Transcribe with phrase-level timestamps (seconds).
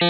[0.00, 0.06] Good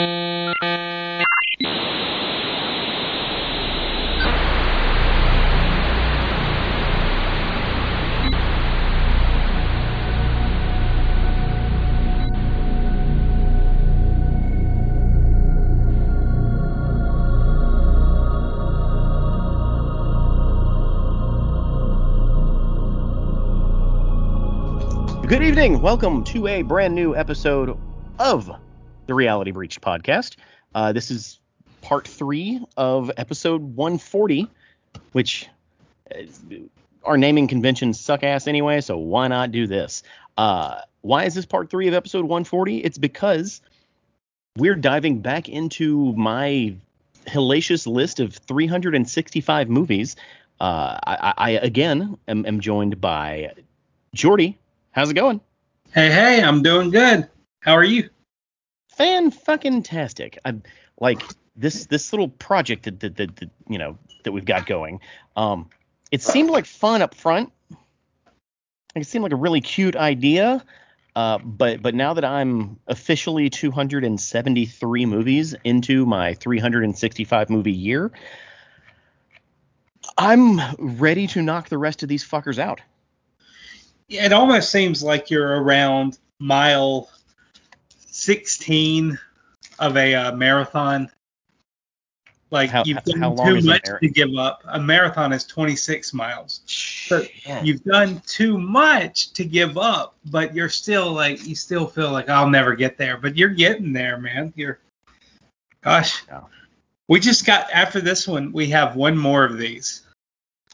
[25.42, 25.80] evening.
[25.80, 27.78] Welcome to a brand new episode
[28.18, 28.50] of
[29.08, 30.36] the Reality Breached podcast.
[30.74, 31.40] Uh, this is
[31.80, 34.46] part three of episode 140,
[35.12, 35.48] which
[36.14, 36.18] uh,
[37.04, 40.02] our naming conventions suck ass anyway, so why not do this?
[40.36, 42.78] Uh, why is this part three of episode 140?
[42.78, 43.62] It's because
[44.58, 46.76] we're diving back into my
[47.26, 50.16] hellacious list of 365 movies.
[50.60, 53.52] Uh, I, I again am, am joined by
[54.14, 54.58] Jordy.
[54.90, 55.40] How's it going?
[55.94, 57.26] Hey, hey, I'm doing good.
[57.60, 58.10] How are you?
[58.98, 60.38] Fan fucking tastic.
[60.44, 60.54] I
[61.00, 61.22] like
[61.56, 65.00] this this little project that, that that, that you know that we've got going.
[65.36, 65.70] Um,
[66.10, 67.52] it seemed like fun up front.
[68.94, 70.64] It seemed like a really cute idea.
[71.16, 78.10] Uh, but but now that I'm officially 273 movies into my 365 movie year,
[80.18, 82.80] I'm ready to knock the rest of these fuckers out
[84.08, 87.10] it almost seems like you're around mile
[88.28, 89.18] 16
[89.78, 91.10] of a uh, marathon.
[92.50, 94.62] Like how, you've done too much mar- to give up.
[94.68, 96.60] A marathon is 26 miles.
[96.66, 97.24] So
[97.62, 102.28] you've done too much to give up, but you're still like you still feel like
[102.28, 104.52] I'll never get there, but you're getting there, man.
[104.56, 104.78] You're
[105.80, 106.22] gosh.
[107.08, 110.02] We just got after this one, we have one more of these.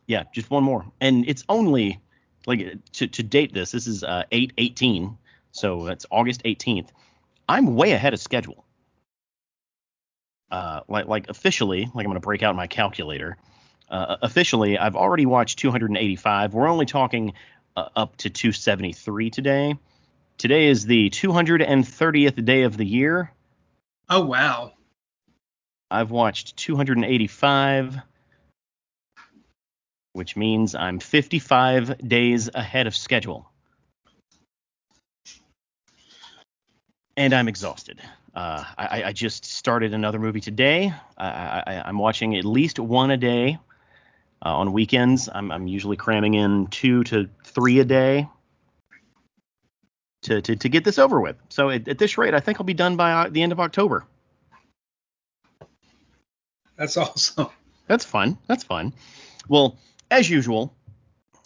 [0.09, 0.85] Yeah, just one more.
[1.01, 2.01] And it's only
[2.47, 5.17] like to, to date this, this is uh, 8 18,
[5.53, 6.89] so that's August 18th.
[7.49, 8.65] I'm way ahead of schedule.
[10.51, 13.37] Uh, like like officially, like I'm gonna break out my calculator.
[13.91, 16.55] Uh, officially, I've already watched 285.
[16.55, 17.35] We're only talking
[17.77, 19.75] uh, up to 273 today.
[20.39, 23.31] Today is the 230th day of the year.
[24.09, 24.73] Oh wow!
[25.91, 28.01] I've watched 285
[30.15, 33.51] which means I'm 55 days ahead of schedule.
[37.17, 38.01] And I'm exhausted.
[38.35, 40.93] Uh, I, I, just started another movie today.
[41.17, 43.59] I, am watching at least one a day.
[44.45, 48.29] Uh, on weekends, I'm, I'm, usually cramming in two to three a day
[50.23, 51.37] to, to, to get this over with.
[51.49, 53.61] So at, at this rate, I think I'll be done by uh, the end of
[53.61, 54.05] October.
[56.77, 57.49] That's awesome.
[57.87, 58.37] That's fun.
[58.49, 58.93] That's fun.
[59.49, 59.79] Well,
[60.11, 60.75] as usual,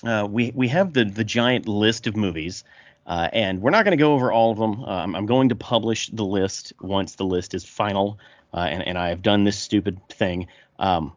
[0.04, 2.64] uh, we we have the the giant list of movies,
[3.08, 4.84] uh, and we're not going to go over all of them.
[4.84, 8.20] Um, I'm going to publish the list once the list is final,
[8.52, 10.46] uh, and and I have done this stupid thing.
[10.78, 11.16] Um,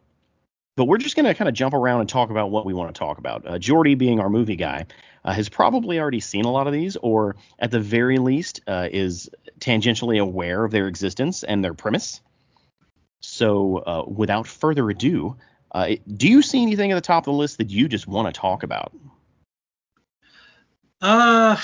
[0.74, 2.94] but we're just going to kind of jump around and talk about what we want
[2.94, 3.46] to talk about.
[3.46, 4.86] Uh, Jordy, being our movie guy,
[5.22, 8.88] uh, has probably already seen a lot of these, or at the very least uh,
[8.90, 9.28] is
[9.60, 12.22] tangentially aware of their existence and their premise.
[13.20, 15.36] So, uh, without further ado,
[15.72, 18.34] uh, do you see anything at the top of the list that you just want
[18.34, 18.92] to talk about?
[21.02, 21.56] Uh,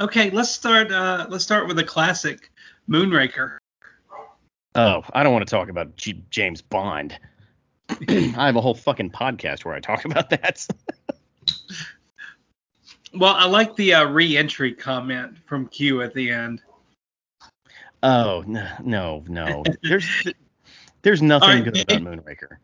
[0.00, 0.30] okay.
[0.30, 0.90] Let's start.
[0.90, 2.50] Uh, let's start with a classic,
[2.88, 3.56] Moonraker.
[4.74, 7.18] Oh, I don't want to talk about G- James Bond.
[8.08, 10.66] I have a whole fucking podcast where I talk about that.
[13.14, 16.62] well, I like the uh, re-entry comment from Q at the end.
[18.02, 19.64] Oh no, no, no.
[19.82, 20.06] There's
[21.02, 22.56] there's nothing right, good about Moonraker.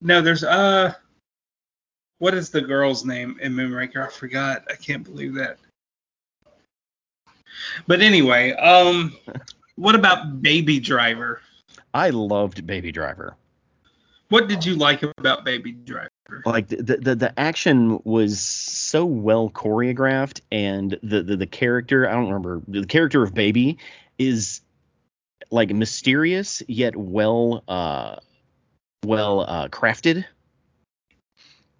[0.00, 0.94] No, there's uh
[2.22, 4.06] what is the girl's name in Moonraker?
[4.06, 4.62] I forgot.
[4.70, 5.58] I can't believe that.
[7.88, 9.16] But anyway, um
[9.74, 11.40] what about Baby Driver?
[11.92, 13.34] I loved Baby Driver.
[14.28, 16.08] What did you like about Baby Driver?
[16.46, 22.12] Like the the, the action was so well choreographed and the, the the character, I
[22.12, 23.78] don't remember, the character of Baby
[24.16, 24.60] is
[25.50, 28.14] like mysterious yet well uh
[29.04, 30.24] well uh, crafted,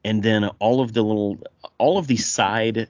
[0.04, 1.38] and then all of the little
[1.78, 2.88] all of the side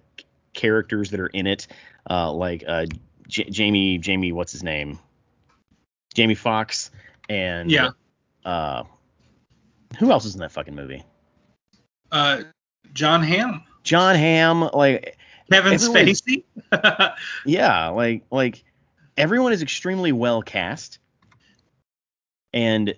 [0.52, 1.66] characters that are in it,
[2.08, 2.86] uh, like uh,
[3.28, 4.98] J- Jamie Jamie what's his name,
[6.14, 6.90] Jamie Foxx,
[7.28, 7.90] and yeah,
[8.44, 8.84] uh,
[9.98, 11.04] who else is in that fucking movie?
[12.10, 12.42] Uh,
[12.92, 13.62] Jon Hamm.
[13.82, 15.16] Jon Hamm, like
[15.50, 16.44] Kevin Spacey.
[17.46, 18.64] yeah, like like
[19.16, 20.98] everyone is extremely well cast,
[22.52, 22.94] and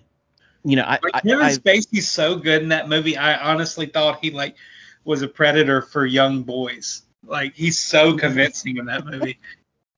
[0.65, 3.15] you know, I, like Kevin I, Spacey's so good in that movie.
[3.17, 4.55] I honestly thought he like
[5.03, 7.03] was a predator for young boys.
[7.23, 9.39] Like he's so convincing in that movie.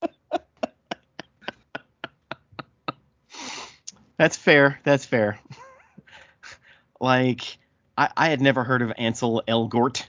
[4.17, 4.79] That's fair.
[4.83, 5.39] That's fair.
[6.99, 7.57] like
[7.97, 10.03] I, I had never heard of Ansel Elgort.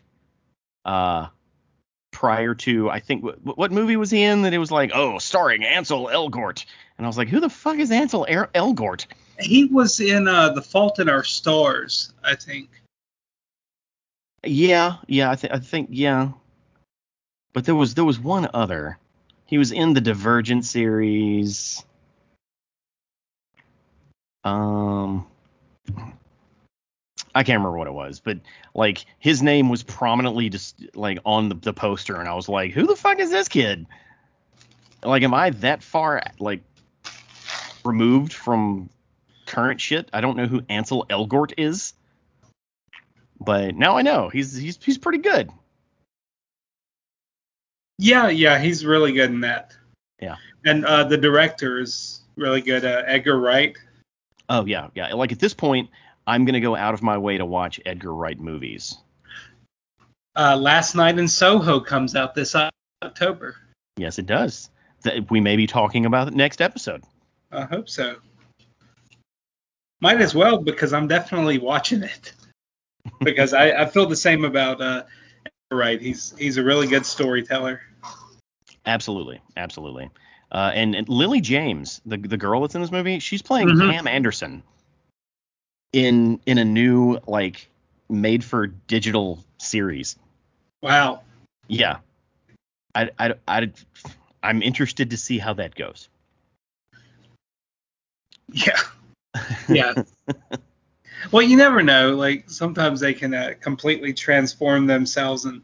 [0.85, 1.29] Uh,
[2.11, 5.19] prior to I think what, what movie was he in that it was like oh
[5.19, 6.65] starring Ansel Elgort
[6.97, 9.07] and I was like who the fuck is Ansel er- Elgort?
[9.41, 12.69] He was in uh, The Fault in Our Stars, I think.
[14.45, 16.31] Yeah, yeah, I think I think yeah.
[17.53, 18.99] But there was there was one other.
[19.47, 21.85] He was in the Divergent series.
[24.45, 25.27] Um
[27.35, 28.39] I can't remember what it was, but
[28.75, 32.73] like his name was prominently just like on the, the poster, and I was like,
[32.73, 33.87] who the fuck is this kid?
[35.05, 36.63] Like, am I that far like
[37.85, 38.91] removed from
[39.49, 40.09] current shit?
[40.13, 41.95] I don't know who Ansel Elgort is,
[43.41, 45.51] but now I know he's he's he's pretty good.
[47.99, 49.75] Yeah, yeah, he's really good in that.
[50.21, 50.37] Yeah.
[50.65, 53.77] And uh, the director is really good, uh, Edgar Wright.
[54.49, 55.13] Oh yeah, yeah.
[55.15, 55.91] Like at this point,
[56.27, 58.97] I'm gonna go out of my way to watch Edgar Wright movies.
[60.37, 62.55] Uh, Last Night in Soho comes out this
[63.03, 63.57] October.
[63.97, 64.71] Yes, it does.
[65.31, 67.03] We may be talking about it next episode.
[67.51, 68.17] I hope so.
[70.01, 72.33] Might as well because I'm definitely watching it.
[73.21, 75.05] because I, I, feel the same about uh,
[75.71, 76.01] Wright.
[76.01, 77.81] He's he's a really good storyteller.
[78.87, 80.11] Absolutely, absolutely.
[80.51, 83.91] Uh, and, and, Lily James, the the girl that's in this movie, she's playing mm-hmm.
[83.91, 84.63] Pam Anderson
[85.93, 87.69] in in a new like
[88.09, 90.17] made for digital series.
[90.83, 91.23] Wow.
[91.67, 91.99] Yeah.
[92.95, 93.71] I I I
[94.43, 96.09] I'm interested to see how that goes.
[98.51, 98.79] Yeah.
[99.69, 99.95] Yeah.
[101.33, 102.15] well, you never know.
[102.15, 105.63] Like sometimes they can uh, completely transform themselves and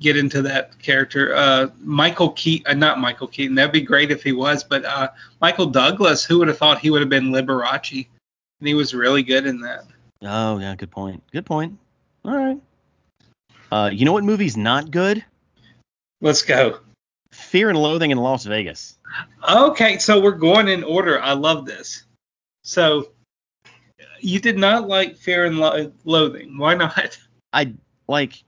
[0.00, 1.34] get into that character.
[1.34, 3.54] Uh, Michael Keaton, uh, not Michael Keaton.
[3.54, 5.08] That'd be great if he was, but uh,
[5.40, 6.24] Michael Douglas.
[6.24, 8.06] Who would have thought he would have been Liberace?
[8.60, 9.84] and he was really good in that.
[10.22, 11.22] Oh yeah, good point.
[11.32, 11.78] Good point.
[12.24, 12.60] All right.
[13.70, 15.24] Uh, you know what movie's not good?
[16.20, 16.80] Let's go.
[17.32, 18.96] Fear and Loathing in Las Vegas.
[19.46, 21.20] Okay, so we're going in order.
[21.20, 22.04] I love this.
[22.64, 23.10] So
[24.20, 26.58] you did not like Fear and Lo- Loathing.
[26.58, 27.18] Why not?
[27.52, 27.72] I
[28.08, 28.42] like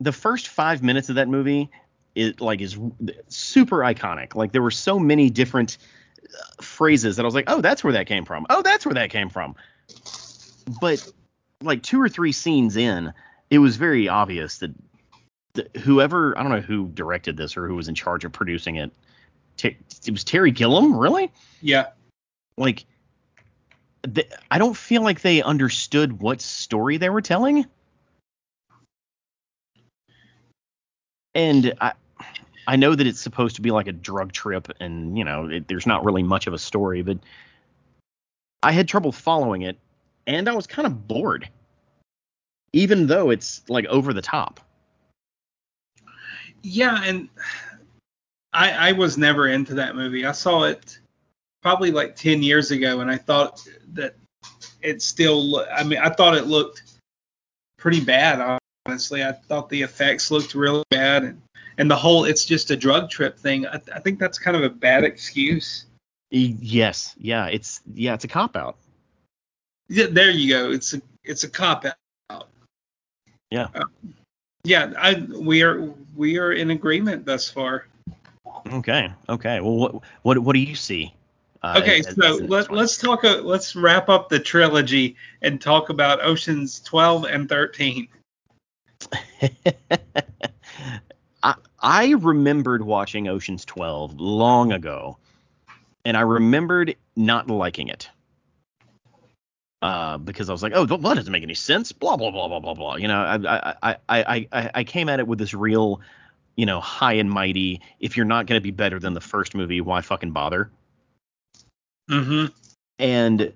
[0.00, 1.70] the first five minutes of that movie.
[2.14, 2.76] It like is
[3.28, 4.34] super iconic.
[4.34, 5.78] Like there were so many different
[6.22, 8.46] uh, phrases that I was like, oh, that's where that came from.
[8.50, 9.54] Oh, that's where that came from.
[10.80, 11.08] But
[11.62, 13.12] like two or three scenes in,
[13.50, 14.72] it was very obvious that,
[15.54, 18.76] that whoever I don't know who directed this or who was in charge of producing
[18.76, 18.90] it,
[19.56, 21.30] t- it was Terry Gilliam, really?
[21.60, 21.88] Yeah.
[22.56, 22.84] Like,
[24.50, 27.66] I don't feel like they understood what story they were telling.
[31.34, 31.92] And I,
[32.66, 35.68] I know that it's supposed to be like a drug trip, and you know, it,
[35.68, 37.18] there's not really much of a story, but
[38.62, 39.78] I had trouble following it,
[40.26, 41.48] and I was kind of bored,
[42.72, 44.60] even though it's like over the top.
[46.62, 47.28] Yeah, and
[48.52, 50.26] I I was never into that movie.
[50.26, 50.98] I saw it
[51.62, 54.14] probably like 10 years ago, and I thought that
[54.82, 55.66] it still.
[55.72, 56.82] I mean, I thought it looked
[57.78, 58.58] pretty bad.
[58.86, 61.42] Honestly, I thought the effects looked really bad, and
[61.78, 63.66] and the whole it's just a drug trip thing.
[63.66, 65.86] I, I think that's kind of a bad excuse.
[66.30, 68.76] Yes, yeah, it's yeah, it's a cop out.
[69.88, 70.70] Yeah, there you go.
[70.70, 71.84] It's a it's a cop
[72.30, 72.48] out.
[73.50, 73.68] Yeah.
[73.74, 73.84] Uh,
[74.62, 77.86] yeah, I we are we are in agreement thus far.
[78.72, 79.12] Okay.
[79.28, 79.60] Okay.
[79.60, 81.12] Well, what what what do you see?
[81.62, 83.24] Uh, okay, as, so as let, let's talk.
[83.24, 88.08] Uh, let's wrap up the trilogy and talk about Oceans 12 and 13.
[91.42, 95.18] I, I remembered watching Ocean's 12 long ago,
[96.04, 98.08] and I remembered not liking it.
[99.82, 101.92] Uh, because I was like, oh, that doesn't make any sense.
[101.92, 102.96] Blah blah blah blah blah blah.
[102.96, 106.02] You know, I I I I I came at it with this real,
[106.56, 107.80] you know, high and mighty.
[107.98, 110.70] If you're not going to be better than the first movie, why fucking bother?
[112.10, 112.46] Mm-hmm.
[112.98, 113.52] And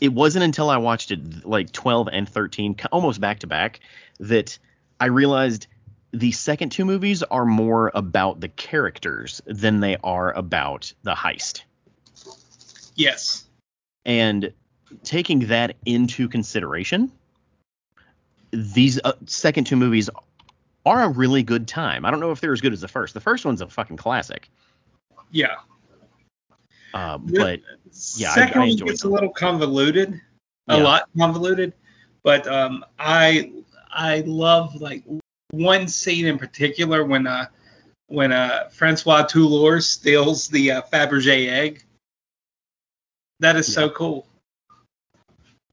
[0.00, 3.80] it wasn't until I watched it like 12 and 13, almost back to back,
[4.20, 4.58] that
[5.00, 5.66] I realized
[6.12, 11.62] the second two movies are more about the characters than they are about the heist.
[12.94, 13.44] Yes.
[14.04, 14.52] And
[15.02, 17.12] taking that into consideration,
[18.52, 20.08] these uh, second two movies
[20.86, 22.04] are a really good time.
[22.04, 23.12] I don't know if they're as good as the first.
[23.12, 24.48] The first one's a fucking classic.
[25.30, 25.56] Yeah.
[26.96, 27.60] Uh, but
[28.16, 30.18] yeah, second I, I one gets a little convoluted,
[30.68, 30.82] a yeah.
[30.82, 31.74] lot convoluted.
[32.22, 33.52] But um, I
[33.90, 35.04] I love like
[35.50, 37.46] one scene in particular when uh
[38.06, 41.84] when uh Francois Toulour steals the uh, Fabergé egg.
[43.40, 43.74] That is yeah.
[43.74, 44.26] so cool.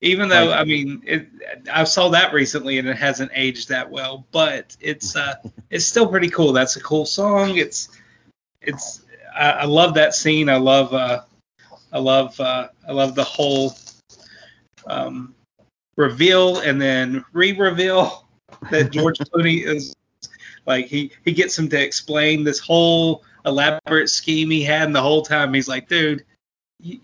[0.01, 1.29] Even though I mean, it,
[1.71, 5.35] I saw that recently and it hasn't aged that well, but it's uh,
[5.69, 6.51] it's still pretty cool.
[6.51, 7.55] That's a cool song.
[7.55, 7.97] It's
[8.61, 9.02] it's
[9.35, 10.49] I, I love that scene.
[10.49, 11.21] I love uh,
[11.91, 13.75] I love uh, I love the whole
[14.87, 15.33] um,
[15.95, 18.27] reveal and then re-reveal
[18.71, 19.95] that George Clooney is
[20.65, 25.01] like he he gets him to explain this whole elaborate scheme he had, and the
[25.01, 26.23] whole time he's like, dude,
[26.83, 26.99] y-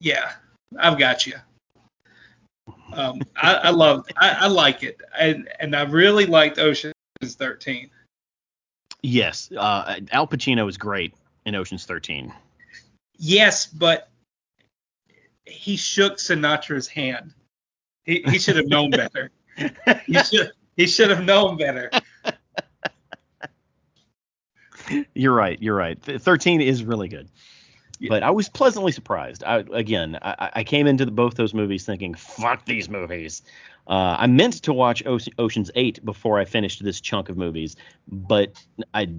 [0.00, 0.32] yeah,
[0.78, 1.34] I've got you.
[2.92, 7.88] Um, I, I love, I, I like it, and and I really liked Ocean's 13.
[9.02, 11.14] Yes, uh, Al Pacino is great
[11.46, 12.32] in Ocean's 13.
[13.18, 14.08] Yes, but
[15.44, 17.34] he shook Sinatra's hand.
[18.04, 19.30] He, he should have known better.
[20.06, 21.90] he should he should have known better.
[25.14, 25.60] You're right.
[25.60, 26.00] You're right.
[26.02, 27.28] 13 is really good.
[28.08, 29.44] But I was pleasantly surprised.
[29.44, 33.42] I, again, I, I came into the, both those movies thinking, "Fuck these movies."
[33.86, 37.76] Uh, I meant to watch Ocean's Eight before I finished this chunk of movies,
[38.08, 38.54] but
[38.94, 39.10] I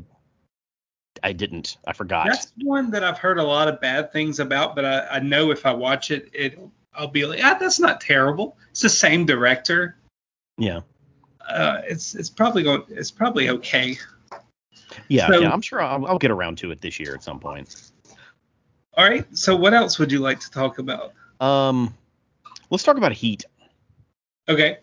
[1.23, 1.77] I didn't.
[1.85, 2.27] I forgot.
[2.27, 5.51] That's one that I've heard a lot of bad things about, but I, I know
[5.51, 6.59] if I watch it, it
[6.93, 8.57] I'll be like, ah, that's not terrible.
[8.71, 9.97] It's the same director.
[10.57, 10.81] Yeah.
[11.47, 13.97] Uh, it's it's probably going it's probably okay.
[15.07, 17.39] Yeah, so, yeah, I'm sure I'll, I'll, get around to it this year at some
[17.39, 17.91] point.
[18.95, 19.25] All right.
[19.37, 21.13] So what else would you like to talk about?
[21.39, 21.93] Um,
[22.69, 23.45] let's talk about Heat.
[24.49, 24.79] Okay.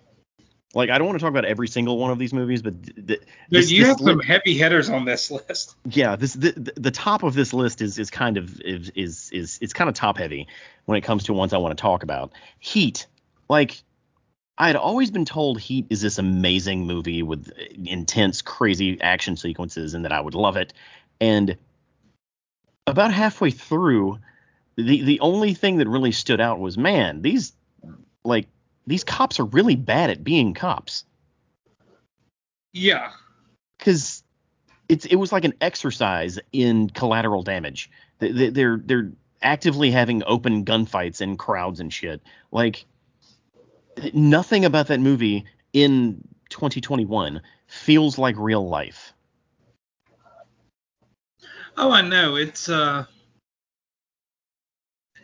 [0.74, 3.06] Like I don't want to talk about every single one of these movies, but th-
[3.06, 5.76] Dude, this, you this have li- some heavy hitters on this list.
[5.86, 9.58] Yeah, this the, the top of this list is is kind of is is is
[9.62, 10.46] it's kind of top heavy
[10.84, 12.32] when it comes to ones I want to talk about.
[12.58, 13.06] Heat,
[13.48, 13.82] like
[14.58, 19.36] I had always been told Heat is this amazing movie with uh, intense, crazy action
[19.36, 20.74] sequences and that I would love it.
[21.18, 21.56] And
[22.86, 24.18] about halfway through,
[24.76, 27.52] the the only thing that really stood out was, man, these
[28.22, 28.48] like
[28.88, 31.04] these cops are really bad at being cops.
[32.72, 33.12] Yeah.
[33.78, 34.22] Cuz
[34.88, 37.90] it's it was like an exercise in collateral damage.
[38.18, 42.22] They're they're actively having open gunfights in crowds and shit.
[42.50, 42.84] Like
[44.12, 49.12] nothing about that movie in 2021 feels like real life.
[51.76, 52.36] Oh, I know.
[52.36, 53.04] It's uh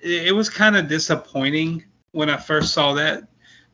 [0.02, 3.26] it was kind of disappointing when I first saw that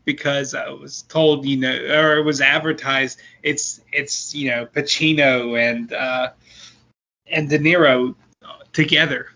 [0.04, 5.58] because I was told, you know, or it was advertised it's it's, you know, Pacino
[5.58, 6.30] and uh
[7.26, 8.14] and De Niro
[8.72, 9.28] together.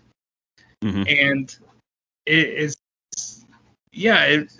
[0.83, 1.03] Mm-hmm.
[1.07, 1.57] And
[2.25, 2.77] it is
[3.91, 4.51] yeah, it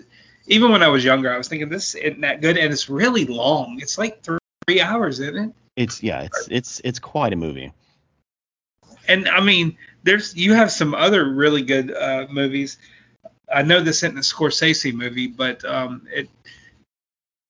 [0.46, 3.24] even when I was younger, I was thinking this isn't that good, and it's really
[3.24, 3.78] long.
[3.80, 5.54] It's like three, three hours, isn't it?
[5.76, 7.72] It's yeah, it's it's it's quite a movie.
[9.08, 12.78] And I mean, there's you have some other really good uh, movies.
[13.52, 16.28] I know this isn't a Scorsese movie, but um, it,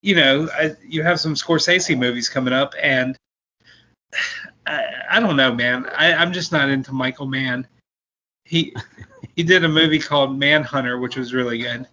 [0.02, 3.16] you know, I, you have some Scorsese movies coming up, and
[4.66, 5.86] I, I don't know, man.
[5.96, 7.66] I, I'm just not into Michael Mann.
[8.44, 8.74] He
[9.36, 11.86] he did a movie called Manhunter, which was really good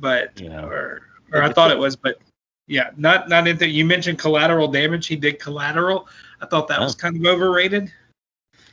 [0.00, 0.64] but yeah.
[0.64, 2.18] or or I thought it was, but
[2.66, 3.68] yeah, not not into.
[3.68, 5.06] You mentioned collateral damage.
[5.06, 6.08] He did collateral.
[6.40, 7.92] I thought that was kind of overrated.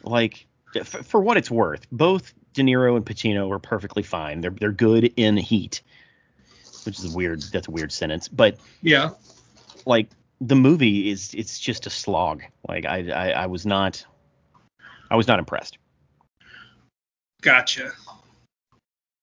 [0.03, 0.47] Like
[0.83, 4.41] for, for what it's worth, both De Niro and Pacino are perfectly fine.
[4.41, 5.81] They're they're good in Heat,
[6.85, 7.41] which is a weird.
[7.43, 9.11] That's a weird sentence, but yeah,
[9.85, 10.09] like
[10.41, 12.43] the movie is it's just a slog.
[12.67, 14.03] Like I I, I was not
[15.09, 15.77] I was not impressed.
[17.41, 17.91] Gotcha.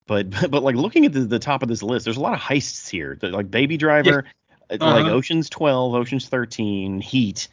[0.07, 2.41] But but like looking at the, the top of this list, there's a lot of
[2.41, 3.19] heists here.
[3.21, 4.25] Like Baby Driver,
[4.71, 4.77] yeah.
[4.81, 4.95] uh-huh.
[4.95, 7.49] like Ocean's 12, Ocean's 13, Heat.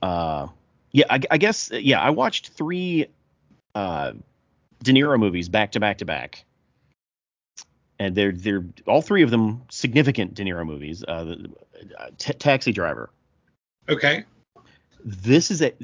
[0.00, 0.46] Uh,
[0.96, 3.06] yeah, I, I guess yeah, I watched three
[3.74, 4.12] uh
[4.82, 6.42] De Niro movies back to back to back.
[7.98, 11.04] And they're they're all three of them significant De Niro movies.
[11.04, 11.36] Uh,
[12.16, 13.10] t- Taxi Driver.
[13.90, 14.24] Okay.
[15.04, 15.74] This is a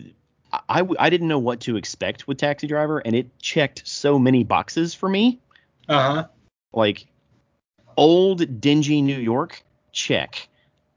[0.71, 4.45] I, I didn't know what to expect with Taxi Driver, and it checked so many
[4.45, 5.38] boxes for me.
[5.88, 6.26] Uh huh.
[6.73, 7.07] Like
[7.99, 10.49] old dingy New York, check.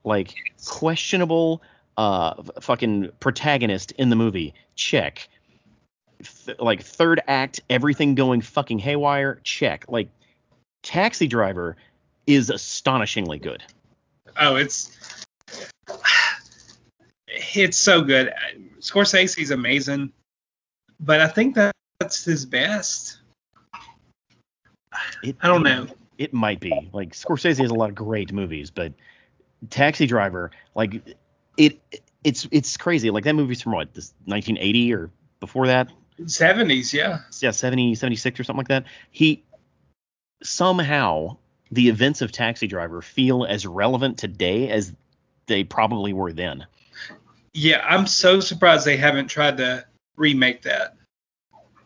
[0.06, 0.34] Like
[0.66, 1.62] questionable
[1.98, 5.28] uh fucking protagonist in the movie, check.
[6.46, 9.86] Th- like third act, everything going fucking haywire, check.
[9.88, 10.10] Like
[10.84, 11.78] Taxi Driver
[12.28, 13.64] is astonishingly good.
[14.40, 14.98] Oh, it's
[17.28, 18.34] it's so good.
[18.80, 20.12] Scorsese's amazing,
[21.00, 23.20] but I think that that's his best.
[25.24, 25.88] It, I don't know.
[26.18, 26.90] It might be.
[26.94, 28.94] Like Scorsese has a lot of great movies, but
[29.70, 31.02] Taxi Driver, like
[31.58, 33.10] it, it's it's crazy.
[33.10, 35.90] Like that movie's from what, this 1980 or before that?
[36.22, 37.20] 70s, yeah.
[37.42, 38.86] Yeah, 70, 76 or something like that.
[39.12, 39.44] He
[40.44, 41.38] somehow
[41.72, 44.94] the events of Taxi Driver feel as relevant today as
[45.48, 46.66] they probably were then.
[47.54, 49.86] Yeah, I'm so surprised they haven't tried to
[50.16, 50.96] remake that.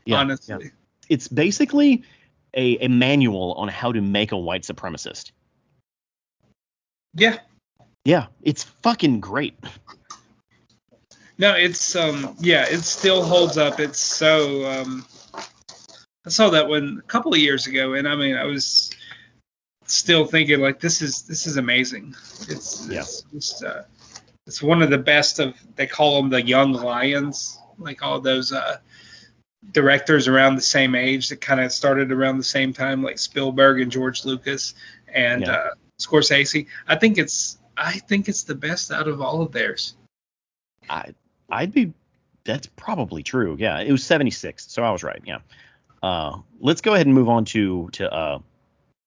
[0.06, 0.58] Yeah, honestly.
[0.62, 0.70] Yeah.
[1.10, 2.04] It's basically
[2.54, 5.32] a, a manual on how to make a white supremacist.
[7.14, 7.38] Yeah.
[8.10, 9.54] Yeah, it's fucking great.
[11.38, 13.80] No, it's um yeah, it still holds up.
[13.80, 15.06] It's so um
[16.26, 18.90] I saw that one a couple of years ago and I mean I was
[19.86, 22.16] still thinking like this is this is amazing.
[22.48, 23.02] It's yeah.
[23.02, 23.84] it's just uh
[24.48, 28.52] it's one of the best of they call them the young lions, like all those
[28.52, 28.78] uh
[29.72, 33.80] directors around the same age that kind of started around the same time, like Spielberg
[33.80, 34.74] and George Lucas
[35.14, 35.52] and yeah.
[35.52, 36.66] uh, Scorsese.
[36.88, 39.96] I think it's I think it's the best out of all of theirs.
[40.90, 41.14] I
[41.50, 41.94] I'd be
[42.44, 43.56] that's probably true.
[43.60, 45.22] Yeah, it was 76, so I was right.
[45.26, 45.40] Yeah.
[46.02, 48.40] Uh, let's go ahead and move on to to uh,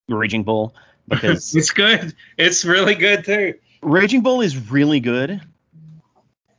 [0.08, 0.74] Raging Bull
[1.06, 2.14] because it's good.
[2.38, 3.54] It's really good too.
[3.82, 5.40] Raging Bull is really good,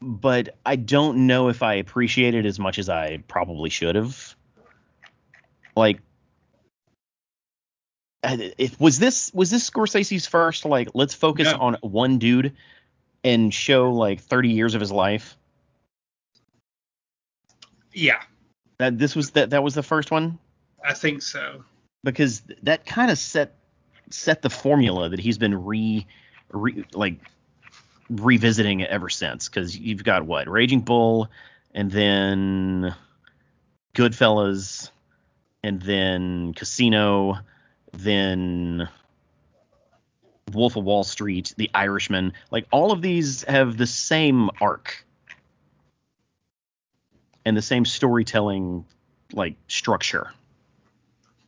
[0.01, 4.35] but I don't know if I appreciate it as much as I probably should have.
[5.75, 5.99] Like,
[8.23, 11.57] if was this was this Scorsese's first like let's focus no.
[11.57, 12.53] on one dude
[13.23, 15.37] and show like 30 years of his life?
[17.93, 18.21] Yeah.
[18.79, 20.39] That this was that that was the first one?
[20.83, 21.63] I think so.
[22.03, 23.55] Because that kind of set
[24.09, 26.05] set the formula that he's been re,
[26.51, 27.15] re like
[28.09, 30.47] revisiting it ever since cuz you've got what?
[30.47, 31.29] Raging Bull
[31.73, 32.95] and then
[33.95, 34.91] Goodfellas
[35.63, 37.39] and then Casino,
[37.93, 38.89] then
[40.51, 45.05] Wolf of Wall Street, The Irishman, like all of these have the same arc
[47.45, 48.85] and the same storytelling
[49.31, 50.31] like structure.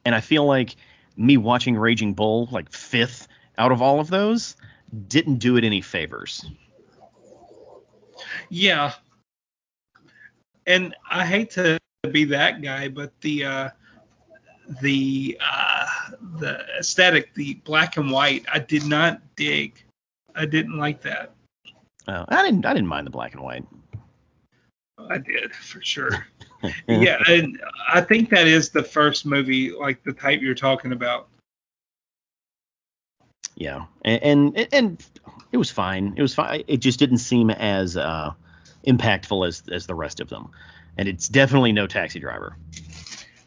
[0.05, 0.75] And I feel like
[1.17, 3.27] me watching Raging Bull like fifth
[3.58, 4.55] out of all of those
[5.08, 6.45] didn't do it any favors.
[8.49, 8.93] Yeah.
[10.67, 11.79] And I hate to
[12.12, 13.69] be that guy, but the uh
[14.82, 15.86] the uh
[16.39, 19.84] the aesthetic, the black and white, I did not dig.
[20.36, 21.34] I didn't like that.
[22.08, 23.65] Oh, I didn't I didn't mind the black and white.
[25.10, 26.25] I did for sure.
[26.88, 31.28] yeah, and I think that is the first movie like the type you're talking about.
[33.56, 34.23] Yeah, and
[34.56, 35.06] and, and
[35.51, 36.13] it was fine.
[36.17, 36.63] It was fine.
[36.67, 38.34] It just didn't seem as uh,
[38.86, 40.51] impactful as as the rest of them,
[40.97, 42.58] and it's definitely no Taxi Driver.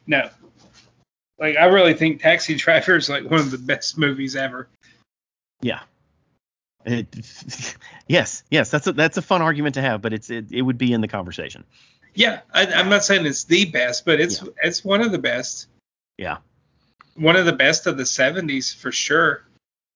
[0.07, 0.31] No,
[1.39, 4.69] like I really think Taxi Driver is like one of the best movies ever.
[5.61, 5.81] Yeah,
[6.85, 7.77] it,
[8.09, 10.79] yes, yes, that's a that's a fun argument to have, but it's it, it would
[10.79, 11.65] be in the conversation.
[12.15, 14.49] Yeah, I, am not saying it's the best, but it's yeah.
[14.63, 15.69] it's one of the best.
[16.17, 16.39] Yeah.
[17.15, 19.45] One of the best of the 70s for sure,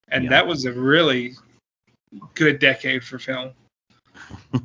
[0.09, 0.31] and yeah.
[0.31, 1.35] that was a really
[2.35, 3.53] good decade for film.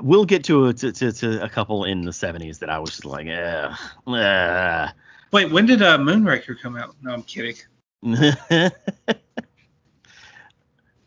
[0.00, 3.04] we'll get to, to, to, to, a couple in the 70s that I was just
[3.04, 3.74] like, eh,
[4.08, 4.88] eh.
[5.32, 6.94] Wait, when did uh, Moonraker come out?
[7.02, 7.56] No, I'm kidding.
[8.04, 8.70] uh,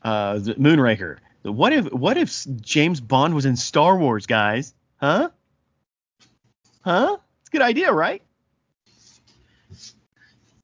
[0.03, 1.17] Moonraker.
[1.43, 4.73] What if what if James Bond was in Star Wars, guys?
[4.97, 5.29] Huh?
[6.81, 7.17] Huh?
[7.41, 8.21] It's a good idea, right?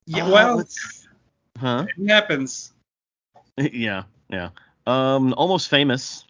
[0.06, 0.66] Yeah, uh, well,
[1.60, 1.86] huh?
[1.98, 2.72] It happens.
[3.58, 4.50] Yeah, yeah.
[4.86, 6.26] Um, almost famous.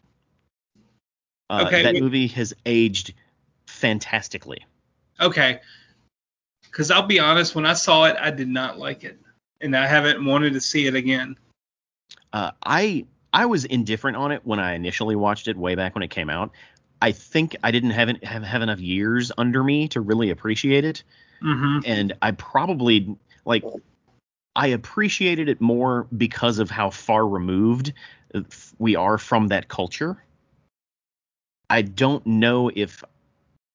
[1.50, 1.82] Uh, okay.
[1.82, 2.04] That wait.
[2.04, 3.16] movie has aged
[3.66, 4.64] fantastically.
[5.20, 5.60] Okay.
[6.76, 9.18] Because I'll be honest, when I saw it, I did not like it,
[9.62, 11.38] and I haven't wanted to see it again.
[12.34, 16.04] Uh, I I was indifferent on it when I initially watched it way back when
[16.04, 16.52] it came out.
[17.02, 21.02] I think I didn't have have, have enough years under me to really appreciate it,
[21.42, 21.80] mm-hmm.
[21.86, 23.64] and I probably like
[24.54, 27.94] I appreciated it more because of how far removed
[28.80, 30.22] we are from that culture.
[31.70, 33.02] I don't know if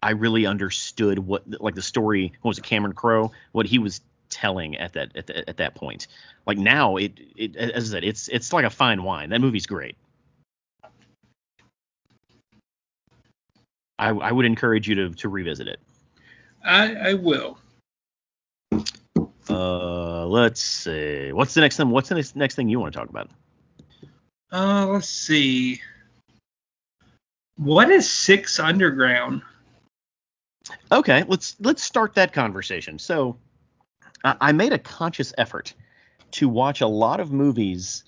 [0.02, 4.00] I really understood what like the story what was it Cameron Crowe what he was
[4.30, 6.06] telling at that at, the, at that point.
[6.46, 9.30] Like now, it it as I said, it's it's like a fine wine.
[9.30, 9.96] That movie's great.
[13.98, 15.80] I I would encourage you to to revisit it.
[16.64, 17.58] I I will.
[19.48, 21.32] Uh, let's see.
[21.32, 21.90] What's the next thing?
[21.90, 23.28] What's the next, next thing you want to talk about?
[24.52, 25.80] Uh, let's see.
[27.56, 29.42] What is Six Underground?
[30.92, 32.98] Okay, let's let's start that conversation.
[32.98, 33.36] So,
[34.24, 35.74] I made a conscious effort
[36.32, 38.04] to watch a lot of movies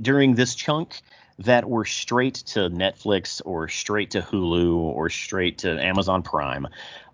[0.00, 1.00] during this chunk
[1.38, 6.66] that were straight to Netflix or straight to Hulu or straight to Amazon Prime.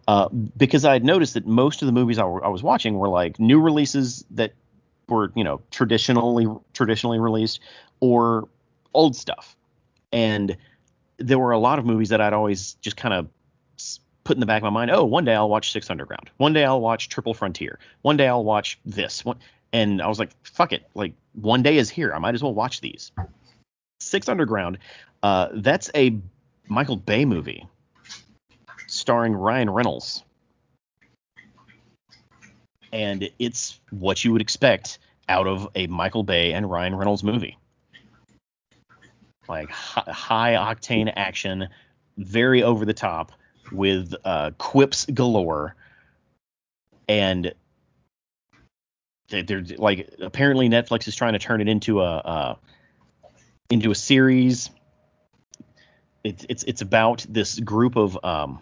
[0.06, 2.98] Uh, because I had noticed that most of the movies I, w- I was watching
[2.98, 4.52] were like new releases that
[5.08, 7.60] were, you know, traditionally traditionally released
[8.00, 8.48] or
[8.94, 9.56] old stuff.
[10.12, 10.56] And
[11.18, 13.28] there were a lot of movies that I'd always just kind of
[14.24, 16.30] put in the back of my mind, oh, one day I'll watch Six Underground.
[16.36, 17.78] One day I'll watch Triple Frontier.
[18.02, 19.24] One day I'll watch this.
[19.72, 20.88] And I was like, fuck it.
[20.94, 22.12] Like one day is here.
[22.12, 23.12] I might as well watch these.
[24.00, 24.78] Six Underground.
[25.22, 26.18] Uh, that's a
[26.68, 27.66] Michael Bay movie
[28.86, 30.24] starring Ryan Reynolds.
[32.92, 37.56] And it's what you would expect out of a Michael Bay and Ryan Reynolds movie.
[39.48, 41.68] Like high octane action,
[42.16, 43.32] very over the top,
[43.72, 45.74] with uh, quips galore.
[47.08, 47.54] And
[49.30, 52.54] they're like apparently Netflix is trying to turn it into a uh,
[53.70, 54.70] into a series.
[56.24, 58.60] It's it's it's about this group of um,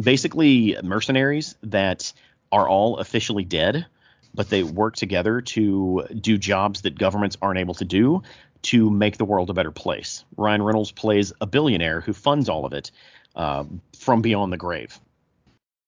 [0.00, 2.12] basically mercenaries that
[2.50, 3.86] are all officially dead,
[4.34, 8.22] but they work together to do jobs that governments aren't able to do
[8.62, 10.24] to make the world a better place.
[10.36, 12.92] Ryan Reynolds plays a billionaire who funds all of it
[13.34, 13.64] uh,
[13.98, 14.98] from beyond the grave.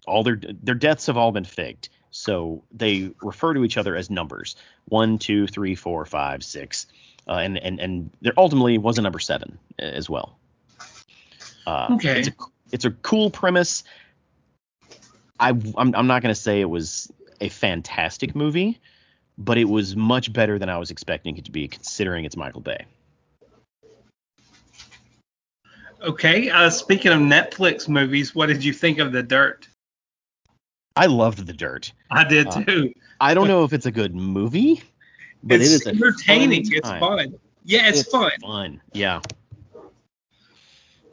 [0.07, 1.89] All their their deaths have all been faked.
[2.11, 4.55] So they refer to each other as numbers
[4.87, 6.87] one, two, three, four, five, six,
[7.27, 10.39] uh, and and and there ultimately was a number seven as well.
[11.67, 12.21] Uh, okay.
[12.21, 12.33] It's a,
[12.71, 13.83] it's a cool premise.
[15.41, 18.79] I I'm, I'm not gonna say it was a fantastic movie,
[19.37, 22.61] but it was much better than I was expecting it to be, considering it's Michael
[22.61, 22.85] Bay.
[26.05, 26.51] Okay.
[26.51, 29.67] Uh, speaking of Netflix movies, what did you think of The Dirt?
[30.97, 31.93] I loved The Dirt.
[32.11, 32.93] I did uh, too.
[32.95, 34.83] Uh, I don't know if it's a good movie,
[35.43, 36.67] but it's it is entertaining.
[36.71, 37.35] It's fun.
[37.65, 38.31] Yeah, it's, it's fun.
[38.43, 38.83] Fun.
[38.93, 39.21] Yeah.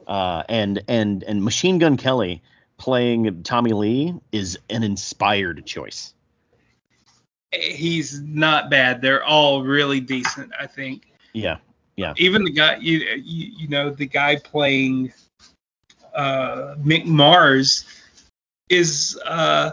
[0.06, 2.42] Uh, and and and Machine Gun Kelly
[2.76, 6.14] playing Tommy Lee is an inspired choice.
[7.52, 9.00] He's not bad.
[9.00, 11.12] They're all really decent, I think.
[11.32, 11.58] Yeah.
[12.02, 12.14] Yeah.
[12.16, 15.12] Even the guy you you, you know the guy playing
[16.14, 17.84] uh, Mick Mars
[18.68, 19.72] is uh,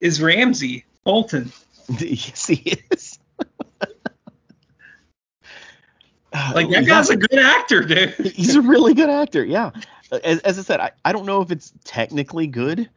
[0.00, 1.52] is Ramsay Bolton.
[1.98, 3.18] yes, he is.
[6.54, 8.10] like that guy's a good actor, dude.
[8.34, 9.44] He's a really good actor.
[9.44, 9.70] Yeah.
[10.24, 12.90] As, as I said, I, I don't know if it's technically good,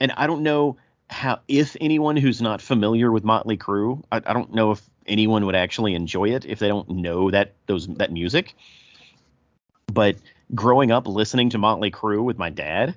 [0.00, 0.76] and I don't know
[1.10, 5.46] how if anyone who's not familiar with Motley Crue, I, I don't know if anyone
[5.46, 8.54] would actually enjoy it if they don't know that those that music.
[9.92, 10.16] But
[10.54, 12.94] growing up listening to Motley Crue with my dad,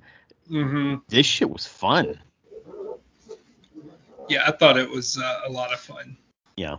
[0.49, 0.95] Mm-hmm.
[1.07, 2.19] This shit was fun.
[4.29, 6.17] Yeah, I thought it was uh, a lot of fun.
[6.55, 6.77] Yeah.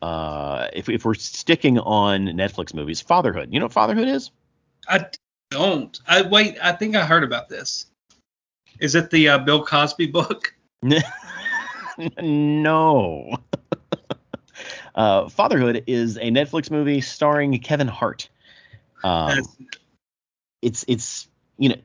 [0.00, 3.52] Uh, if, if we're sticking on Netflix movies, Fatherhood.
[3.52, 4.30] You know what Fatherhood is?
[4.88, 5.06] I
[5.50, 5.98] don't.
[6.06, 6.56] I wait.
[6.62, 7.86] I think I heard about this.
[8.80, 10.54] Is it the uh, Bill Cosby book?
[12.20, 13.36] no.
[14.94, 18.28] Uh, Fatherhood is a Netflix movie starring Kevin Hart.
[19.04, 19.42] Um,
[20.60, 21.28] it's it's
[21.58, 21.76] you know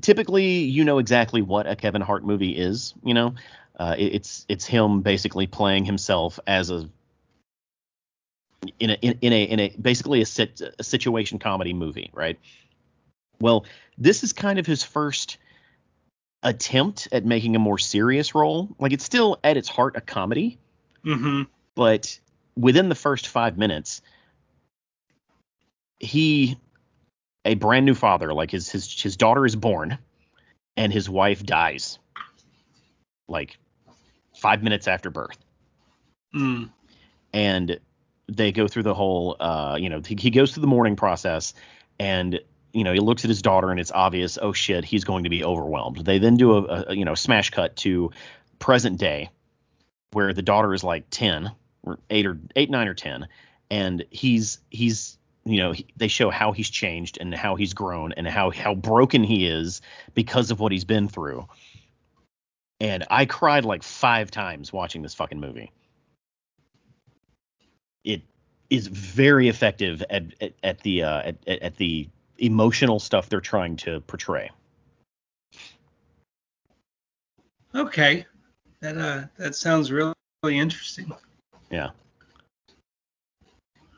[0.00, 2.94] typically you know exactly what a Kevin Hart movie is.
[3.02, 3.34] You know,
[3.78, 6.88] uh, it, it's it's him basically playing himself as a
[8.78, 12.38] in a in, in a in a basically a, sit, a situation comedy movie, right?
[13.40, 13.66] Well,
[13.98, 15.38] this is kind of his first
[16.42, 18.74] attempt at making a more serious role.
[18.78, 20.58] Like it's still at its heart a comedy,
[21.04, 21.42] mm-hmm.
[21.74, 22.18] but
[22.56, 24.02] within the first five minutes,
[26.00, 26.56] he
[27.44, 28.32] a brand new father.
[28.32, 29.98] Like his his his daughter is born,
[30.76, 31.98] and his wife dies.
[33.28, 33.56] Like
[34.36, 35.38] five minutes after birth.
[36.34, 36.70] Mm.
[37.32, 37.80] And
[38.28, 41.54] they go through the whole, uh, you know, he, he goes through the mourning process,
[41.98, 42.40] and
[42.72, 45.30] you know he looks at his daughter, and it's obvious, oh shit, he's going to
[45.30, 45.98] be overwhelmed.
[45.98, 48.10] They then do a, a you know smash cut to
[48.58, 49.30] present day,
[50.12, 51.52] where the daughter is like ten
[52.10, 53.28] eight or eight, nine or ten,
[53.70, 58.12] and he's he's you know he, they show how he's changed and how he's grown
[58.12, 59.82] and how how broken he is
[60.14, 61.46] because of what he's been through.
[62.80, 65.72] And i cried like five times watching this fucking movie.
[68.04, 68.22] It
[68.70, 73.76] is very effective at at, at the uh, at, at the emotional stuff they're trying
[73.76, 74.50] to portray.
[77.74, 78.26] Okay.
[78.80, 81.12] That uh that sounds really, really interesting
[81.74, 81.90] yeah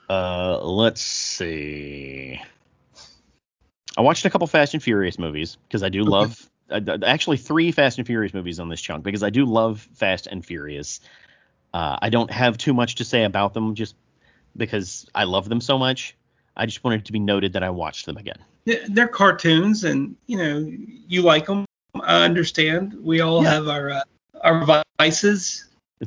[0.09, 2.41] uh, let's see.
[3.97, 6.11] I watched a couple Fast and Furious movies because I do okay.
[6.11, 6.51] love.
[6.71, 10.27] Uh, actually, three Fast and Furious movies on this chunk because I do love Fast
[10.27, 11.01] and Furious.
[11.73, 13.95] Uh, I don't have too much to say about them just
[14.57, 16.15] because I love them so much.
[16.57, 18.39] I just wanted to be noted that I watched them again.
[18.89, 20.73] They're cartoons, and you know
[21.09, 21.65] you like them.
[21.95, 22.97] I understand.
[23.03, 23.51] We all yeah.
[23.51, 24.03] have our uh,
[24.43, 25.65] our vices.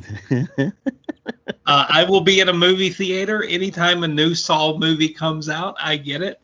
[1.65, 5.75] uh, I will be in a movie theater anytime a new Saw movie comes out.
[5.79, 6.41] I get it.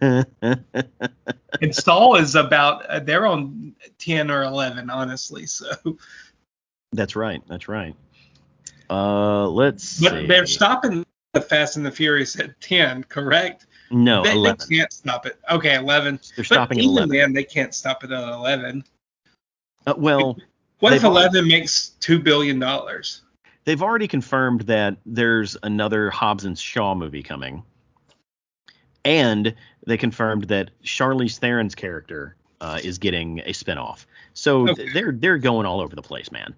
[0.00, 5.46] and Saw is about uh, they're on ten or eleven, honestly.
[5.46, 5.66] So.
[6.92, 7.42] That's right.
[7.48, 7.94] That's right.
[8.88, 10.00] Uh, let's.
[10.00, 10.26] But see.
[10.26, 13.66] they're stopping the Fast and the Furious at ten, correct?
[13.90, 14.66] No, they, 11.
[14.68, 15.38] They can't stop it.
[15.50, 16.20] Okay, 11.
[16.34, 17.08] They're stopping but at 11.
[17.10, 18.84] Then they can't stop it at 11.
[19.86, 20.36] Uh, well,
[20.80, 23.22] what if 11 already, makes two billion dollars?
[23.66, 27.64] They've already confirmed that there's another Hobbs and Shaw movie coming,
[29.04, 29.54] and
[29.86, 34.06] they confirmed that Charlize Theron's character uh, is getting a spinoff.
[34.34, 34.92] So okay.
[34.92, 36.54] they're they're going all over the place, man.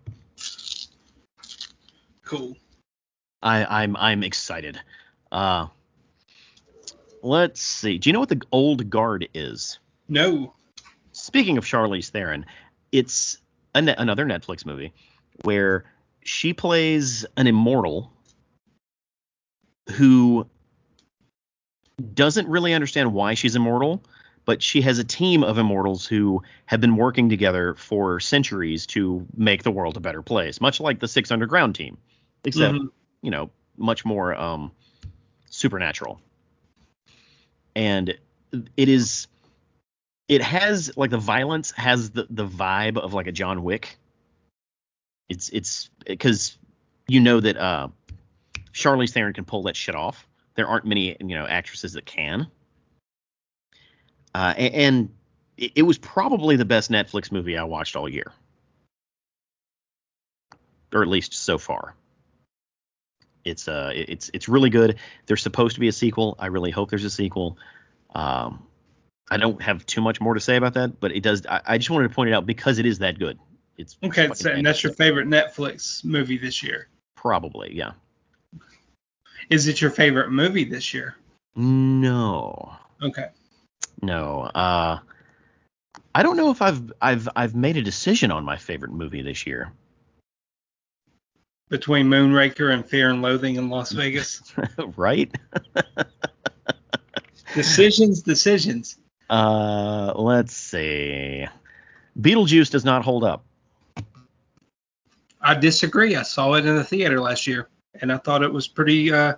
[2.27, 2.57] Cool.
[3.43, 4.79] I, I'm I'm excited.
[5.33, 5.69] Uh,
[7.23, 7.97] let's see.
[7.97, 9.79] Do you know what the old guard is?
[10.11, 10.53] No.
[11.13, 12.45] Speaking of Charlize Theron,
[12.93, 13.39] it's
[13.75, 14.93] ne- another Netflix movie
[15.43, 15.85] where
[16.23, 18.13] she plays an immortal
[19.93, 20.47] who
[22.15, 24.03] doesn't really understand why she's immortal,
[24.45, 29.27] but she has a team of immortals who have been working together for centuries to
[29.37, 31.97] make the world a better place, much like the Six Underground team,
[32.45, 32.87] except mm-hmm.
[33.23, 34.71] you know much more um,
[35.51, 36.21] supernatural
[37.79, 38.19] and
[38.77, 39.29] it is
[40.27, 43.97] it has like the violence has the the vibe of like a John Wick.
[45.29, 46.57] It's it's because
[47.07, 47.89] you know that uh
[48.73, 50.27] Charlize Theron can pull that shit off.
[50.55, 52.49] There aren't many you know actresses that can.
[54.35, 55.11] Uh, and, and
[55.57, 58.33] it, it was probably the best Netflix movie I watched all year,
[60.93, 61.95] or at least so far.
[63.45, 64.99] It's uh, it's it's really good.
[65.27, 66.37] There's supposed to be a sequel.
[66.39, 67.59] I really hope there's a sequel.
[68.15, 68.67] Um,
[69.31, 71.47] I don't have too much more to say about that, but it does.
[71.47, 73.39] I, I just wanted to point it out because it is that good.
[73.79, 74.29] It's okay.
[74.35, 76.89] So, and that's your favorite Netflix movie this year?
[77.17, 77.93] Probably, yeah.
[79.51, 81.17] Is it your favorite movie this year?
[81.55, 82.73] No.
[83.01, 83.29] Okay.
[84.03, 84.43] No.
[84.55, 84.99] Uh,
[86.15, 89.47] I don't know if I've I've I've made a decision on my favorite movie this
[89.47, 89.73] year
[91.69, 94.43] between Moonraker and Fear and Loathing in Las Vegas.
[94.97, 95.33] right?
[97.55, 98.99] decisions, decisions.
[99.31, 101.47] Uh, let's see.
[102.19, 103.45] Beetlejuice does not hold up.
[105.49, 106.15] I disagree.
[106.15, 107.71] I saw it in the theater last year,
[108.03, 109.37] and I thought it was pretty uh,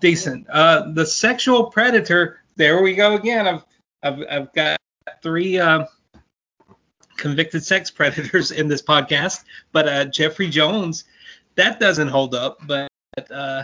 [0.00, 0.44] decent.
[0.50, 2.40] Uh, the Sexual Predator.
[2.56, 3.46] There we go again.
[3.46, 3.64] I've
[4.02, 4.80] I've, I've got
[5.22, 5.86] three uh,
[7.16, 11.04] convicted sex predators in this podcast, but uh, Jeffrey Jones
[11.54, 12.58] that doesn't hold up.
[12.66, 12.90] But
[13.30, 13.62] uh,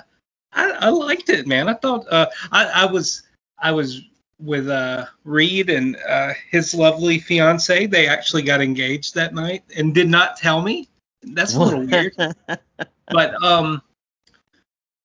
[0.52, 1.68] I, I, liked it, man.
[1.68, 3.24] I thought uh, I, I, was
[3.59, 4.02] I was
[4.40, 7.87] with uh, Reed and uh, his lovely fiance.
[7.87, 10.88] They actually got engaged that night and did not tell me.
[11.26, 12.14] That's a little weird.
[13.08, 13.82] but um,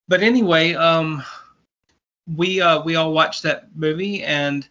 [0.08, 1.22] but anyway, um,
[2.36, 4.68] we uh we all watched that movie and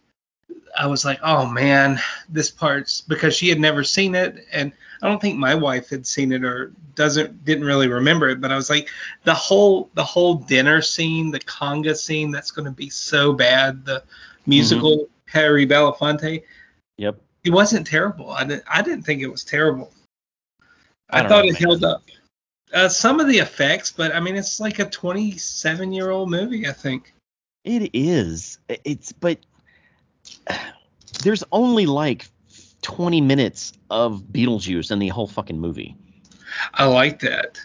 [0.76, 5.08] I was like, oh man, this part's because she had never seen it, and I
[5.08, 8.40] don't think my wife had seen it or doesn't didn't really remember it.
[8.40, 8.88] But I was like,
[9.24, 13.84] the whole the whole dinner scene, the conga scene, that's going to be so bad.
[13.84, 14.02] The
[14.46, 15.38] musical mm-hmm.
[15.38, 16.42] Harry Belafonte.
[16.96, 17.20] Yep.
[17.44, 18.30] It wasn't terrible.
[18.30, 19.92] I didn't I didn't think it was terrible.
[21.12, 21.62] I, I thought know, it man.
[21.62, 22.02] held up.
[22.72, 26.66] Uh, some of the effects, but I mean, it's like a 27 year old movie,
[26.66, 27.12] I think.
[27.64, 28.58] It is.
[28.68, 29.38] It's but
[31.22, 32.28] there's only like
[32.80, 35.96] 20 minutes of Beetlejuice in the whole fucking movie.
[36.74, 37.60] I like that.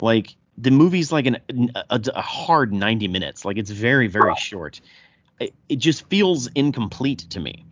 [0.00, 1.38] Like the movie's like an
[1.74, 3.44] a, a hard 90 minutes.
[3.44, 4.80] Like it's very very short.
[5.40, 7.64] It, it just feels incomplete to me.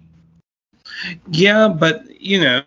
[1.30, 2.62] Yeah, but you know,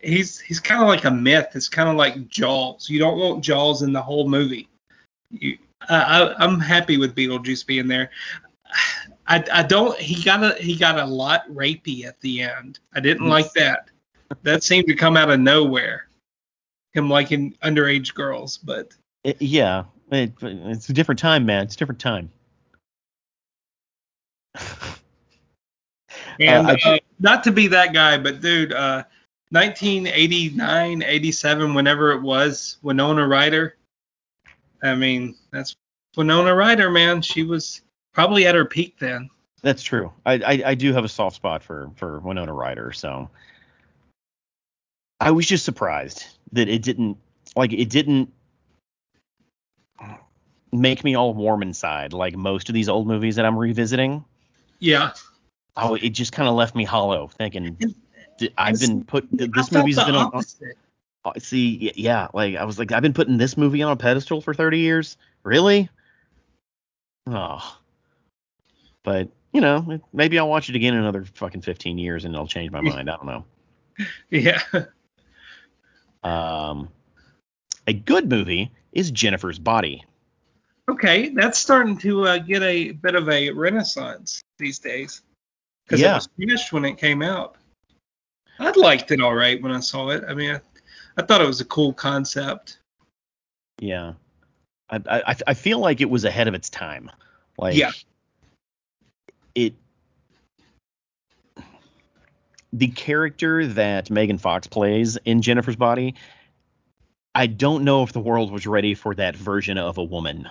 [0.00, 1.48] he's he's kind of like a myth.
[1.54, 2.88] It's kind of like Jaws.
[2.88, 4.68] You don't want Jaws in the whole movie.
[5.30, 8.10] You, I, I'm happy with Beetlejuice being there.
[9.26, 9.98] I, I don't.
[9.98, 12.80] He got a he got a lot rapey at the end.
[12.94, 13.90] I didn't like that.
[14.42, 16.08] That seemed to come out of nowhere.
[16.92, 21.64] Him liking underage girls, but it, yeah, it, it's a different time, man.
[21.64, 22.30] It's a different time.
[26.40, 29.04] and uh, uh, not to be that guy, but dude, uh,
[29.54, 33.76] 1989, 87, whenever it was, Winona Ryder.
[34.82, 35.76] I mean, that's
[36.16, 37.22] Winona Ryder, man.
[37.22, 39.30] She was probably at her peak then.
[39.62, 40.12] That's true.
[40.26, 43.30] I, I, I do have a soft spot for for Winona Ryder, so
[45.20, 47.16] I was just surprised that it didn't
[47.54, 48.30] like it didn't
[50.72, 54.24] make me all warm inside, like most of these old movies that I'm revisiting.
[54.80, 55.12] Yeah.
[55.76, 57.78] Oh, it just kind of left me hollow, thinking
[58.56, 60.42] I've been put this movie's been on.
[61.24, 64.40] Uh, see, yeah, like I was like I've been putting this movie on a pedestal
[64.40, 65.16] for 30 years.
[65.42, 65.88] Really?
[67.26, 67.78] Oh.
[69.02, 72.46] But you know, maybe I'll watch it again in another fucking 15 years and it'll
[72.46, 73.10] change my mind.
[73.10, 73.44] I don't know.
[74.30, 74.60] Yeah.
[76.24, 76.88] Um,
[77.86, 80.04] a good movie is Jennifer's Body.
[80.88, 85.22] Okay, that's starting to uh, get a bit of a renaissance these days.
[85.84, 86.12] Because yeah.
[86.12, 87.56] it was finished when it came out.
[88.58, 90.24] I liked it all right when I saw it.
[90.28, 90.60] I mean, I,
[91.16, 92.78] I thought it was a cool concept.
[93.80, 94.14] Yeah.
[94.90, 97.10] I, I I feel like it was ahead of its time.
[97.58, 97.92] Like yeah.
[99.54, 99.74] it
[102.72, 106.16] the character that Megan Fox plays in Jennifer's Body,
[107.34, 110.50] I don't know if the world was ready for that version of a woman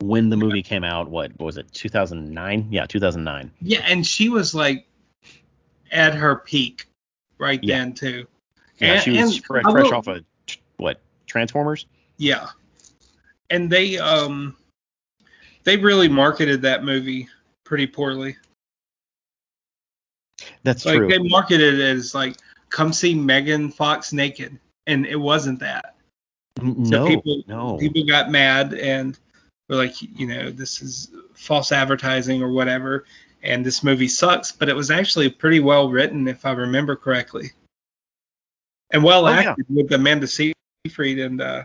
[0.00, 1.08] when the movie came out.
[1.08, 1.72] What, what was it?
[1.72, 2.68] 2009?
[2.70, 3.52] Yeah, 2009.
[3.60, 4.86] Yeah, and she was like
[5.90, 6.86] at her peak
[7.38, 7.78] right yeah.
[7.78, 8.26] then too.
[8.78, 10.24] Yeah, and, she was fresh, fresh off of
[10.76, 11.86] what Transformers.
[12.16, 12.46] Yeah,
[13.50, 14.56] and they um
[15.64, 17.28] they really marketed that movie
[17.64, 18.36] pretty poorly.
[20.62, 21.08] That's like, true.
[21.08, 22.36] They marketed it as like,
[22.70, 25.94] come see Megan Fox naked, and it wasn't that.
[26.62, 27.76] No, so people, no.
[27.78, 29.18] People got mad and
[29.68, 33.04] were like, you know, this is false advertising or whatever,
[33.42, 34.52] and this movie sucks.
[34.52, 37.52] But it was actually pretty well written, if I remember correctly,
[38.90, 39.82] and well oh, acted yeah.
[39.82, 41.64] with Amanda Seyfried and uh,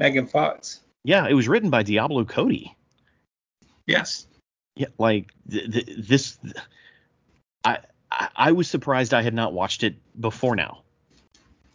[0.00, 0.80] Megan Fox.
[1.04, 2.74] Yeah, it was written by Diablo Cody.
[3.86, 4.26] Yes.
[4.76, 6.36] Yeah, like th- th- this.
[6.36, 6.54] Th-
[7.64, 7.78] I
[8.10, 10.82] I was surprised I had not watched it before now.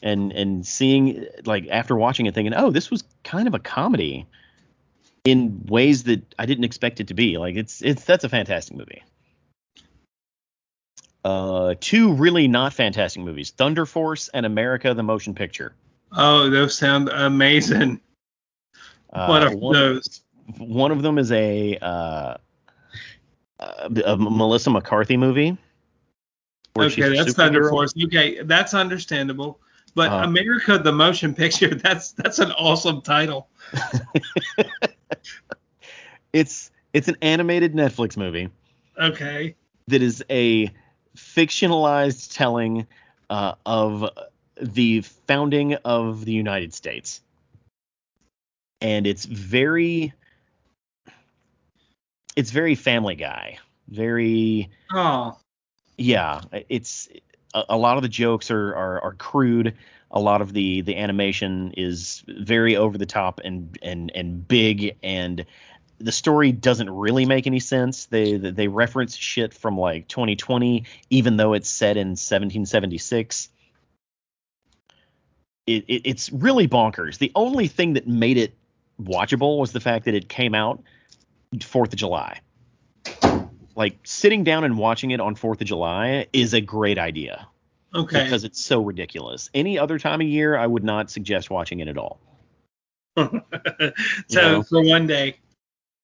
[0.02, 4.28] And and seeing like after watching it thinking, "Oh, this was kind of a comedy."
[5.26, 7.38] in ways that I didn't expect it to be.
[7.38, 9.04] Like it's it's that's a fantastic movie.
[11.24, 15.74] Uh, two really not fantastic movies: Thunder Force and America the Motion Picture.
[16.12, 18.02] Oh, those sound amazing.
[19.12, 20.22] Uh, what are one, those?
[20.58, 22.36] One of them is a, uh,
[23.60, 25.58] a, a Melissa McCarthy movie.
[26.78, 27.94] Okay, that's Thunder Force.
[28.06, 29.60] Okay, that's understandable.
[29.96, 33.50] But uh, America the Motion Picture, that's that's an awesome title.
[36.34, 38.50] it's it's an animated Netflix movie.
[39.00, 39.56] Okay.
[39.88, 40.72] That is a
[41.20, 42.88] fictionalized telling
[43.30, 44.10] uh, of
[44.62, 47.22] the founding of the United States,
[48.82, 50.14] and it's very
[52.36, 54.70] it's very Family Guy, very.
[54.94, 55.38] Oh.
[55.98, 57.10] Yeah, it's
[57.54, 59.76] a, a lot of the jokes are, are are crude.
[60.12, 64.96] A lot of the the animation is very over the top and and and big
[65.04, 65.46] and
[66.00, 68.06] the story doesn't really make any sense.
[68.06, 73.50] They they reference shit from like 2020, even though it's set in 1776.
[75.68, 77.20] It, it, it's really bonkers.
[77.20, 78.56] The only thing that made it
[79.02, 80.82] watchable was the fact that it came out
[81.62, 82.40] Fourth of July.
[83.76, 87.48] Like sitting down and watching it on Fourth of July is a great idea.
[87.94, 88.24] Okay.
[88.24, 89.50] Because it's so ridiculous.
[89.54, 92.20] Any other time of year, I would not suggest watching it at all.
[93.18, 93.32] so
[94.30, 94.64] you know?
[94.64, 95.36] for one day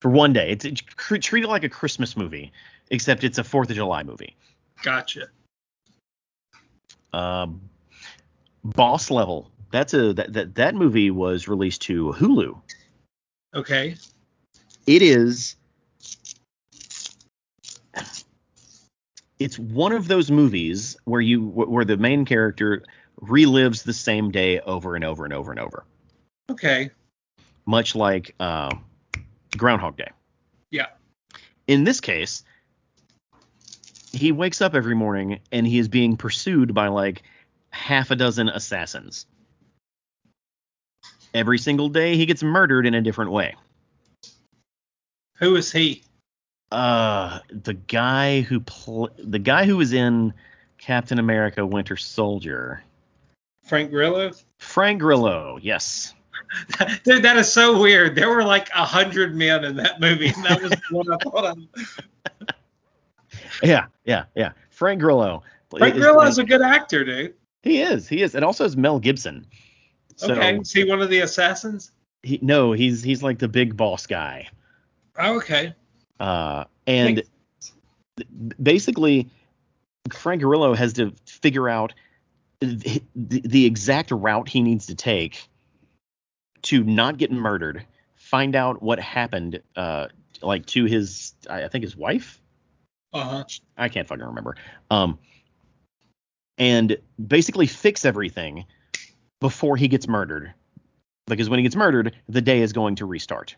[0.05, 0.51] for one day.
[0.51, 2.51] It's, it's treat it like a Christmas movie,
[2.91, 4.35] except it's a Fourth of July movie.
[4.83, 5.29] Gotcha.
[7.11, 7.59] Um,
[8.63, 9.49] Boss Level.
[9.71, 12.55] That's a that, that that movie was released to Hulu.
[13.55, 13.95] Okay.
[14.85, 15.55] It is.
[19.39, 22.83] It's one of those movies where you where the main character
[23.23, 25.83] relives the same day over and over and over and over.
[26.51, 26.91] Okay.
[27.65, 28.69] Much like uh,
[29.57, 30.09] Groundhog Day.
[30.71, 30.87] Yeah.
[31.67, 32.43] In this case,
[34.11, 37.23] he wakes up every morning and he is being pursued by like
[37.69, 39.25] half a dozen assassins.
[41.33, 43.55] Every single day he gets murdered in a different way.
[45.37, 46.03] Who is he?
[46.71, 50.33] Uh, the guy who pl- the guy who was in
[50.77, 52.83] Captain America: Winter Soldier.
[53.65, 54.31] Frank Grillo.
[54.59, 56.13] Frank Grillo, yes.
[57.03, 58.15] Dude, that is so weird.
[58.15, 61.17] There were like a hundred men in that movie, and that was the one I
[61.17, 61.57] thought of.
[63.63, 64.51] Yeah, yeah, yeah.
[64.69, 65.43] Frank Grillo.
[65.77, 67.33] Frank Grillo is, is a good actor, dude.
[67.63, 68.07] He is.
[68.07, 68.35] He is.
[68.35, 69.45] And also is Mel Gibson.
[70.17, 70.57] So, okay.
[70.57, 71.91] Is he one of the assassins?
[72.23, 74.49] He, no, he's he's like the big boss guy.
[75.17, 75.73] Oh, okay.
[76.19, 77.23] Uh, and
[78.61, 79.29] basically,
[80.13, 81.93] Frank Grillo has to figure out
[82.59, 85.47] the, the exact route he needs to take
[86.65, 87.85] to not get murdered,
[88.15, 90.07] find out what happened, uh,
[90.41, 92.41] like to his, I think his wife.
[93.13, 93.43] Uh huh.
[93.77, 94.55] I can't fucking remember.
[94.91, 95.19] Um,
[96.57, 98.65] and basically fix everything
[99.39, 100.53] before he gets murdered,
[101.27, 103.55] because when he gets murdered, the day is going to restart.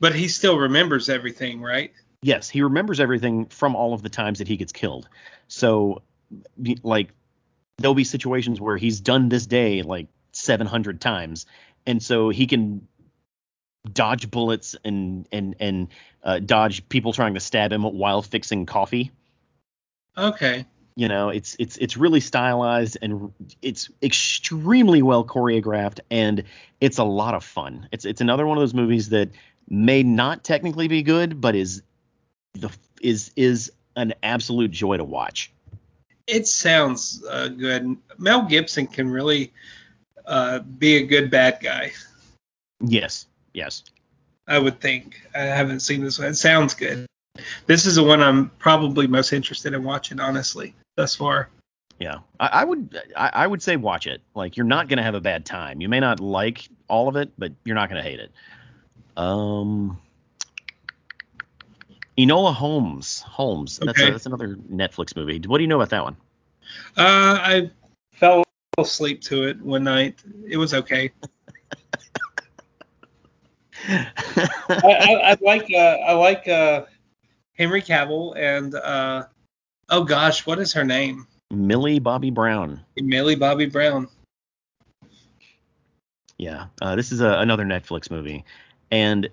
[0.00, 1.92] But he still remembers everything, right?
[2.22, 5.08] Yes, he remembers everything from all of the times that he gets killed.
[5.46, 6.02] So,
[6.82, 7.10] like,
[7.78, 11.46] there'll be situations where he's done this day like 700 times,
[11.86, 12.86] and so he can
[13.92, 15.88] dodge bullets and and and
[16.22, 19.10] uh, dodge people trying to stab him while fixing coffee.
[20.16, 20.64] Okay.
[20.96, 26.44] You know, it's it's it's really stylized and it's extremely well choreographed and
[26.80, 27.88] it's a lot of fun.
[27.90, 29.30] It's it's another one of those movies that
[29.68, 31.82] may not technically be good, but is
[32.54, 32.70] the
[33.02, 35.50] is is an absolute joy to watch.
[36.26, 37.96] It sounds uh, good.
[38.16, 39.52] Mel Gibson can really
[40.26, 41.92] uh, be a good bad guy.
[42.80, 43.84] Yes, yes.
[44.46, 45.22] I would think.
[45.34, 46.28] I haven't seen this one.
[46.28, 47.06] It sounds good.
[47.66, 51.48] This is the one I'm probably most interested in watching, honestly, thus far.
[51.98, 54.20] Yeah, I, I would I, I, would say watch it.
[54.34, 55.80] Like you're not gonna have a bad time.
[55.80, 58.32] You may not like all of it, but you're not gonna hate it.
[59.16, 59.98] Um,
[62.18, 63.20] Enola Holmes.
[63.20, 63.78] Holmes.
[63.78, 64.08] That's okay.
[64.08, 65.40] a, that's another Netflix movie.
[65.46, 66.16] What do you know about that one?
[66.96, 67.70] Uh, I
[68.12, 68.44] fell
[68.78, 70.22] asleep to it one night.
[70.48, 71.10] It was okay.
[73.88, 74.10] I,
[74.68, 76.84] I, I, like uh, I like uh,
[77.54, 79.24] Henry Cavill and uh,
[79.90, 81.26] oh gosh, what is her name?
[81.50, 82.80] Millie Bobby Brown.
[82.96, 84.08] Millie Bobby Brown.
[86.38, 88.44] Yeah, uh, this is a, another Netflix movie,
[88.90, 89.28] and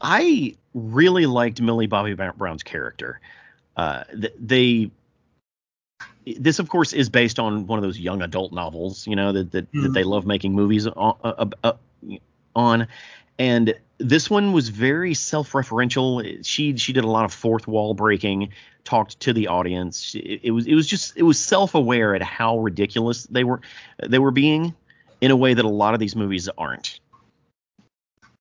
[0.00, 3.20] I really liked Millie Bobby Brown's character.
[3.76, 4.04] Uh,
[4.38, 4.90] they
[6.38, 9.52] this of course is based on one of those young adult novels, you know, that
[9.52, 9.82] that, mm.
[9.82, 11.72] that they love making movies on, uh, uh,
[12.56, 12.86] on,
[13.38, 16.44] and this one was very self-referential.
[16.44, 18.50] She she did a lot of fourth wall breaking,
[18.84, 20.14] talked to the audience.
[20.14, 23.60] It, it was it was just it was self-aware at how ridiculous they were
[24.02, 24.74] they were being
[25.20, 27.00] in a way that a lot of these movies aren't.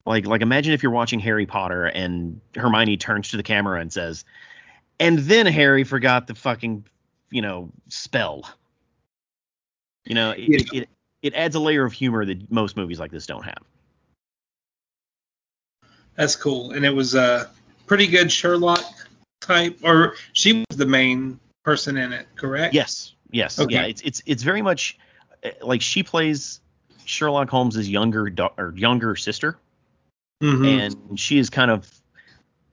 [0.06, 3.92] Like like imagine if you're watching Harry Potter and Hermione turns to the camera and
[3.92, 4.26] says,
[5.00, 6.86] "And then Harry forgot the fucking
[7.34, 8.50] you know spell."
[10.06, 10.82] You know, it, yeah.
[10.82, 10.90] it,
[11.22, 13.64] it adds a layer of humor that most movies like this don't have.
[16.16, 17.50] That's cool, and it was a
[17.88, 18.84] pretty good Sherlock
[19.42, 22.74] type, or she was the main person in it, correct?
[22.74, 23.76] Yes, yes, okay.
[23.76, 23.84] yeah.
[23.84, 25.00] It's it's it's very much
[25.44, 26.60] eh, like she plays
[27.06, 29.58] Sherlock Holmes's younger do- or younger sister
[30.44, 30.66] mm-hmm.
[30.66, 31.90] and she is kind of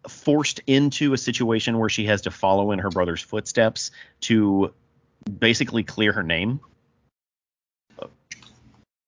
[0.09, 3.91] forced into a situation where she has to follow in her brother's footsteps
[4.23, 4.73] to
[5.39, 6.61] basically clear her name.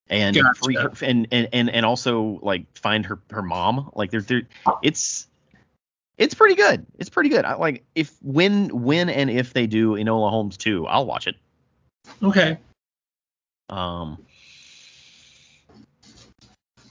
[0.09, 0.63] And gotcha.
[0.63, 3.89] free her, and, and and and also like find her her mom.
[3.95, 4.43] Like they're, they're
[4.83, 5.27] it's
[6.17, 6.85] it's pretty good.
[6.99, 7.45] It's pretty good.
[7.45, 11.35] I, like if when when and if they do enola holmes 2 i'll watch it.
[12.21, 12.57] Okay.
[13.69, 14.19] Um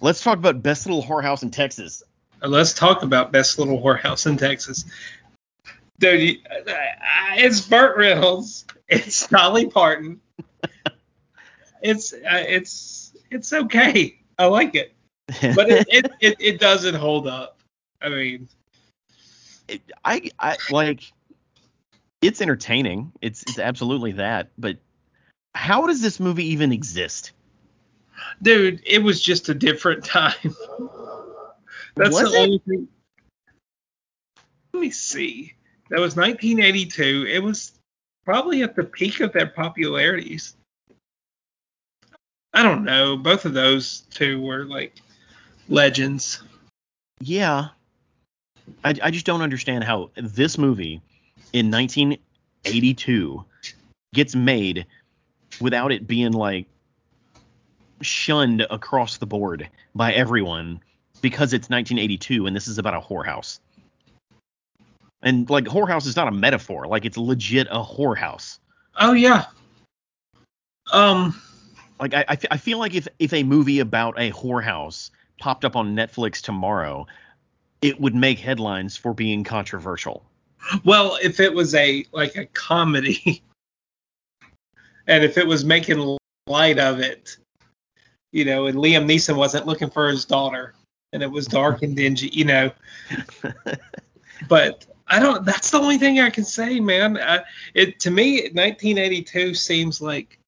[0.01, 2.03] Let's talk about best little whorehouse in Texas.
[2.43, 4.85] Let's talk about best little whorehouse in Texas.
[5.99, 6.39] Dude,
[7.37, 8.65] it's Burt Reynolds.
[8.89, 10.21] It's Dolly Parton.
[11.83, 14.19] it's uh, it's it's okay.
[14.39, 14.93] I like it,
[15.55, 17.59] but it, it, it, it doesn't hold up.
[18.03, 18.51] I mean,
[19.67, 21.11] it, I I like
[22.21, 23.13] it's entertaining.
[23.23, 24.51] It's it's absolutely that.
[24.59, 24.77] But
[25.55, 27.33] how does this movie even exist?
[28.41, 30.57] dude, it was just a different time.
[31.95, 32.43] That's was the it?
[32.43, 32.89] only thing.
[34.73, 35.55] Let me see.
[35.91, 37.27] That was 1982.
[37.29, 37.73] It was
[38.25, 40.57] probably at the peak of their popularities.
[42.55, 43.17] I don't know.
[43.17, 44.97] Both of those two were like
[45.69, 46.43] legends.
[47.21, 47.69] Yeah.
[48.85, 51.03] I, I just don't understand how this movie
[51.53, 53.45] in 1982
[54.15, 54.87] gets made
[55.61, 56.67] without it being like
[58.01, 60.81] shunned across the board by everyone
[61.23, 63.61] because it's 1982 and this is about a whorehouse.
[65.23, 68.59] And like whorehouse is not a metaphor, like it's legit a whorehouse.
[69.01, 69.47] Oh yeah.
[70.93, 71.41] Um
[72.01, 75.95] like I, I feel like if if a movie about a whorehouse popped up on
[75.95, 77.07] Netflix tomorrow,
[77.81, 80.25] it would make headlines for being controversial.
[80.85, 83.43] Well, if it was a like a comedy
[85.07, 86.19] and if it was making
[86.49, 87.37] light of it,
[88.33, 90.75] you know, and Liam Neeson wasn't looking for his daughter,
[91.13, 92.71] and it was dark and dingy, you know.
[94.49, 95.45] but I don't.
[95.45, 97.19] That's the only thing I can say, man.
[97.19, 97.43] I,
[97.75, 100.39] it to me, 1982 seems like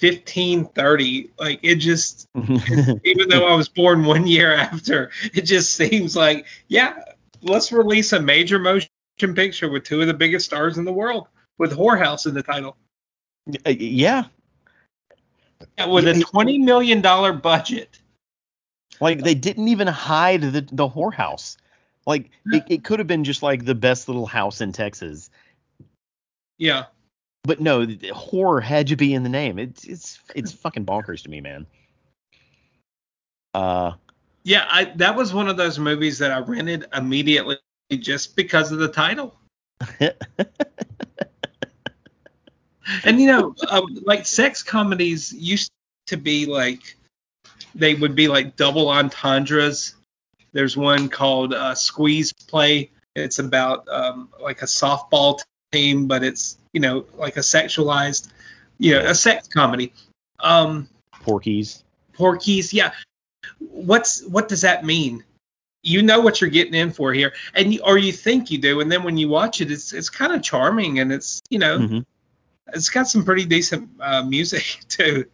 [0.00, 1.30] 1530.
[1.38, 6.46] Like it just, even though I was born one year after, it just seems like,
[6.68, 7.02] yeah,
[7.42, 8.88] let's release a major motion
[9.34, 11.26] picture with two of the biggest stars in the world
[11.58, 12.76] with Whorehouse in the title.
[13.66, 14.24] Uh, yeah.
[15.76, 17.00] yeah with a $20 million
[17.40, 17.97] budget.
[19.00, 21.56] Like they didn't even hide the, the whorehouse.
[22.06, 25.30] Like it, it could have been just like the best little house in Texas.
[26.56, 26.86] Yeah.
[27.44, 29.58] But no, horror had to be in the name.
[29.58, 31.66] It's it's it's fucking bonkers to me, man.
[33.54, 33.92] Uh.
[34.42, 37.58] Yeah, I that was one of those movies that I rented immediately
[37.90, 39.38] just because of the title.
[40.00, 40.14] and
[43.20, 45.70] you know, uh, like sex comedies used
[46.06, 46.97] to be like
[47.78, 49.94] they would be like double entendres.
[50.52, 52.90] There's one called uh, Squeeze Play.
[53.14, 55.40] It's about um, like a softball
[55.72, 58.28] team, but it's you know like a sexualized,
[58.78, 59.92] you know, a sex comedy.
[60.40, 60.88] Um,
[61.24, 61.82] Porkies.
[62.14, 62.92] Porky's, yeah.
[63.58, 65.24] What's what does that mean?
[65.82, 68.80] You know what you're getting in for here, and you, or you think you do,
[68.80, 71.78] and then when you watch it, it's it's kind of charming, and it's you know,
[71.78, 71.98] mm-hmm.
[72.74, 75.24] it's got some pretty decent uh, music too.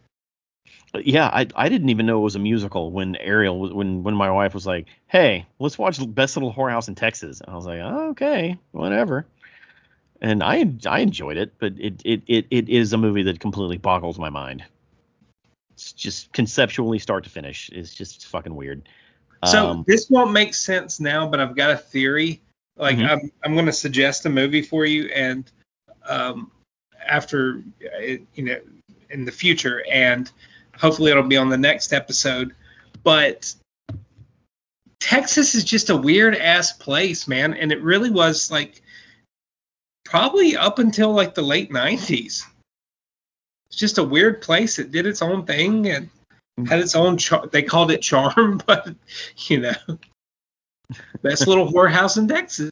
[1.03, 4.29] Yeah, I I didn't even know it was a musical when Ariel when when my
[4.29, 7.79] wife was like, "Hey, let's watch Best Little Whorehouse in Texas." And I was like,
[7.81, 9.25] oh, "Okay, whatever."
[10.21, 13.77] And I I enjoyed it, but it, it it it is a movie that completely
[13.77, 14.63] boggles my mind.
[15.73, 18.87] It's just conceptually start to finish is just fucking weird.
[19.45, 22.41] So um, this won't make sense now, but I've got a theory.
[22.77, 23.07] Like mm-hmm.
[23.07, 25.49] I'm I'm going to suggest a movie for you, and
[26.07, 26.51] um,
[27.05, 27.63] after
[28.01, 28.59] you know
[29.09, 30.31] in the future, and
[30.79, 32.53] Hopefully, it'll be on the next episode.
[33.03, 33.53] But
[34.99, 38.81] Texas is just a weird ass place, man, and it really was like
[40.03, 42.43] probably up until like the late 90s.
[43.67, 44.79] It's just a weird place.
[44.79, 46.09] It did its own thing and
[46.67, 48.95] had its own char- they called it charm, but
[49.37, 49.99] you know,
[51.21, 52.71] best little whorehouse in Texas.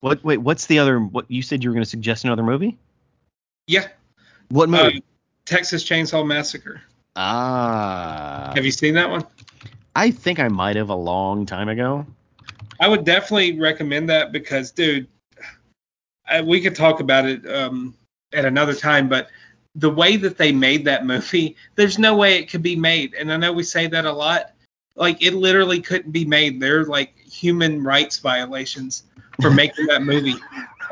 [0.00, 0.22] What?
[0.24, 0.98] Wait, what's the other?
[0.98, 2.76] What you said you were going to suggest another movie?
[3.66, 3.88] Yeah.
[4.48, 4.98] What movie?
[4.98, 5.00] Uh,
[5.46, 6.82] Texas Chainsaw Massacre.
[7.16, 8.52] Ah.
[8.54, 9.24] Have you seen that one?
[9.94, 12.06] I think I might have a long time ago.
[12.80, 15.06] I would definitely recommend that because, dude,
[16.28, 17.94] I, we could talk about it um,
[18.32, 19.28] at another time, but
[19.74, 23.14] the way that they made that movie, there's no way it could be made.
[23.14, 24.52] And I know we say that a lot.
[24.96, 26.60] Like, it literally couldn't be made.
[26.60, 29.04] They're like human rights violations
[29.40, 30.36] for making that movie.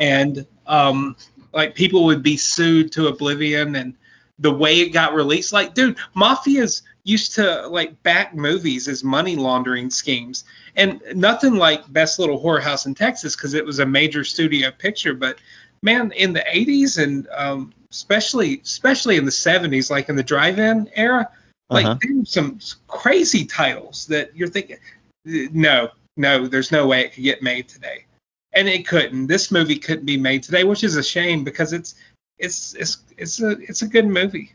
[0.01, 1.17] And, um,
[1.53, 3.95] like, people would be sued to oblivion and
[4.41, 5.53] the way it got released.
[5.53, 10.45] Like, dude, mafias used to like back movies as money laundering schemes,
[10.77, 15.15] and nothing like Best Little Whorehouse in Texas because it was a major studio picture.
[15.15, 15.39] But
[15.83, 20.91] man, in the 80s and um, especially especially in the 70s, like in the drive-in
[20.95, 21.29] era,
[21.69, 21.99] like uh-huh.
[22.03, 24.79] there were some crazy titles that you're thinking,
[25.25, 28.05] no, no, there's no way it could get made today.
[28.53, 29.29] And it couldn't.
[29.29, 31.95] This movie couldn't be made today, which is a shame because it's
[32.41, 34.53] it's it's it's a it's a good movie.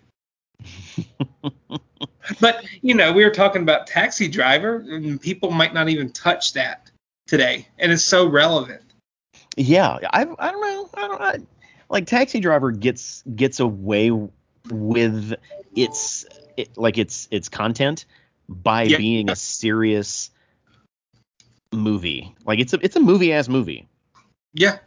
[2.41, 6.53] but you know, we were talking about Taxi Driver, and people might not even touch
[6.53, 6.91] that
[7.27, 8.81] today, and it's so relevant.
[9.55, 11.38] Yeah, I I don't know, I don't I,
[11.89, 14.11] like Taxi Driver gets gets away
[14.69, 15.36] with
[15.75, 16.25] its
[16.57, 18.05] it, like its its content
[18.49, 18.97] by yeah.
[18.97, 20.31] being a serious
[21.71, 22.36] movie.
[22.45, 23.88] Like it's a it's a movie ass movie.
[24.53, 24.79] Yeah.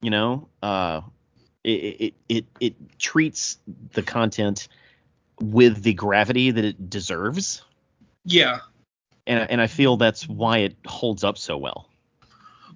[0.00, 1.02] You know, uh
[1.64, 3.58] it, it it it treats
[3.92, 4.68] the content
[5.40, 7.62] with the gravity that it deserves.
[8.24, 8.60] Yeah.
[9.26, 11.88] And and I feel that's why it holds up so well.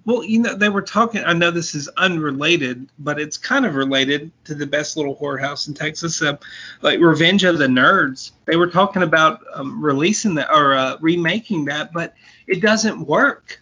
[0.05, 1.23] Well, you know, they were talking.
[1.23, 5.67] I know this is unrelated, but it's kind of related to the best little whorehouse
[5.67, 6.37] in Texas, uh,
[6.81, 8.31] like Revenge of the Nerds.
[8.45, 12.15] They were talking about um, releasing that or uh, remaking that, but
[12.47, 13.61] it doesn't work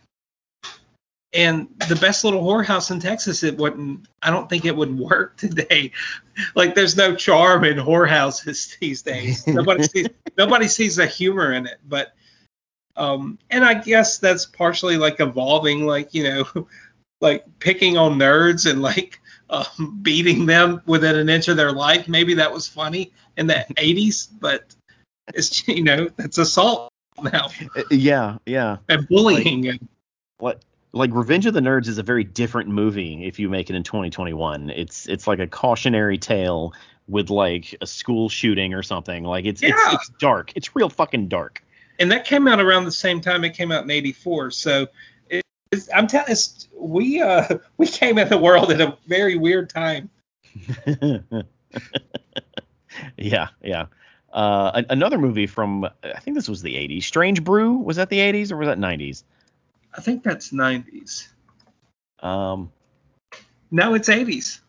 [1.37, 4.07] and the best little whorehouse in Texas, it wouldn't.
[4.23, 5.91] I don't think it would work today.
[6.55, 9.45] Like, there's no charm in whorehouses these days.
[9.45, 11.77] Nobody sees nobody sees the humor in it.
[11.87, 12.13] But,
[12.95, 16.67] um, and I guess that's partially like evolving, like you know,
[17.21, 19.19] like picking on nerds and like
[19.51, 22.07] um, beating them within an inch of their life.
[22.07, 24.73] Maybe that was funny in the 80s, but
[25.35, 27.49] it's you know that's assault now.
[27.91, 28.77] Yeah, yeah.
[28.89, 29.81] And bullying like,
[30.39, 30.63] what
[30.97, 33.83] like Revenge of the Nerds is a very different movie if you make it in
[33.83, 34.69] 2021.
[34.71, 36.73] It's it's like a cautionary tale
[37.07, 39.23] with like a school shooting or something.
[39.23, 39.73] Like it's yeah.
[39.93, 40.51] it's, it's dark.
[40.55, 41.63] It's real fucking dark.
[41.99, 44.51] And that came out around the same time it came out in '84.
[44.51, 44.87] So
[45.29, 45.43] it,
[45.95, 46.35] I'm telling you,
[46.79, 50.09] we uh we came in the world at a very weird time.
[53.17, 53.85] yeah, yeah.
[54.33, 57.03] Uh, another movie from I think this was the 80s.
[57.03, 59.23] Strange Brew was that the 80s or was that 90s?
[59.93, 61.27] I think that's 90s.
[62.19, 62.71] Um,
[63.71, 64.59] no, it's 80s.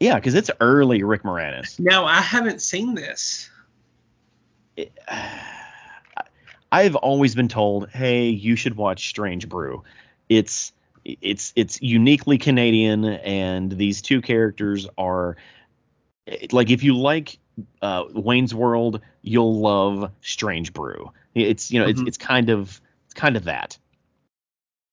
[0.00, 1.78] Yeah, because it's early Rick Moranis.
[1.78, 3.48] Now I haven't seen this.
[4.76, 4.92] It,
[6.72, 9.84] I've always been told, hey, you should watch Strange Brew.
[10.28, 10.72] It's
[11.04, 15.36] it's it's uniquely Canadian, and these two characters are
[16.50, 17.38] like if you like
[17.82, 21.12] uh, Wayne's World, you'll love Strange Brew.
[21.34, 22.00] It's you know mm-hmm.
[22.00, 23.78] it's it's kind of it's kind of that.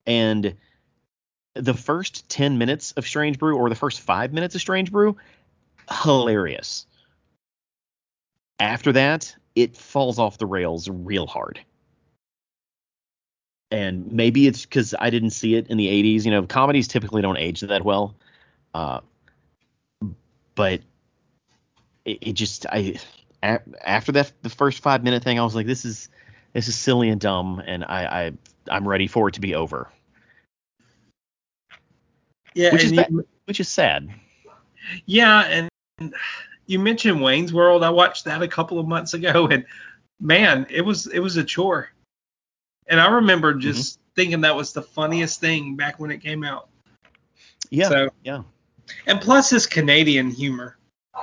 [0.05, 0.55] And
[1.53, 5.17] the first 10 minutes of Strange Brew or the first 5 minutes of Strange Brew
[6.03, 6.85] hilarious.
[8.59, 11.59] After that, it falls off the rails real hard.
[13.69, 17.21] And maybe it's cuz I didn't see it in the 80s, you know, comedies typically
[17.21, 18.15] don't age that well.
[18.73, 19.01] Uh,
[20.55, 20.81] but
[22.05, 22.99] it, it just, I,
[23.43, 26.09] after that the first 5 minute thing I was like this is
[26.53, 28.31] this is silly and dumb and I I
[28.69, 29.89] I'm ready for it to be over.
[32.53, 34.09] Yeah, which is you, which is sad.
[35.05, 36.13] Yeah, and
[36.65, 37.83] you mentioned Wayne's World.
[37.83, 39.65] I watched that a couple of months ago, and
[40.19, 41.89] man, it was it was a chore.
[42.87, 43.61] And I remember mm-hmm.
[43.61, 44.11] just mm-hmm.
[44.15, 46.67] thinking that was the funniest thing back when it came out.
[47.69, 47.89] Yeah.
[47.89, 48.43] So, yeah.
[49.05, 50.77] And plus his Canadian humor,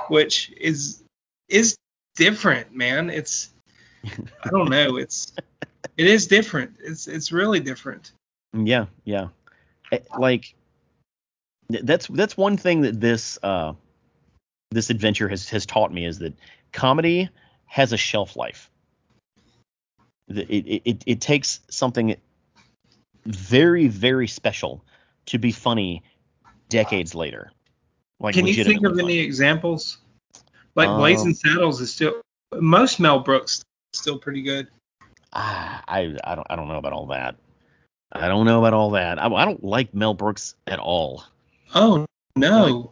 [0.07, 1.03] which is
[1.47, 1.77] is
[2.15, 3.09] different, man.
[3.09, 3.51] It's
[4.05, 4.97] I don't know.
[4.97, 5.33] It's
[5.99, 6.71] it is different.
[6.79, 8.13] It's it's really different.
[8.53, 9.27] Yeah, yeah.
[9.91, 10.55] Eh, like
[11.69, 13.73] that's that's one thing that this uh
[14.71, 16.33] this adventure has has taught me is that
[16.71, 17.29] comedy
[17.65, 18.71] has a shelf life.
[20.29, 22.15] It it it, it takes something
[23.25, 24.85] very very special
[25.25, 26.01] to be funny
[26.69, 27.51] decades later.
[28.21, 29.03] Like Can you think of funny.
[29.03, 29.97] any examples?
[30.75, 32.21] Like Blazing um, Saddles is still
[32.53, 33.61] most Mel Brooks
[33.93, 34.69] still pretty good.
[35.33, 37.35] Ah, I I don't I don't know about all that.
[38.11, 39.21] I don't know about all that.
[39.21, 41.23] I, I don't like Mel Brooks at all.
[41.75, 42.05] Oh
[42.35, 42.91] no.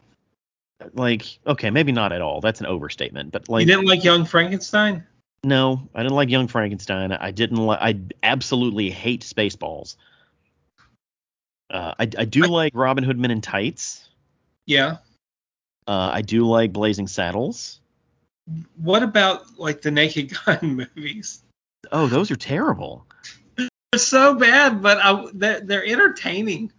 [0.80, 2.40] Like, like, okay, maybe not at all.
[2.40, 3.32] That's an overstatement.
[3.32, 5.04] But like You didn't like Young Frankenstein?
[5.44, 7.12] No, I didn't like Young Frankenstein.
[7.12, 9.96] I didn't like I absolutely hate Spaceballs.
[11.70, 14.08] Uh, I, I do I, like Robin Hood Men in Tights.
[14.66, 14.98] Yeah.
[15.88, 17.80] Uh, I do like Blazing Saddles.
[18.78, 21.42] What about like the Naked Gun movies?
[21.92, 23.06] Oh, those are terrible.
[23.56, 26.72] They're so bad, but I, they're, they're entertaining.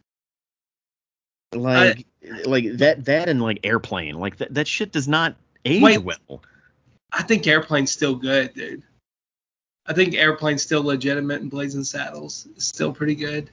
[1.55, 5.35] Like I, like that that and like airplane like that that shit does not
[5.65, 6.43] age wait, well.
[7.11, 8.83] I think airplane's still good, dude.
[9.87, 13.49] I think airplane's still legitimate and Blazing Saddles is still pretty good.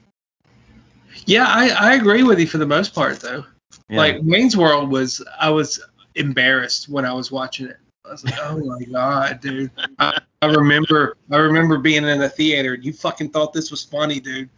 [1.25, 3.45] Yeah, I, I agree with you for the most part though.
[3.87, 3.97] Yeah.
[3.97, 5.79] Like Wayne's World was I was
[6.15, 7.77] embarrassed when I was watching it.
[8.07, 9.71] I was like, oh my god, dude.
[9.99, 12.73] I, I remember I remember being in the theater.
[12.73, 14.49] And you fucking thought this was funny, dude.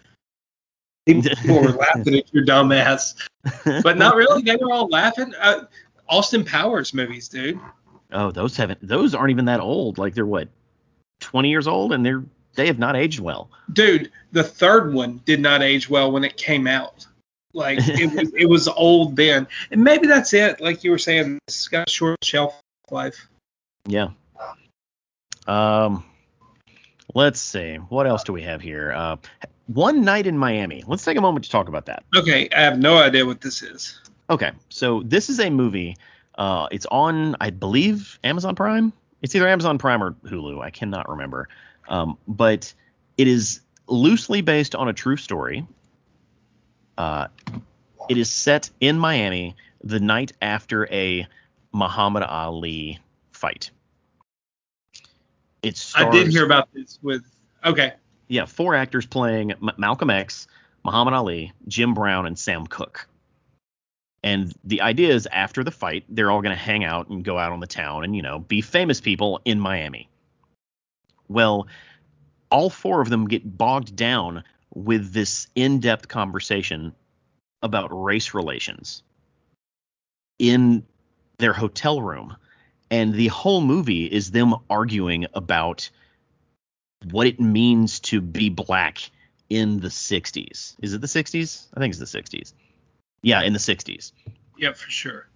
[1.05, 1.29] People
[1.61, 3.15] were laughing at your dumb ass,
[3.63, 4.41] but not really.
[4.41, 5.33] They were all laughing.
[5.39, 5.65] Uh,
[6.09, 7.59] Austin Powers movies, dude.
[8.11, 8.85] Oh, those haven't.
[8.85, 9.97] Those aren't even that old.
[9.97, 10.49] Like they're what,
[11.21, 12.23] 20 years old, and they're
[12.55, 13.49] they have not aged well.
[13.71, 17.05] Dude, the third one did not age well when it came out.
[17.53, 20.59] Like it was it was old then, and maybe that's it.
[20.59, 22.59] Like you were saying, it's got a short shelf
[22.91, 23.27] life.
[23.87, 24.09] Yeah.
[25.47, 26.03] Um.
[27.15, 27.75] Let's see.
[27.75, 28.91] What else do we have here?
[28.91, 29.15] Uh,
[29.67, 30.83] one Night in Miami.
[30.87, 32.03] Let's take a moment to talk about that.
[32.15, 33.99] Okay, I have no idea what this is.
[34.29, 35.95] Okay, so this is a movie.
[36.35, 38.91] Uh, it's on, I believe, Amazon Prime.
[39.21, 40.61] It's either Amazon Prime or Hulu.
[40.61, 41.47] I cannot remember.
[41.87, 42.73] Um, but
[43.17, 45.65] it is loosely based on a true story.
[46.97, 47.27] Uh,
[48.09, 51.25] it is set in Miami the night after a
[51.71, 52.99] Muhammad Ali
[53.31, 53.71] fight.
[55.67, 57.23] It stars, I did hear about this with.
[57.63, 57.93] Okay
[58.27, 60.47] yeah, four actors playing M- Malcolm X,
[60.83, 63.07] Muhammad Ali, Jim Brown, and Sam Cooke.
[64.23, 67.37] And the idea is after the fight, they're all going to hang out and go
[67.37, 70.09] out on the town and, you know, be famous people in Miami.
[71.29, 71.67] Well,
[72.51, 74.43] all four of them get bogged down
[74.73, 76.93] with this in depth conversation
[77.61, 79.03] about race relations
[80.39, 80.85] in
[81.37, 82.35] their hotel room.
[82.89, 85.89] And the whole movie is them arguing about
[87.11, 89.09] what it means to be black
[89.49, 90.75] in the 60s.
[90.81, 91.67] Is it the 60s?
[91.73, 92.53] I think it's the 60s.
[93.21, 94.11] Yeah, in the 60s.
[94.57, 95.27] Yeah, for sure.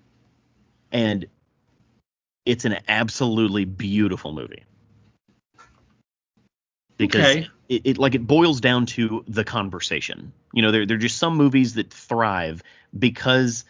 [0.92, 1.26] And
[2.46, 4.64] it's an absolutely beautiful movie.
[6.98, 7.50] Because okay.
[7.70, 10.32] it, it like it boils down to the conversation.
[10.54, 12.62] You know, there there are just some movies that thrive
[12.98, 13.66] because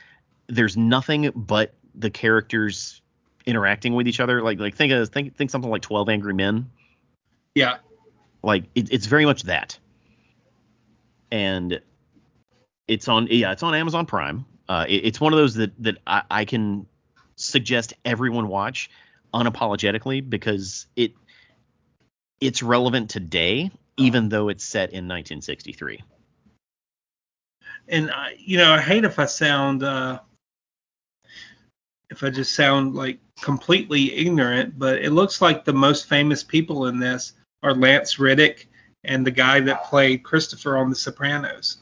[0.48, 3.01] there's nothing but the characters
[3.46, 4.42] interacting with each other.
[4.42, 6.70] Like like think of think think something like Twelve Angry Men.
[7.56, 7.78] Yeah.
[8.44, 9.78] Like it, it's very much that.
[11.32, 11.82] And
[12.88, 14.46] it's on yeah it's on Amazon Prime.
[14.68, 16.86] Uh, it, it's one of those that that I, I can
[17.36, 18.90] suggest everyone watch
[19.34, 21.14] unapologetically because it
[22.40, 26.02] it's relevant today even though it's set in 1963
[27.88, 30.20] and I, you know i hate if i sound uh
[32.10, 36.88] if i just sound like completely ignorant but it looks like the most famous people
[36.88, 37.34] in this
[37.64, 38.70] are lance reddick
[39.04, 41.78] and the guy that played christopher on the sopranos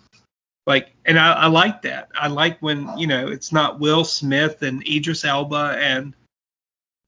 [0.65, 4.61] like and I, I like that i like when you know it's not will smith
[4.61, 6.13] and idris elba and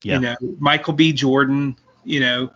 [0.03, 0.15] yeah.
[0.15, 2.51] you know michael b jordan you know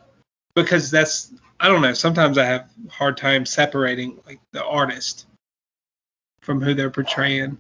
[0.55, 1.93] because that's I don't know.
[1.93, 5.25] Sometimes I have hard time separating like the artist
[6.41, 7.57] from who they're portraying.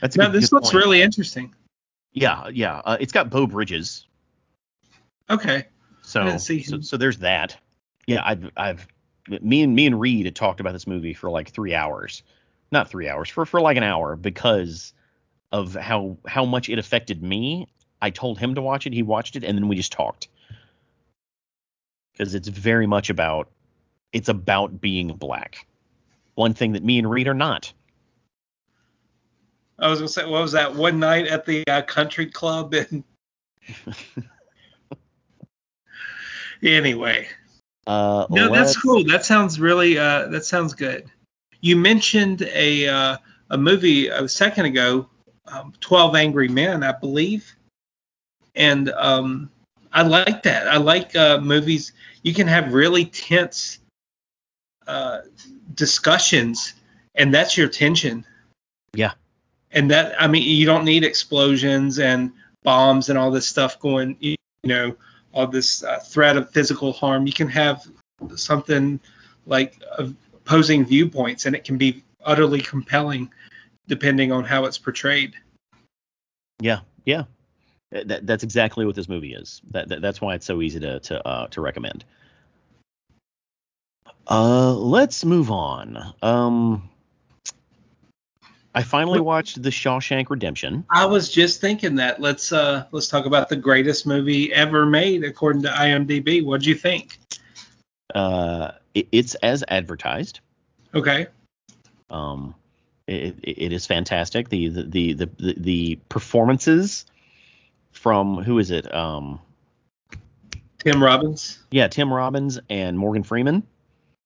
[0.00, 0.84] That's now, this looks point.
[0.84, 1.54] really interesting.
[2.14, 2.80] Yeah, yeah.
[2.84, 4.06] Uh, it's got Beau Bridges.
[5.28, 5.66] Okay.
[6.02, 7.56] So, so, so there's that.
[8.06, 8.86] Yeah, I've I've
[9.28, 12.22] me and me and Reed had talked about this movie for like three hours,
[12.70, 14.92] not three hours for for like an hour because
[15.50, 17.68] of how how much it affected me.
[18.00, 18.92] I told him to watch it.
[18.92, 20.28] He watched it, and then we just talked
[22.12, 23.48] because it's very much about
[24.12, 25.66] it's about being black.
[26.34, 27.72] One thing that me and Reed are not.
[29.78, 33.04] I was gonna say, what was that one night at the uh, country club and
[36.62, 37.28] anyway.
[37.86, 39.04] Uh, no, that's cool.
[39.04, 39.98] That sounds really.
[39.98, 41.10] Uh, that sounds good.
[41.60, 43.16] You mentioned a uh,
[43.50, 45.08] a movie a second ago,
[45.46, 47.54] um, Twelve Angry Men, I believe,
[48.54, 49.50] and um,
[49.92, 50.66] I like that.
[50.68, 51.92] I like uh, movies.
[52.22, 53.80] You can have really tense
[54.86, 55.20] uh,
[55.74, 56.74] discussions,
[57.14, 58.24] and that's your tension.
[58.94, 59.12] Yeah.
[59.74, 64.16] And that, I mean, you don't need explosions and bombs and all this stuff going.
[64.20, 64.96] You know,
[65.32, 67.26] all this uh, threat of physical harm.
[67.26, 67.86] You can have
[68.36, 69.00] something
[69.46, 73.30] like opposing viewpoints, and it can be utterly compelling,
[73.88, 75.34] depending on how it's portrayed.
[76.60, 76.80] Yeah.
[77.04, 77.24] Yeah.
[77.90, 79.60] That, that's exactly what this movie is.
[79.72, 82.04] That, that, that's why it's so easy to to uh, to recommend.
[84.26, 86.14] Uh, let's move on.
[86.22, 86.88] Um,
[88.74, 90.84] I finally watched The Shawshank Redemption.
[90.90, 92.20] I was just thinking that.
[92.20, 96.44] Let's uh let's talk about the greatest movie ever made according to IMDb.
[96.44, 97.18] What'd you think?
[98.14, 100.40] Uh, it, it's as advertised.
[100.94, 101.26] Okay.
[102.10, 102.54] Um,
[103.06, 104.48] it, it, is fantastic.
[104.48, 107.06] The the, the the the performances
[107.92, 108.92] from who is it?
[108.92, 109.40] Um,
[110.78, 111.60] Tim Robbins.
[111.70, 113.62] Yeah, Tim Robbins and Morgan Freeman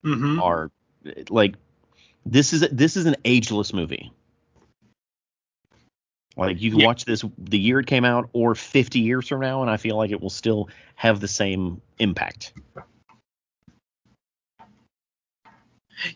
[0.04, 0.40] mm-hmm.
[0.40, 0.70] are
[1.28, 1.54] like
[2.24, 4.12] this is this is an ageless movie.
[6.38, 9.60] Like you can watch this the year it came out or 50 years from now,
[9.60, 12.52] and I feel like it will still have the same impact.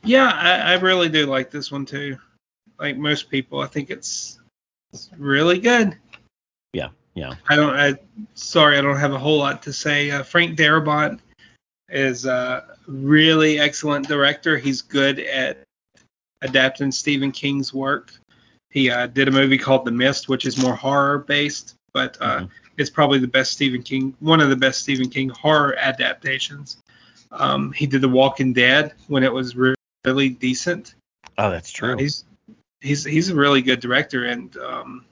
[0.04, 2.16] Yeah, I, I really do like this one too.
[2.78, 4.38] Like most people, I think it's,
[4.92, 5.98] it's really good.
[6.72, 6.90] Yeah.
[7.14, 7.34] Yeah.
[7.48, 7.74] I don't.
[7.74, 7.94] I
[8.34, 10.10] sorry, I don't have a whole lot to say.
[10.10, 11.18] Uh, Frank Darabont
[11.88, 14.56] is a really excellent director.
[14.56, 15.58] He's good at
[16.40, 18.14] adapting Stephen King's work.
[18.72, 22.38] He uh, did a movie called The Mist, which is more horror based, but uh,
[22.38, 22.46] mm-hmm.
[22.78, 26.78] it's probably the best Stephen King, one of the best Stephen King horror adaptations.
[27.30, 29.74] Um, he did The Walking Dead when it was re-
[30.06, 30.94] really decent.
[31.36, 31.94] Oh, that's true.
[31.94, 32.24] Uh, he's
[32.80, 35.04] he's he's a really good director, and um,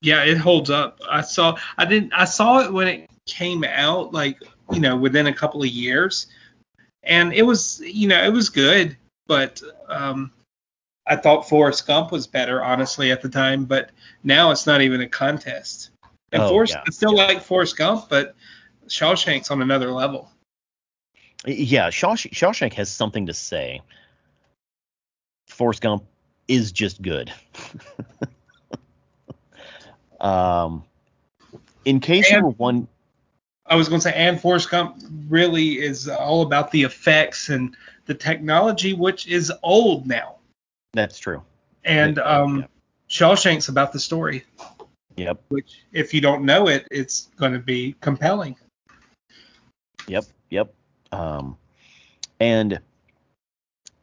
[0.00, 0.98] yeah, it holds up.
[1.08, 5.28] I saw I didn't I saw it when it came out, like you know, within
[5.28, 6.26] a couple of years,
[7.04, 8.96] and it was you know it was good,
[9.28, 10.32] but um,
[11.06, 13.64] I thought Forrest Gump was better, honestly, at the time.
[13.64, 13.90] But
[14.24, 15.90] now it's not even a contest.
[16.32, 17.26] And oh, Forrest, yeah, I still yeah.
[17.26, 18.34] like Forrest Gump, but
[18.88, 20.30] Shawshank's on another level.
[21.46, 23.80] Yeah, Shawshank, Shawshank has something to say.
[25.48, 26.04] Forrest Gump
[26.48, 27.32] is just good.
[30.22, 30.84] Um,
[31.84, 32.88] in case and, you were one,
[33.66, 37.76] I was going to say, and Forrest Gump really is all about the effects and
[38.06, 40.36] the technology, which is old now.
[40.92, 41.42] That's true.
[41.84, 42.66] And um, yeah.
[43.08, 44.44] Shawshank's about the story.
[45.16, 45.42] Yep.
[45.48, 48.56] Which, if you don't know it, it's going to be compelling.
[50.06, 50.24] Yep.
[50.50, 50.74] Yep.
[51.12, 51.56] Um,
[52.40, 52.80] and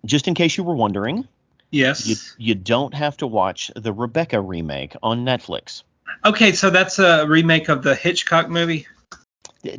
[0.06, 1.28] just in case you were wondering,
[1.72, 5.84] yes, you, you don't have to watch the Rebecca remake on Netflix.
[6.26, 8.88] Okay, so that's a remake of the Hitchcock movie.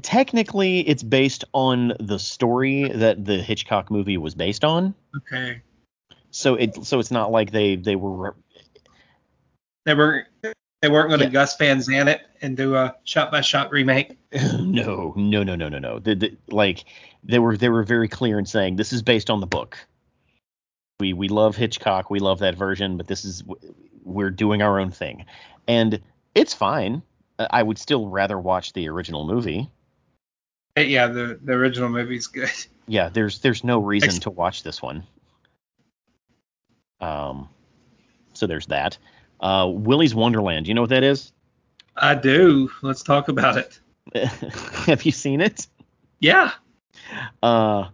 [0.02, 4.94] Technically, it's based on the story that the Hitchcock movie was based on.
[5.16, 5.62] Okay.
[6.30, 8.34] So it so it's not like they they were
[9.84, 10.26] they were
[10.82, 11.32] They weren't going to yeah.
[11.32, 14.16] Gus Van Sant it and do a shot by shot remake.
[14.58, 15.98] no, no, no, no, no, no.
[15.98, 16.84] The, the, like
[17.22, 19.76] they were they were very clear in saying this is based on the book.
[21.00, 23.44] We we love Hitchcock, we love that version, but this is
[24.04, 25.26] we're doing our own thing,
[25.68, 26.00] and
[26.34, 27.02] it's fine.
[27.38, 29.70] I would still rather watch the original movie.
[30.76, 32.50] Yeah, the the original movie's good.
[32.86, 35.04] Yeah, there's there's no reason to watch this one.
[37.00, 37.48] Um,
[38.34, 38.98] so there's that.
[39.40, 40.68] Uh, Willy's Wonderland.
[40.68, 41.32] You know what that is?
[41.96, 42.70] I do.
[42.82, 43.80] Let's talk about it.
[44.86, 45.66] Have you seen it?
[46.20, 46.52] Yeah.
[47.42, 47.88] Uh,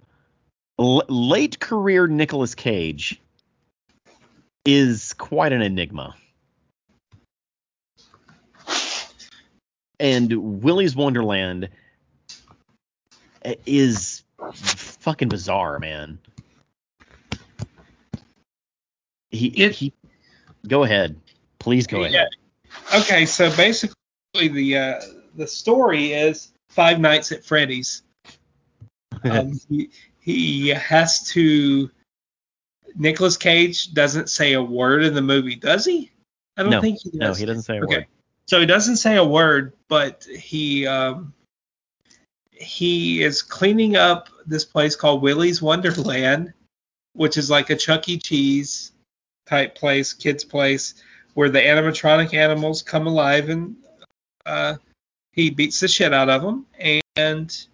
[0.79, 3.21] l- late career Nicolas Cage
[4.65, 6.15] is quite an enigma.
[9.99, 11.71] And Willy's Wonderland
[13.65, 16.19] is fucking bizarre, man.
[19.31, 19.93] He it, he
[20.67, 21.19] go ahead.
[21.59, 22.07] Please go yeah.
[22.07, 22.29] ahead.
[22.95, 23.95] Okay, so basically
[24.35, 25.01] the uh,
[25.37, 28.03] the story is Five Nights at Freddy's.
[29.25, 31.91] Um, he, he has to.
[32.97, 36.13] Nicolas Cage doesn't say a word in the movie, does he?
[36.57, 37.19] I don't no, think he does.
[37.19, 37.97] No, he doesn't say a okay.
[37.97, 38.07] word.
[38.47, 41.33] So he doesn't say a word, but he um,
[42.53, 46.53] he is cleaning up this place called Willy's Wonderland,
[47.15, 48.19] which is like a Chuck E.
[48.19, 48.93] Cheese
[49.47, 50.95] type place, kids place,
[51.35, 53.77] where the animatronic animals come alive and
[54.45, 54.75] uh,
[55.33, 56.67] he beats the shit out of them.
[57.17, 57.67] And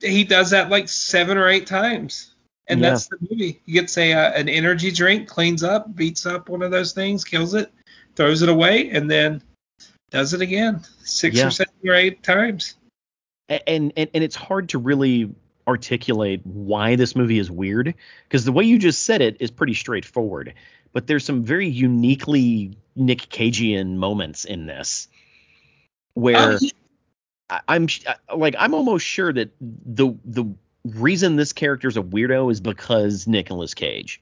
[0.00, 2.34] he does that like seven or eight times.
[2.68, 2.90] And yeah.
[2.90, 3.60] that's the movie.
[3.66, 7.24] He gets a uh, an energy drink, cleans up, beats up one of those things,
[7.24, 7.72] kills it,
[8.14, 9.42] throws it away, and then
[10.10, 11.48] does it again six yeah.
[11.48, 12.76] or seven or eight times.
[13.48, 15.34] And, and and it's hard to really
[15.66, 17.94] articulate why this movie is weird
[18.28, 20.54] because the way you just said it is pretty straightforward.
[20.92, 25.08] But there's some very uniquely Nick Cagean moments in this
[26.14, 27.88] where oh, I'm
[28.36, 30.52] like I'm almost sure that the the
[30.84, 34.20] reason this character is a weirdo is because Nicolas Cage.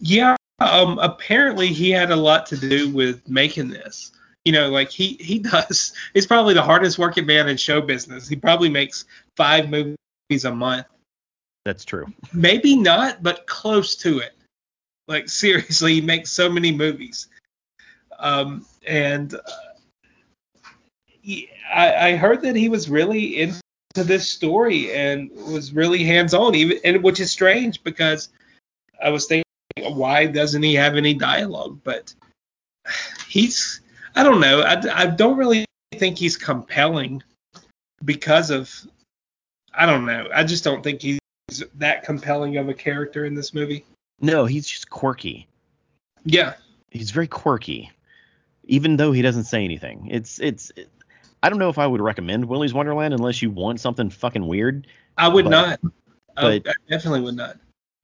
[0.00, 4.12] Yeah, um, apparently he had a lot to do with making this.
[4.48, 5.92] You know, like he he does.
[6.14, 8.26] He's probably the hardest working man in show business.
[8.26, 9.04] He probably makes
[9.36, 10.86] five movies a month.
[11.66, 12.06] That's true.
[12.32, 14.32] Maybe not, but close to it.
[15.06, 17.28] Like seriously, he makes so many movies.
[18.18, 19.40] Um, and uh,
[21.04, 23.60] he, I, I heard that he was really into
[23.92, 28.30] this story and was really hands on, even and which is strange because
[29.04, 29.44] I was thinking
[29.94, 31.80] why doesn't he have any dialogue?
[31.84, 32.14] But
[33.28, 33.82] he's,
[34.18, 34.62] I don't know.
[34.62, 35.64] I, I don't really
[35.94, 37.22] think he's compelling
[38.04, 38.68] because of,
[39.72, 40.28] I don't know.
[40.34, 41.20] I just don't think he's
[41.76, 43.84] that compelling of a character in this movie.
[44.20, 45.46] No, he's just quirky.
[46.24, 46.54] Yeah.
[46.90, 47.92] He's very quirky,
[48.64, 50.08] even though he doesn't say anything.
[50.10, 50.88] It's, it's, it,
[51.44, 54.88] I don't know if I would recommend Willy's Wonderland unless you want something fucking weird.
[55.16, 55.80] I would but, not.
[56.34, 57.56] But I definitely would not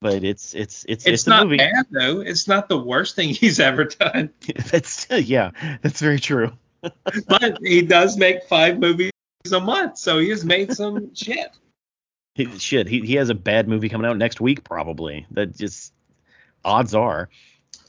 [0.04, 1.56] but it's it's it's it's, it's not movie.
[1.56, 2.20] bad though.
[2.20, 4.28] It's not the worst thing he's ever done.
[4.70, 5.50] that's yeah,
[5.80, 6.52] that's very true.
[6.82, 9.10] but he does make five movies
[9.50, 11.56] a month, so he has made some shit.
[12.34, 15.26] He, shit, he he has a bad movie coming out next week probably.
[15.30, 15.94] That just
[16.66, 17.30] odds are.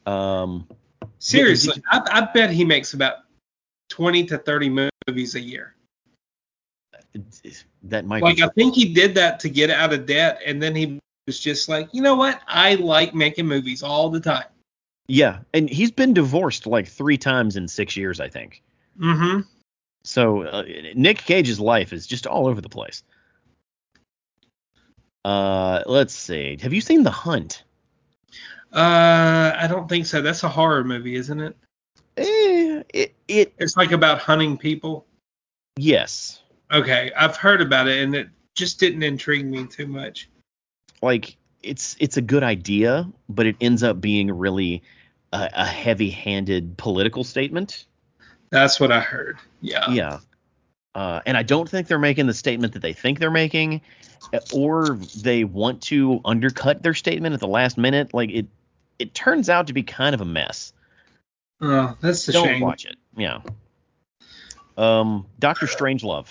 [0.05, 0.69] Um,
[1.19, 3.15] Seriously, I, I bet he makes about
[3.89, 5.75] twenty to thirty movies a year.
[7.83, 10.73] That might like I think he did that to get out of debt, and then
[10.75, 12.41] he was just like, you know what?
[12.47, 14.45] I like making movies all the time.
[15.07, 18.63] Yeah, and he's been divorced like three times in six years, I think.
[18.99, 19.41] Mm-hmm.
[20.03, 20.63] So uh,
[20.95, 23.03] Nick Cage's life is just all over the place.
[25.23, 26.57] Uh, let's see.
[26.61, 27.63] Have you seen The Hunt?
[28.71, 30.21] Uh, I don't think so.
[30.21, 31.55] That's a horror movie, isn't it?
[32.17, 33.53] Eh, it it.
[33.57, 35.05] It's like about hunting people.
[35.77, 36.41] Yes.
[36.71, 40.29] Okay, I've heard about it, and it just didn't intrigue me too much
[41.01, 44.83] like it's it's a good idea, but it ends up being really
[45.33, 47.85] a, a heavy-handed political statement.
[48.49, 49.37] That's what I heard.
[49.61, 49.89] Yeah.
[49.89, 50.19] Yeah.
[50.93, 53.81] Uh, and I don't think they're making the statement that they think they're making,
[54.53, 58.13] or they want to undercut their statement at the last minute.
[58.13, 58.47] Like it,
[58.97, 60.71] it turns out to be kind of a mess.
[61.59, 62.61] Oh, that's a don't shame.
[62.61, 62.95] watch it.
[63.17, 63.41] Yeah.
[64.77, 66.27] Um, Doctor Strangelove.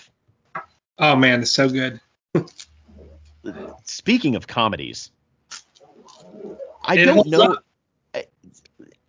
[0.99, 2.01] Oh man, it's so good.
[3.85, 5.11] speaking of comedies,
[6.83, 7.43] I it don't know.
[7.43, 7.65] Up.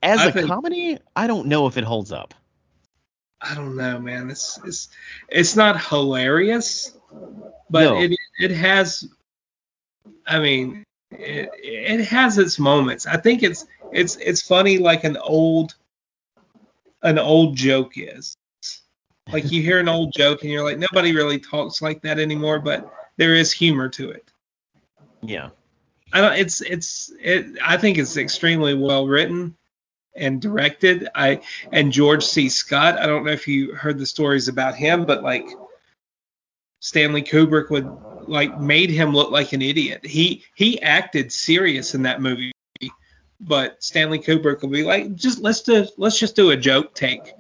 [0.01, 2.33] As I a think, comedy, I don't know if it holds up.
[3.41, 4.29] I don't know, man.
[4.29, 4.89] It's it's
[5.29, 6.97] it's not hilarious,
[7.69, 8.01] but no.
[8.01, 9.07] it it has.
[10.27, 13.05] I mean, it, it has its moments.
[13.05, 15.75] I think it's it's it's funny like an old
[17.03, 18.35] an old joke is.
[19.31, 22.59] Like you hear an old joke and you're like nobody really talks like that anymore,
[22.59, 24.31] but there is humor to it.
[25.21, 25.49] Yeah.
[26.13, 29.55] I don't, it's it's it, I think it's extremely well written
[30.15, 31.09] and directed.
[31.13, 31.41] I
[31.71, 32.47] and George C.
[32.47, 32.97] Scott.
[32.97, 35.45] I don't know if you heard the stories about him, but like
[36.79, 37.89] Stanley Kubrick would
[38.27, 40.05] like made him look like an idiot.
[40.05, 42.51] He he acted serious in that movie,
[43.41, 47.33] but Stanley Kubrick would be like, just let's do let's just do a joke take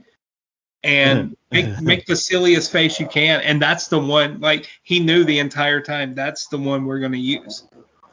[0.85, 1.35] and mm-hmm.
[1.51, 4.39] make make the silliest face you can, and that's the one.
[4.39, 7.63] Like he knew the entire time that's the one we're gonna use.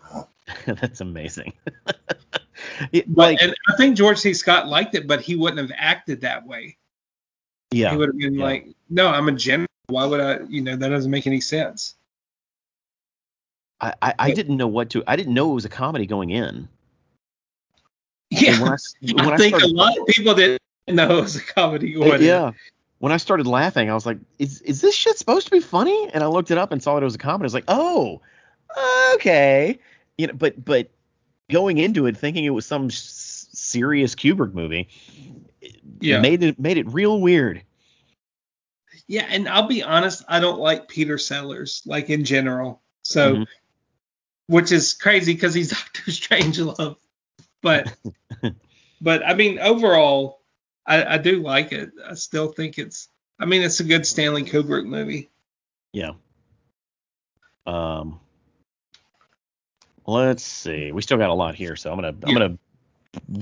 [0.66, 1.52] that's amazing.
[2.92, 4.32] it, like, and I think George C.
[4.34, 6.76] Scott liked it, but he wouldn't have acted that way.
[7.70, 7.90] Yeah.
[7.90, 8.44] He would have been yeah.
[8.44, 9.68] like, no, I'm a general.
[9.86, 10.40] Why would I?
[10.48, 11.94] You know, that doesn't make any sense.
[13.80, 15.02] I, I, I didn't know what to.
[15.06, 16.68] I didn't know it was a comedy going in.
[18.30, 18.76] Yeah, when I,
[19.12, 21.92] when I, I think started, a lot of people didn't know it was a comedy
[21.92, 22.52] going yeah.
[22.98, 26.10] When I started laughing, I was like, "Is is this shit supposed to be funny?"
[26.14, 27.44] And I looked it up and saw that it was a comedy.
[27.44, 28.20] I was like, "Oh,
[29.14, 29.78] okay."
[30.18, 30.90] You know, but but
[31.50, 34.88] going into it thinking it was some serious Kubrick movie,
[36.00, 36.20] yeah.
[36.20, 37.62] made it made it real weird.
[39.08, 42.82] Yeah, and I'll be honest, I don't like Peter Sellers, like in general.
[43.02, 43.42] So, mm-hmm.
[44.46, 46.96] which is crazy because he's Doctor Strangelove.
[47.60, 47.94] But,
[49.00, 50.41] but I mean, overall,
[50.86, 51.90] I, I do like it.
[52.08, 53.08] I still think it's.
[53.38, 55.30] I mean, it's a good Stanley Kubrick movie.
[55.92, 56.12] Yeah.
[57.66, 58.20] Um.
[60.06, 60.92] Let's see.
[60.92, 62.28] We still got a lot here, so I'm gonna yeah.
[62.28, 62.58] I'm gonna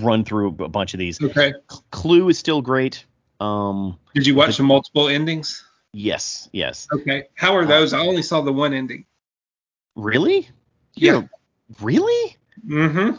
[0.05, 1.22] run through a bunch of these.
[1.22, 1.55] Okay.
[1.91, 3.05] Clue is still great.
[3.41, 5.64] Um, Did you watch the, the multiple endings?
[5.93, 6.86] Yes, yes.
[6.93, 7.28] Okay.
[7.34, 7.93] How are those?
[7.93, 9.07] I only saw the one ending.
[9.97, 10.49] Really?
[10.95, 11.22] Yeah.
[11.80, 12.36] really?
[12.66, 13.16] Mm-hmm.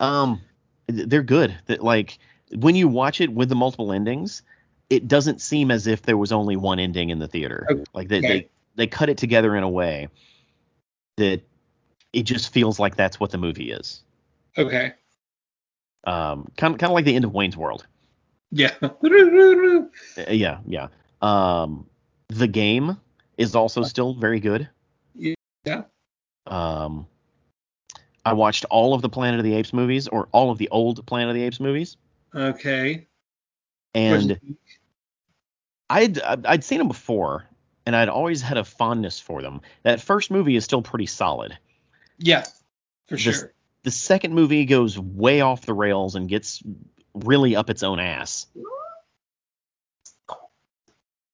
[0.00, 0.40] Um,
[0.86, 1.56] they're good.
[1.66, 2.18] That like
[2.52, 4.42] when you watch it with the multiple endings,
[4.90, 7.66] it doesn't seem as if there was only one ending in the theater.
[7.70, 7.84] Okay.
[7.94, 10.08] Like they, they they cut it together in a way
[11.16, 11.42] that
[12.12, 14.02] it just feels like that's what the movie is.
[14.58, 14.92] Okay.
[16.04, 17.86] Um, kind of kind of like the end of Wayne's World.
[18.50, 18.72] Yeah.
[20.16, 20.88] Uh, yeah, yeah.
[21.22, 21.86] Um,
[22.28, 22.96] the game
[23.36, 24.68] is also still very good.
[25.14, 25.82] Yeah.
[26.46, 27.06] Um,
[28.24, 31.04] I watched all of the Planet of the Apes movies, or all of the old
[31.06, 31.96] Planet of the Apes movies.
[32.34, 33.06] Okay.
[33.94, 34.40] And
[35.88, 37.44] I'd I'd seen them before,
[37.86, 39.60] and I'd always had a fondness for them.
[39.84, 41.56] That first movie is still pretty solid.
[42.18, 42.44] Yeah,
[43.06, 43.32] for sure.
[43.32, 43.50] The,
[43.84, 46.62] the second movie goes way off the rails and gets
[47.14, 48.46] really up its own ass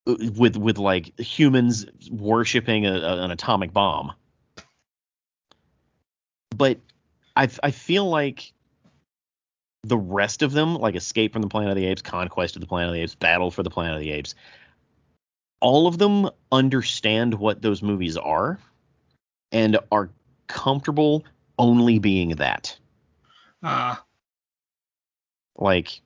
[0.07, 4.13] with with like humans worshiping a, a, an atomic bomb.
[6.55, 6.79] But
[7.37, 8.53] I I feel like
[9.83, 12.67] the rest of them, like Escape from the Planet of the Apes, Conquest of the
[12.67, 14.35] Planet of the Apes, Battle for the Planet of the Apes,
[15.61, 18.59] all of them understand what those movies are
[19.53, 20.11] and are
[20.47, 21.25] comfortable
[21.59, 22.77] only being that.
[23.63, 23.99] Ah.
[23.99, 24.03] Uh.
[25.57, 26.01] Like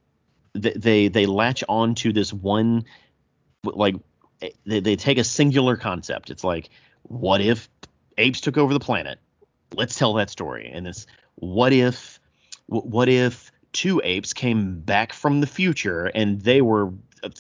[0.55, 2.85] they, they they latch on to this one
[3.63, 3.95] like
[4.67, 6.31] they, they take a singular concept.
[6.31, 6.71] It's like,
[7.03, 7.69] what if
[8.19, 9.21] apes took over the planet?
[9.73, 10.71] Let's tell that story.
[10.73, 11.07] And it's
[11.37, 12.19] what if
[12.67, 16.91] what if two apes came back from the future and they were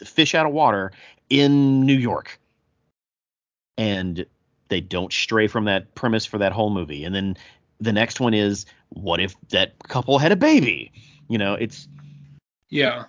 [0.04, 0.92] fish out of water
[1.30, 2.38] in New York?
[3.78, 4.26] And
[4.68, 7.04] they don't stray from that premise for that whole movie.
[7.04, 7.36] And then
[7.80, 10.92] the next one is what if that couple had a baby?
[11.28, 11.88] You know, it's
[12.68, 13.04] yeah.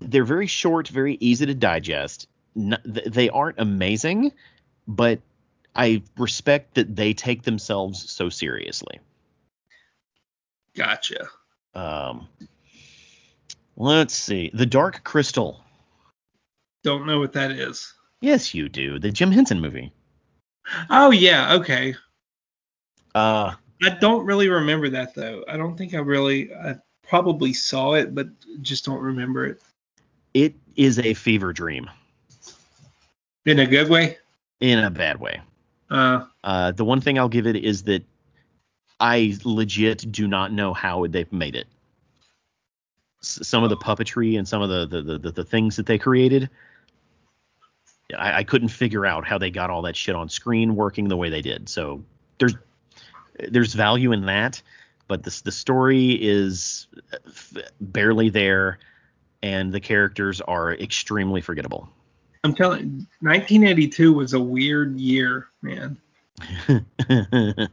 [0.00, 2.28] They're very short, very easy to digest.
[2.54, 4.32] they aren't amazing,
[4.86, 5.20] but
[5.74, 9.00] I respect that they take themselves so seriously.
[10.74, 11.28] Gotcha.
[11.74, 12.28] Um,
[13.76, 14.50] let's see.
[14.54, 15.62] The Dark Crystal.
[16.84, 17.92] Don't know what that is.
[18.20, 18.98] Yes, you do.
[18.98, 19.92] The Jim Henson movie.
[20.90, 21.94] Oh yeah, okay.
[23.14, 25.44] Uh, I don't really remember that though.
[25.48, 26.52] I don't think I really.
[26.52, 28.28] I probably saw it, but
[28.60, 29.62] just don't remember it.
[30.34, 31.88] It is a fever dream.
[33.46, 34.18] In a good way.
[34.60, 35.40] In a bad way.
[35.90, 36.26] Uh.
[36.44, 38.04] Uh, the one thing I'll give it is that
[39.00, 41.66] I legit do not know how they've made it.
[43.22, 43.80] S- some of the oh.
[43.80, 46.50] puppetry and some of the the, the, the things that they created
[48.16, 51.16] I, I couldn't figure out how they got all that shit on screen working the
[51.16, 51.68] way they did.
[51.68, 52.04] So
[52.38, 52.54] there's
[53.50, 54.60] there's value in that,
[55.06, 58.78] but the the story is uh, barely there,
[59.42, 61.88] and the characters are extremely forgettable.
[62.44, 65.98] I'm telling, 1982 was a weird year, man.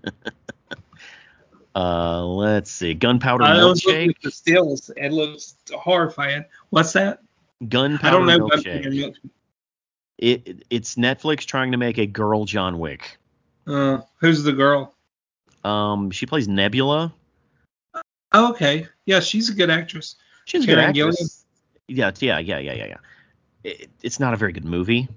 [1.75, 2.93] Uh, let's see.
[2.93, 4.09] Gunpowder I milkshake.
[4.09, 4.89] At the stills.
[4.95, 6.45] It looks horrifying.
[6.69, 7.19] What's that?
[7.67, 8.85] Gunpowder I don't know milkshake.
[8.85, 9.15] milkshake.
[10.17, 13.17] It, it's Netflix trying to make a girl John Wick.
[13.67, 14.95] Uh, who's the girl?
[15.65, 17.13] Um, she plays Nebula.
[18.31, 18.87] Oh, okay.
[19.05, 20.15] Yeah, she's a good actress.
[20.45, 21.45] She's a good actress.
[21.87, 22.97] Yeah, yeah, yeah, yeah, yeah, yeah.
[23.63, 25.09] It, it's not a very good movie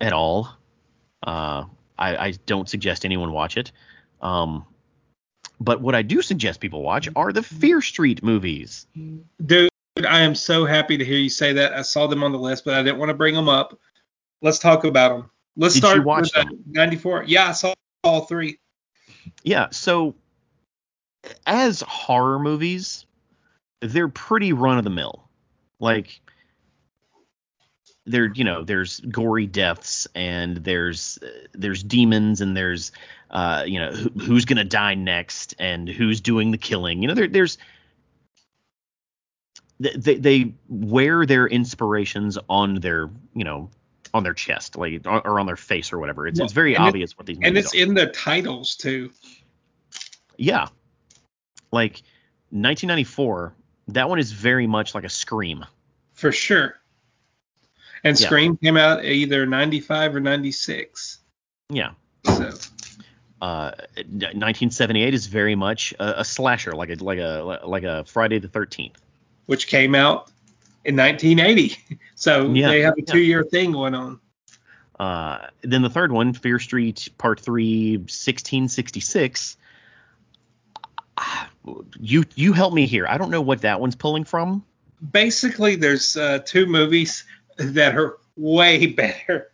[0.00, 0.48] at all.
[1.22, 1.64] Uh,
[1.98, 3.72] I, I don't suggest anyone watch it.
[4.22, 4.64] Um,
[5.60, 7.18] but what I do suggest people watch mm-hmm.
[7.18, 8.86] are the Fear Street movies.
[9.44, 9.70] Dude,
[10.06, 11.72] I am so happy to hear you say that.
[11.72, 13.78] I saw them on the list, but I didn't want to bring them up.
[14.42, 15.30] Let's talk about them.
[15.56, 16.58] Let's Did start with uh, them?
[16.68, 17.24] 94.
[17.26, 18.58] Yeah, I saw all three.
[19.42, 20.14] Yeah, so
[21.46, 23.06] as horror movies,
[23.80, 25.28] they're pretty run of the mill.
[25.80, 26.20] Like
[28.08, 31.18] there you know there's gory deaths and there's
[31.52, 32.92] there's demons and there's
[33.30, 37.02] uh you know who, who's gonna die next and who's doing the killing.
[37.02, 37.58] You know there, there's
[39.78, 43.70] they they wear their inspirations on their you know
[44.14, 46.26] on their chest like or on their face or whatever.
[46.26, 47.78] It's, well, it's very obvious it, what these and it's are.
[47.78, 49.10] in the titles too.
[50.36, 50.68] Yeah.
[51.70, 52.02] Like
[52.50, 53.54] 1994
[53.88, 55.64] that one is very much like a scream.
[56.12, 56.78] For sure
[58.08, 58.26] and yeah.
[58.26, 61.18] Scream came out either 95 or 96.
[61.70, 61.90] Yeah.
[62.24, 62.50] So.
[63.40, 68.40] Uh, 1978 is very much a, a, slasher, like a like a like a Friday
[68.40, 68.96] the 13th,
[69.46, 70.30] which came out
[70.84, 71.76] in 1980.
[72.16, 73.50] So yeah, they have a two-year yeah.
[73.50, 74.18] thing going on.
[74.98, 79.56] Uh, then the third one, Fear Street Part Three, 1666.
[82.00, 83.06] You you help me here.
[83.06, 84.64] I don't know what that one's pulling from.
[85.12, 87.24] Basically, there's uh, two movies
[87.58, 89.50] that are way better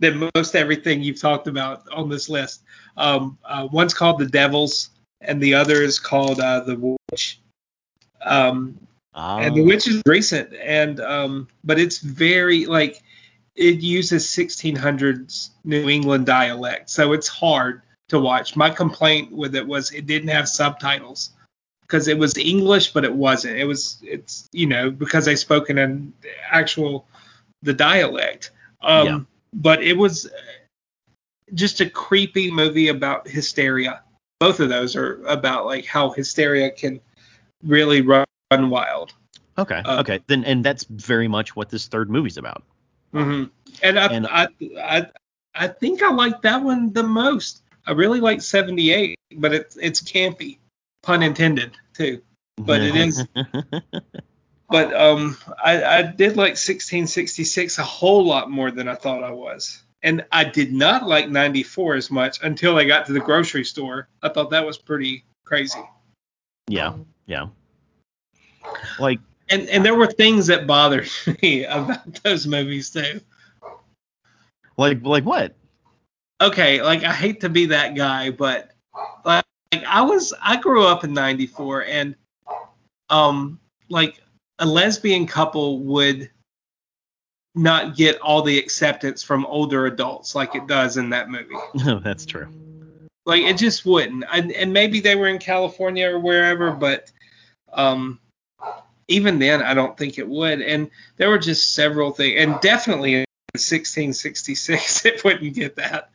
[0.00, 2.62] than most everything you've talked about on this list.
[2.96, 7.40] Um, uh, one's called The Devils, and the other is called uh, The Witch.
[8.22, 8.78] Um,
[9.14, 9.38] oh.
[9.38, 13.02] And The Witch is recent, and um, but it's very like
[13.56, 18.56] it uses 1600s New England dialect, so it's hard to watch.
[18.56, 21.30] My complaint with it was it didn't have subtitles
[21.82, 23.56] because it was English, but it wasn't.
[23.56, 26.12] It was it's you know because they spoke in an
[26.50, 27.06] actual
[27.62, 28.50] the dialect.
[28.80, 29.20] Um, yeah.
[29.54, 30.30] But it was
[31.54, 34.02] just a creepy movie about hysteria.
[34.40, 37.00] Both of those are about like how hysteria can
[37.62, 39.14] really run wild.
[39.56, 39.82] Okay.
[39.84, 40.20] Uh, okay.
[40.26, 42.62] Then and that's very much what this third movie's about.
[43.12, 43.44] Mm-hmm.
[43.82, 44.48] And, I, and I,
[44.80, 45.06] I
[45.54, 47.62] I think I like that one the most.
[47.86, 50.58] I really like 78, but it's it's campy,
[51.02, 52.22] pun intended too.
[52.58, 53.26] But it is
[54.68, 59.30] But um, I, I did like 1666 a whole lot more than I thought I
[59.30, 59.82] was.
[60.02, 64.08] And I did not like 94 as much until I got to the grocery store.
[64.22, 65.80] I thought that was pretty crazy.
[66.68, 66.94] Yeah,
[67.26, 67.48] yeah.
[68.98, 71.08] Like and and there were things that bothered
[71.42, 73.20] me about those movies too.
[74.76, 75.54] Like like what?
[76.40, 78.70] Okay, like I hate to be that guy, but
[79.24, 82.14] like, like I was I grew up in 94 and
[83.10, 83.58] um
[83.88, 84.20] like
[84.58, 86.30] a lesbian couple would
[87.54, 91.54] not get all the acceptance from older adults like it does in that movie.
[91.74, 92.48] No, that's true.
[93.26, 94.24] Like it just wouldn't.
[94.32, 97.10] And, and maybe they were in California or wherever, but
[97.72, 98.20] um,
[99.08, 100.60] even then, I don't think it would.
[100.60, 103.24] And there were just several things, and definitely in
[103.54, 106.10] 1666, it wouldn't get that.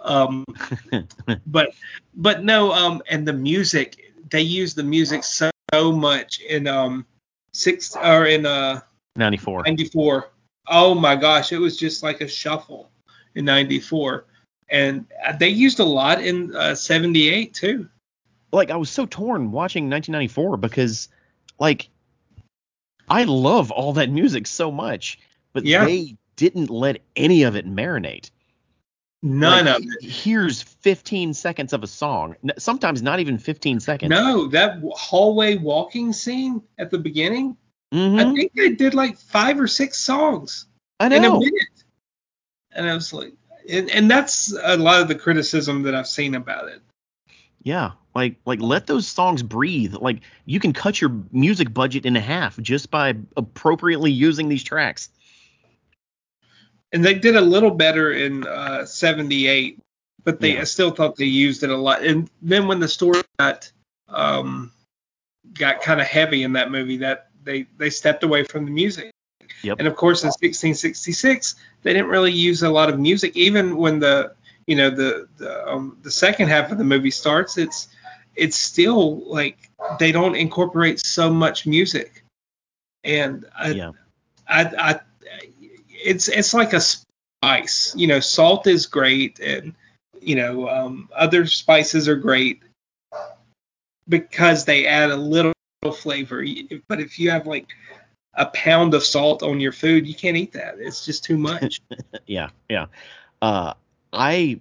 [0.00, 0.44] Um,
[1.46, 1.70] but
[2.14, 7.06] but no, um, and the music they use the music so, so much in um
[7.56, 8.80] six or in uh
[9.16, 9.62] 94.
[9.64, 10.30] 94.
[10.68, 12.90] Oh my gosh, it was just like a shuffle
[13.34, 14.26] in 94.
[14.68, 15.06] And
[15.38, 17.88] they used a lot in uh, 78 too.
[18.52, 21.08] Like I was so torn watching 1994 because
[21.58, 21.88] like
[23.08, 25.18] I love all that music so much,
[25.52, 25.84] but yeah.
[25.84, 28.30] they didn't let any of it marinate.
[29.22, 30.04] None like, of it.
[30.04, 32.36] Here's 15 seconds of a song.
[32.58, 34.10] Sometimes not even 15 seconds.
[34.10, 37.56] No, that hallway walking scene at the beginning.
[37.92, 38.18] Mm-hmm.
[38.18, 40.66] I think they did like five or six songs
[41.00, 41.16] I know.
[41.16, 41.84] in a minute.
[42.72, 43.32] And I was like,
[43.68, 46.82] and, and that's a lot of the criticism that I've seen about it.
[47.62, 49.94] Yeah, like like let those songs breathe.
[49.94, 55.10] Like you can cut your music budget in half just by appropriately using these tracks
[56.96, 59.78] and they did a little better in uh, 78
[60.24, 60.62] but they yeah.
[60.62, 63.70] I still thought they used it a lot and then when the story got
[64.08, 64.72] um,
[65.54, 69.12] got kind of heavy in that movie that they they stepped away from the music
[69.62, 69.78] yep.
[69.78, 74.00] and of course in 1666 they didn't really use a lot of music even when
[74.00, 74.32] the
[74.66, 77.88] you know the the, um, the second half of the movie starts it's
[78.36, 82.22] it's still like they don't incorporate so much music.
[83.02, 83.92] And I, yeah.
[84.48, 85.00] I, I,
[86.04, 87.94] it's it's like a spice.
[87.96, 89.74] You know, salt is great, and
[90.20, 92.62] you know, um, other spices are great
[94.08, 95.52] because they add a little
[95.92, 96.44] flavor.
[96.88, 97.68] But if you have like
[98.34, 100.76] a pound of salt on your food, you can't eat that.
[100.78, 101.80] It's just too much.
[102.26, 102.86] yeah, yeah.
[103.40, 103.74] Uh,
[104.12, 104.60] I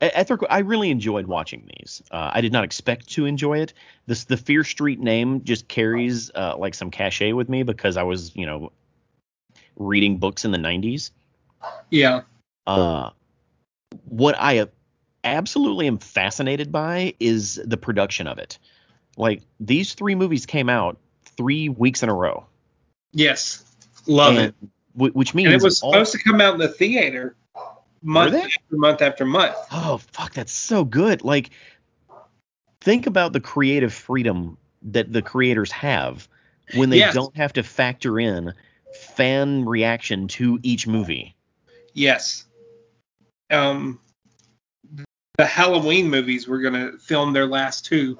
[0.00, 2.02] I really enjoyed watching these.
[2.10, 3.72] Uh, I did not expect to enjoy it.
[4.06, 8.02] This the Fear Street name just carries uh, like some cachet with me because I
[8.02, 8.72] was, you know,
[9.76, 11.10] reading books in the 90s.
[11.90, 12.22] Yeah.
[12.66, 13.10] Uh,
[14.08, 14.66] what I
[15.22, 18.58] absolutely am fascinated by is the production of it.
[19.16, 20.98] Like these three movies came out
[21.36, 22.46] three weeks in a row.
[23.12, 23.64] Yes,
[24.06, 24.54] love and, it.
[24.96, 27.36] W- which means and it was all, supposed to come out in the theater
[28.02, 29.56] month after month after month.
[29.72, 31.22] Oh fuck, that's so good.
[31.22, 31.50] Like,
[32.80, 36.28] think about the creative freedom that the creators have
[36.74, 37.14] when they yes.
[37.14, 38.52] don't have to factor in
[38.94, 41.34] fan reaction to each movie.
[41.92, 42.44] Yes.
[43.50, 44.00] Um,
[45.36, 48.18] the Halloween movies were going to film their last two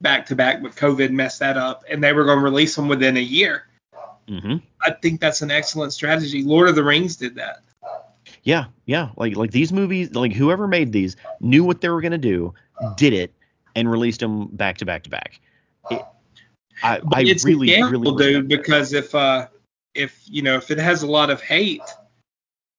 [0.00, 2.88] back to back, but COVID messed that up, and they were going to release them
[2.88, 3.66] within a year.
[4.28, 4.56] Mm-hmm.
[4.82, 6.42] I think that's an excellent strategy.
[6.42, 7.62] Lord of the Rings did that.
[8.42, 9.10] Yeah, yeah.
[9.16, 12.54] Like like these movies, like whoever made these knew what they were gonna do,
[12.96, 13.32] did it,
[13.74, 15.40] and released them back to back to back.
[15.90, 16.04] It,
[16.82, 19.46] I, I it's really, really dude, because if uh
[19.96, 21.82] if you know if it has a lot of hate,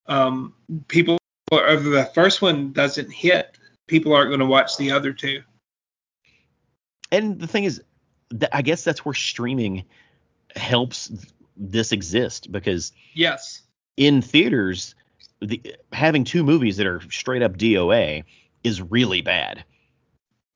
[0.08, 0.54] um,
[0.88, 1.18] people
[1.52, 3.58] or the first one doesn't hit,
[3.88, 5.42] people aren't going to watch the other two.
[7.12, 7.82] And the thing is,
[8.52, 9.86] I guess that's where streaming
[10.56, 11.12] helps
[11.56, 13.62] this exist because yes,
[13.96, 14.96] in theaters,
[15.42, 18.24] the having two movies that are straight up DOA
[18.64, 19.64] is really bad.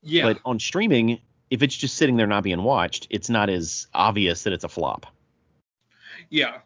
[0.03, 0.23] Yeah.
[0.23, 1.19] But on streaming,
[1.49, 4.69] if it's just sitting there not being watched, it's not as obvious that it's a
[4.69, 5.05] flop.
[6.31, 6.59] Yeah.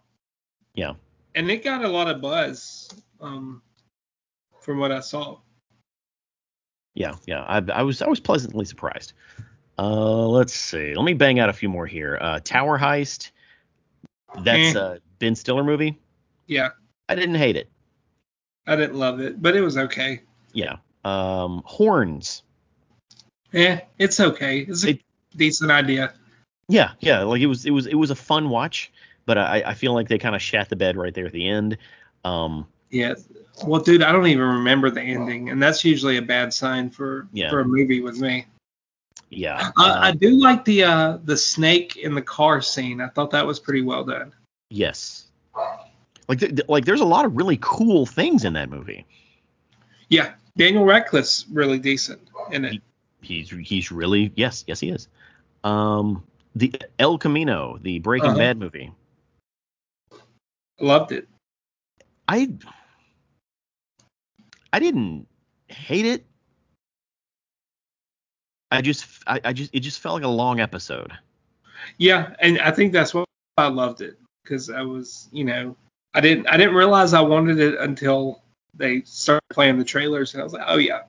[0.73, 0.93] Yeah.
[1.33, 2.89] And it got a lot of buzz
[3.19, 3.61] um,
[4.61, 5.39] from what I saw.
[6.93, 7.41] Yeah, yeah.
[7.41, 9.11] I, I was I was pleasantly surprised.
[9.77, 10.95] Uh, let's see.
[10.95, 12.17] Let me bang out a few more here.
[12.21, 13.31] Uh, Tower Heist.
[14.43, 14.79] That's eh.
[14.79, 15.99] a Ben Stiller movie.
[16.47, 16.69] Yeah.
[17.09, 17.69] I didn't hate it.
[18.65, 20.21] I didn't love it, but it was okay.
[20.53, 20.77] Yeah.
[21.03, 22.43] Um, Horns.
[23.51, 24.59] Yeah, it's okay.
[24.59, 25.01] It's a it,
[25.35, 26.13] decent idea.
[26.67, 27.23] Yeah, yeah.
[27.23, 28.91] Like it was, it was, it was a fun watch,
[29.25, 31.47] but I, I feel like they kind of shat the bed right there at the
[31.47, 31.77] end.
[32.23, 33.15] Um, yeah.
[33.65, 37.27] Well, dude, I don't even remember the ending, and that's usually a bad sign for
[37.33, 37.49] yeah.
[37.49, 38.45] for a movie with me.
[39.29, 39.71] Yeah.
[39.77, 43.01] Uh, uh, I do like the uh the snake in the car scene.
[43.01, 44.33] I thought that was pretty well done.
[44.69, 45.27] Yes.
[46.27, 49.05] Like th- like there's a lot of really cool things in that movie.
[50.09, 52.21] Yeah, Daniel Radcliffe's really decent
[52.51, 52.81] in it.
[53.21, 55.07] He, he's he's really yes yes he is.
[55.63, 56.23] Um,
[56.55, 58.37] the El Camino, the Breaking uh-huh.
[58.37, 58.91] Bad movie.
[60.79, 61.27] Loved it.
[62.27, 62.51] I
[64.73, 65.27] I didn't
[65.69, 66.25] hate it.
[68.71, 71.13] I just I, I just it just felt like a long episode.
[71.97, 73.23] Yeah, and I think that's why
[73.57, 75.75] I loved it because I was you know
[76.13, 78.41] I didn't I didn't realize I wanted it until
[78.73, 81.03] they started playing the trailers and I was like, oh yeah,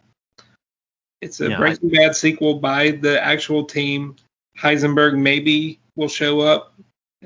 [1.20, 4.16] it's a yeah, Breaking I, Bad sequel by the actual team.
[4.58, 6.74] Heisenberg maybe will show up,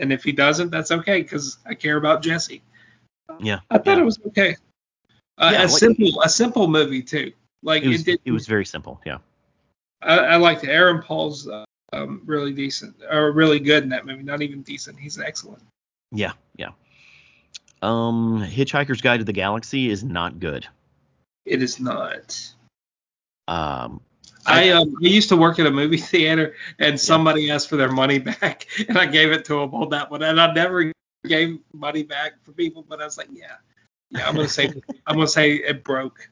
[0.00, 2.62] and if he doesn't, that's okay because I care about Jesse.
[3.38, 4.02] Yeah, I thought yeah.
[4.02, 4.56] it was okay.
[5.38, 7.32] Uh, yeah, a like, simple a simple movie too.
[7.62, 9.00] Like it was, it, did, it was very simple.
[9.06, 9.18] Yeah.
[10.02, 10.70] I, I liked it.
[10.70, 14.22] Aaron Paul's uh, um, really decent or really good in that movie.
[14.22, 14.98] Not even decent.
[14.98, 15.62] He's excellent.
[16.12, 16.70] Yeah, yeah.
[17.82, 20.66] Um, Hitchhiker's Guide to the Galaxy is not good.
[21.46, 22.52] It is not.
[23.48, 24.00] Um,
[24.46, 27.54] I um, I used to work at a movie theater, and somebody yeah.
[27.54, 30.22] asked for their money back, and I gave it to them on that one.
[30.22, 30.92] And I never
[31.26, 33.56] gave money back for people, but I was like, yeah,
[34.10, 34.72] yeah, I'm gonna say
[35.06, 36.28] I'm gonna say it broke.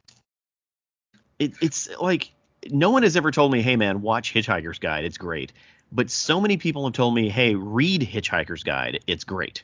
[1.39, 2.33] It, it's like
[2.71, 5.53] no one has ever told me, hey man, watch Hitchhiker's Guide, it's great.
[5.91, 9.63] But so many people have told me, hey, read Hitchhiker's Guide, it's great.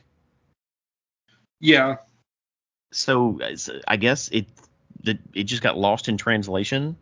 [1.59, 1.97] Yeah.
[2.91, 3.39] So
[3.87, 4.47] I guess it
[5.33, 6.95] it just got lost in translation.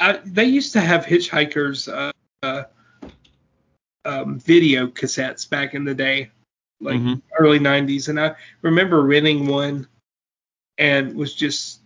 [0.00, 2.12] I, they used to have hitchhikers uh,
[2.42, 2.64] uh,
[4.04, 6.30] um, video cassettes back in the day,
[6.80, 7.14] like mm-hmm.
[7.38, 9.86] early '90s, and I remember renting one
[10.78, 11.80] and was just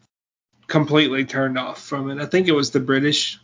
[0.66, 2.20] completely turned off from it.
[2.20, 3.38] I think it was the British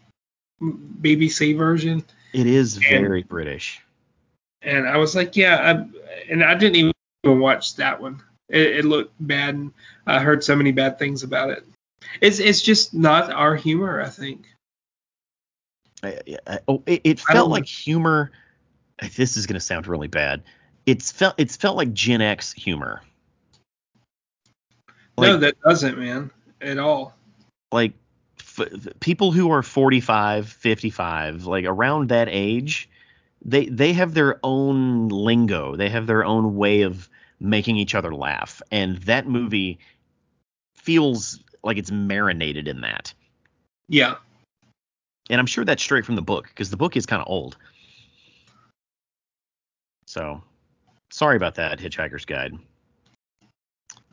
[0.60, 2.04] BBC version.
[2.32, 3.84] It is very and, British
[4.64, 8.22] and I was like, yeah, I, and I didn't even watch that one.
[8.48, 9.72] It, it, looked bad, and
[10.06, 11.64] I heard so many bad things about it.
[12.20, 14.46] It's it's just not our humor, I think.
[16.04, 18.30] I, I, oh, it, it felt like humor.
[19.16, 20.42] This is going to sound really bad.
[20.86, 23.02] It's felt it's felt like Gen X humor.
[25.16, 27.14] Like, no, that doesn't, man, at all.
[27.72, 27.92] Like
[28.38, 28.68] f-
[29.00, 32.88] people who are 45, 55, like around that age,
[33.44, 35.76] they they have their own lingo.
[35.76, 37.08] They have their own way of
[37.40, 39.78] making each other laugh, and that movie
[40.74, 43.12] feels like it's marinated in that.
[43.88, 44.16] Yeah.
[45.30, 47.56] And I'm sure that's straight from the book because the book is kind of old.
[50.06, 50.42] So,
[51.10, 52.58] sorry about that, Hitchhiker's Guide.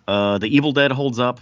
[0.07, 1.39] Uh, the Evil Dead holds up.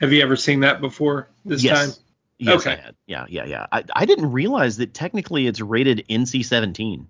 [0.00, 1.78] Have you ever seen that before this yes.
[1.78, 2.04] time?
[2.38, 2.72] Yes, okay.
[2.72, 2.94] I had.
[3.06, 3.66] Yeah, yeah, yeah.
[3.70, 7.06] I, I didn't realize that technically it's rated NC-17.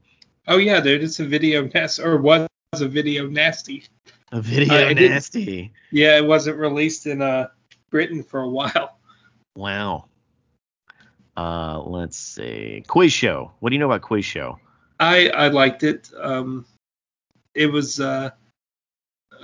[0.46, 3.84] Oh yeah, dude, it's a video nasty or was a video nasty.
[4.32, 5.72] A video uh, nasty.
[5.90, 7.48] Yeah, it wasn't released in uh
[7.90, 8.98] Britain for a while.
[9.56, 10.06] Wow.
[11.36, 12.84] Uh, let's see.
[12.86, 13.52] Quiz show.
[13.60, 14.58] What do you know about quiz show?
[15.00, 16.10] I I liked it.
[16.18, 16.64] Um,
[17.54, 18.30] it was uh,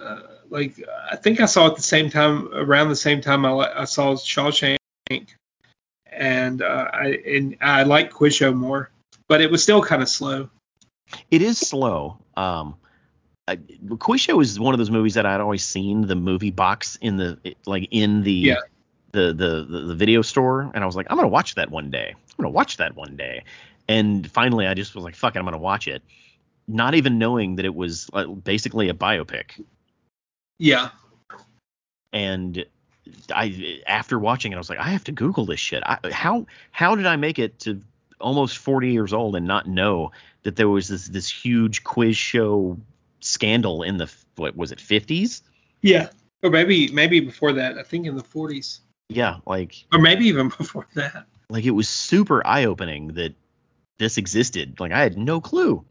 [0.00, 3.50] uh like I think I saw it the same time around the same time I,
[3.50, 4.78] I saw Shawshank,
[6.06, 8.90] and uh, I and I like Quiz Show more,
[9.28, 10.48] but it was still kind of slow.
[11.30, 12.18] It is slow.
[12.36, 12.76] Um,
[13.48, 13.58] I,
[13.98, 17.16] Quiz Show is one of those movies that I'd always seen the movie box in
[17.16, 18.56] the like in the yeah.
[19.12, 22.14] The, the the video store, and I was like, I'm gonna watch that one day.
[22.14, 23.44] I'm gonna watch that one day.
[23.88, 26.02] And finally, I just was like, fuck it, I'm gonna watch it,
[26.68, 29.62] not even knowing that it was uh, basically a biopic.
[30.58, 30.90] Yeah.
[32.12, 32.64] And
[33.34, 35.82] I after watching it, I was like, I have to Google this shit.
[35.84, 37.80] I, how how did I make it to
[38.20, 40.12] almost 40 years old and not know
[40.42, 42.78] that there was this this huge quiz show
[43.20, 45.42] scandal in the what was it 50s?
[45.82, 46.10] Yeah,
[46.42, 47.78] or maybe maybe before that.
[47.78, 48.80] I think in the 40s.
[49.10, 51.26] Yeah, like or maybe even before that.
[51.48, 53.34] Like it was super eye opening that
[53.98, 54.80] this existed.
[54.80, 55.84] Like I had no clue.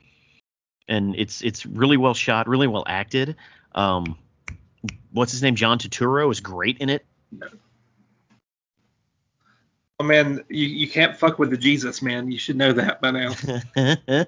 [0.87, 3.35] And it's it's really well shot, really well acted.
[3.75, 4.17] Um,
[5.11, 5.55] what's his name?
[5.55, 7.05] John Turturro is great in it.
[9.99, 12.31] Oh man, you, you can't fuck with the Jesus man.
[12.31, 13.35] You should know that by now.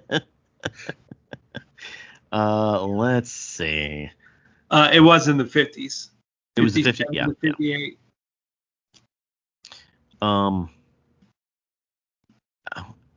[2.32, 4.12] uh, let's see.
[4.70, 6.10] Uh, it was in the 50s.
[6.58, 7.98] It was the 50, yeah, 58.
[10.22, 10.70] Um,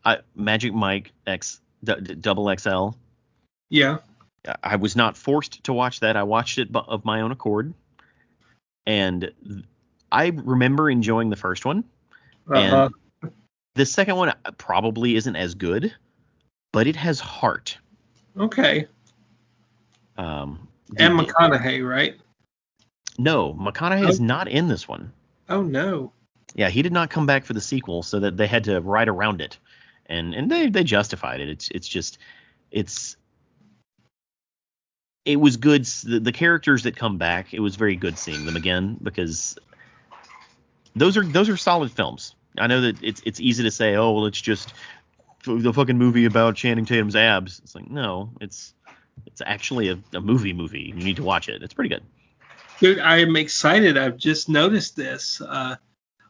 [0.05, 2.91] I, Magic Mike X d- d- double XL.
[3.71, 3.99] Yeah.
[4.63, 6.17] I was not forced to watch that.
[6.17, 7.73] I watched it of my own accord,
[8.85, 9.33] and
[10.13, 11.83] I remember enjoying the first one.
[12.51, 12.91] Uh-huh.
[13.23, 13.33] And
[13.75, 15.95] the second one probably isn't as good,
[16.73, 17.79] but it has heart.
[18.39, 18.87] Okay.
[20.19, 20.69] Um,
[20.99, 22.17] and McConaughey, right?
[23.17, 24.09] No, McConaughey oh.
[24.09, 25.11] is not in this one.
[25.49, 26.13] Oh no.
[26.55, 29.09] Yeah, he did not come back for the sequel, so that they had to write
[29.09, 29.59] around it,
[30.07, 31.49] and and they they justified it.
[31.49, 32.19] It's it's just
[32.71, 33.17] it's
[35.25, 35.85] it was good.
[35.85, 39.59] The, the characters that come back, it was very good seeing them again because
[40.95, 42.35] those are those are solid films.
[42.59, 44.75] I know that it's it's easy to say, oh well, it's just
[45.45, 47.61] the fucking movie about Channing Tatum's abs.
[47.65, 48.75] It's like no, it's
[49.27, 50.93] it's actually a, a movie movie.
[50.97, 51.63] You need to watch it.
[51.63, 52.05] It's pretty good.
[52.81, 53.97] Dude, I am excited.
[53.97, 55.41] I've just noticed this.
[55.41, 55.77] Uh,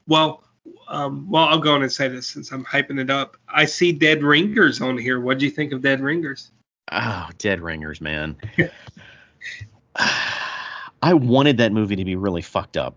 [0.06, 0.44] well,
[0.88, 3.36] um, well, I'll go on and say this since I'm hyping it up.
[3.48, 5.20] I see Dead Ringers on here.
[5.20, 6.50] What do you think of Dead Ringers?
[6.92, 8.36] Oh, Dead Ringers, man.
[9.96, 12.96] I wanted that movie to be really fucked up.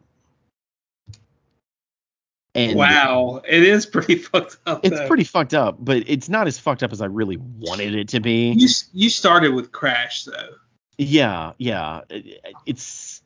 [2.55, 4.83] And wow, it is pretty fucked up.
[4.83, 5.07] It's though.
[5.07, 8.19] pretty fucked up, but it's not as fucked up as I really wanted it to
[8.19, 8.53] be.
[8.53, 10.55] You you started with Crash though.
[10.97, 12.01] Yeah, yeah.
[12.65, 13.21] It's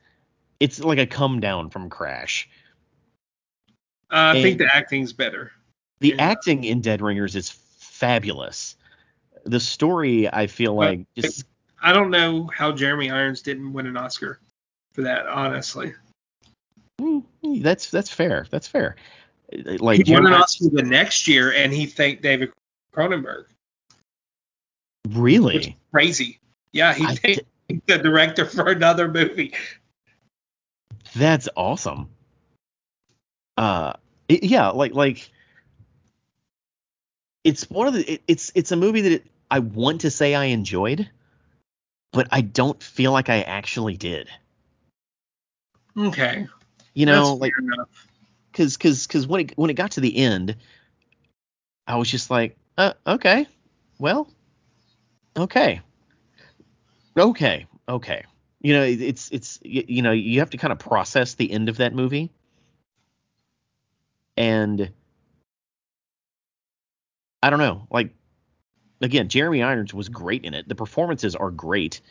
[0.59, 2.49] it's like a come down from Crash.
[4.11, 5.51] Uh, I think the acting's better.
[5.99, 6.23] The yeah.
[6.23, 8.75] acting in Dead Ringers is fabulous
[9.45, 11.45] the story I feel like just
[11.81, 14.39] I don't know how Jeremy Irons didn't win an Oscar
[14.93, 15.93] for that, honestly.
[16.99, 17.23] Mm,
[17.61, 18.45] that's that's fair.
[18.51, 18.95] That's fair.
[19.51, 22.51] Like he Jeremy won an Oscar the next year, and he thanked David
[22.95, 23.45] Cronenberg.
[25.09, 25.77] Really?
[25.91, 26.39] crazy.
[26.71, 29.53] Yeah, he I thanked the director for another movie.
[31.15, 32.09] That's awesome.
[33.57, 33.93] Uh,
[34.27, 35.29] it, yeah, like like
[37.43, 40.35] it's one of the it, it's it's a movie that it, I want to say
[40.35, 41.09] I enjoyed,
[42.11, 44.29] but I don't feel like I actually did.
[45.97, 46.47] Okay.
[46.93, 47.53] You know, That's like
[48.51, 50.55] because because because when it when it got to the end,
[51.87, 53.47] I was just like, uh, okay,
[53.97, 54.29] well,
[55.37, 55.81] okay,
[57.17, 58.25] okay, okay.
[58.61, 61.77] You know, it's it's you know you have to kind of process the end of
[61.77, 62.31] that movie
[64.41, 64.89] And
[67.43, 68.15] I don't know, like
[68.99, 70.67] again, Jeremy Irons was great in it.
[70.67, 72.01] The performances are great.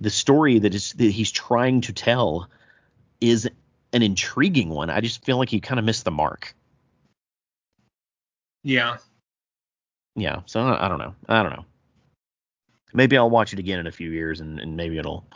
[0.00, 2.48] The story that is that he's trying to tell
[3.20, 3.46] is
[3.92, 4.88] an intriguing one.
[4.88, 6.54] I just feel like he kind of missed the mark.
[8.64, 8.96] Yeah.
[10.14, 10.40] Yeah.
[10.46, 11.14] So I don't know.
[11.28, 11.66] I don't know.
[12.94, 15.26] Maybe I'll watch it again in a few years and, and maybe it'll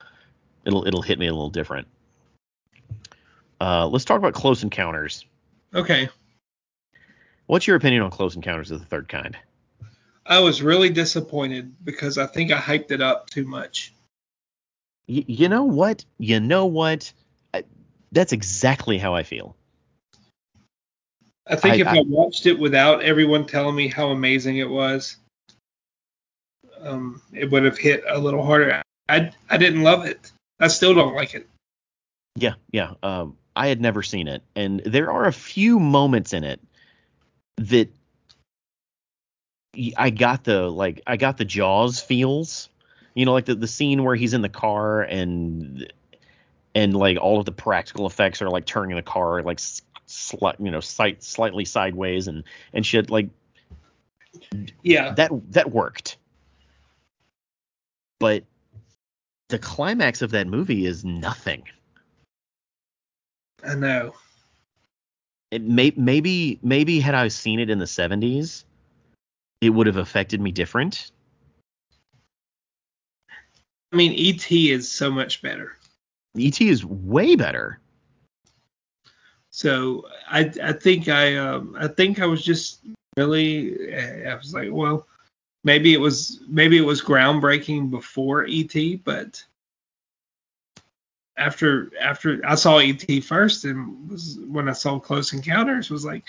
[0.64, 1.86] it'll it'll hit me a little different.
[3.60, 5.26] Uh, let's talk about Close Encounters.
[5.74, 6.08] Okay.
[7.50, 9.36] What's your opinion on Close Encounters of the Third Kind?
[10.24, 13.92] I was really disappointed because I think I hyped it up too much.
[15.08, 16.04] Y- you know what?
[16.18, 17.12] You know what?
[17.52, 17.64] I,
[18.12, 19.56] that's exactly how I feel.
[21.44, 24.70] I think I, if I, I, watched it without everyone telling me how amazing it
[24.70, 25.16] was,
[26.80, 28.80] um, it would have hit a little harder.
[29.08, 30.30] I I didn't love it.
[30.60, 31.48] I still don't like it.
[32.36, 32.92] Yeah, yeah.
[33.02, 36.60] Um, I had never seen it, and there are a few moments in it
[37.58, 37.88] that
[39.96, 42.68] I got the like I got the Jaws feels.
[43.14, 45.92] You know, like the the scene where he's in the car and
[46.74, 50.70] and like all of the practical effects are like turning the car like sli- you
[50.70, 53.28] know sight slightly sideways and and shit like
[54.82, 55.12] yeah.
[55.14, 56.16] that that worked.
[58.18, 58.44] But
[59.48, 61.64] the climax of that movie is nothing.
[63.64, 64.14] I know
[65.50, 68.64] it may maybe maybe had i seen it in the 70s
[69.60, 71.10] it would have affected me different.
[73.92, 75.76] I mean, ET is so much better.
[76.38, 77.80] ET is way better.
[79.50, 82.80] So I I think I um I think I was just
[83.16, 85.08] really I was like well
[85.64, 89.44] maybe it was maybe it was groundbreaking before ET but
[91.40, 96.24] after after I saw ET first and was when I saw Close Encounters was like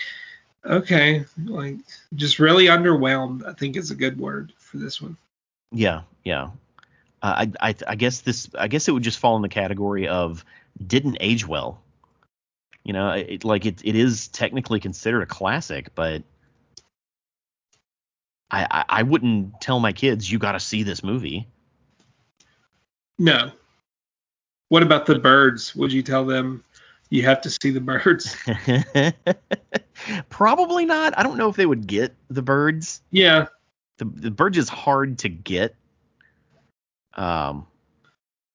[0.64, 1.76] okay, like
[2.14, 3.46] just really underwhelmed.
[3.46, 5.16] I think is a good word for this one.
[5.70, 6.50] Yeah, yeah.
[7.22, 10.08] Uh, I, I I guess this I guess it would just fall in the category
[10.08, 10.44] of
[10.84, 11.80] didn't age well.
[12.84, 16.22] You know, it, like it it is technically considered a classic, but
[18.50, 21.48] I, I I wouldn't tell my kids you got to see this movie.
[23.18, 23.52] No.
[24.72, 25.76] What about the birds?
[25.76, 26.64] Would you tell them
[27.10, 28.34] you have to see the birds?
[30.30, 31.12] Probably not.
[31.18, 33.02] I don't know if they would get the birds.
[33.10, 33.48] Yeah.
[33.98, 35.76] The the birds is hard to get.
[37.12, 37.66] Um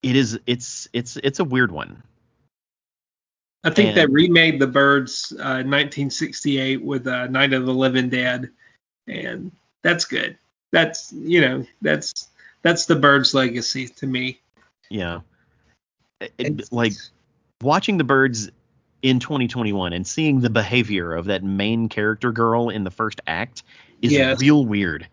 [0.02, 2.02] it is it's it's it's a weird one.
[3.64, 8.10] I think and, they remade the birds uh, 1968 with uh, Night of the Living
[8.10, 8.50] Dead,
[9.06, 9.52] and
[9.84, 10.36] that's good.
[10.72, 12.30] That's you know that's
[12.64, 14.40] that's the birds' legacy to me.
[14.90, 15.20] Yeah,
[16.20, 16.94] it, like
[17.62, 18.50] watching the birds
[19.02, 23.64] in 2021 and seeing the behavior of that main character girl in the first act
[24.02, 24.42] is yes.
[24.42, 25.08] real weird.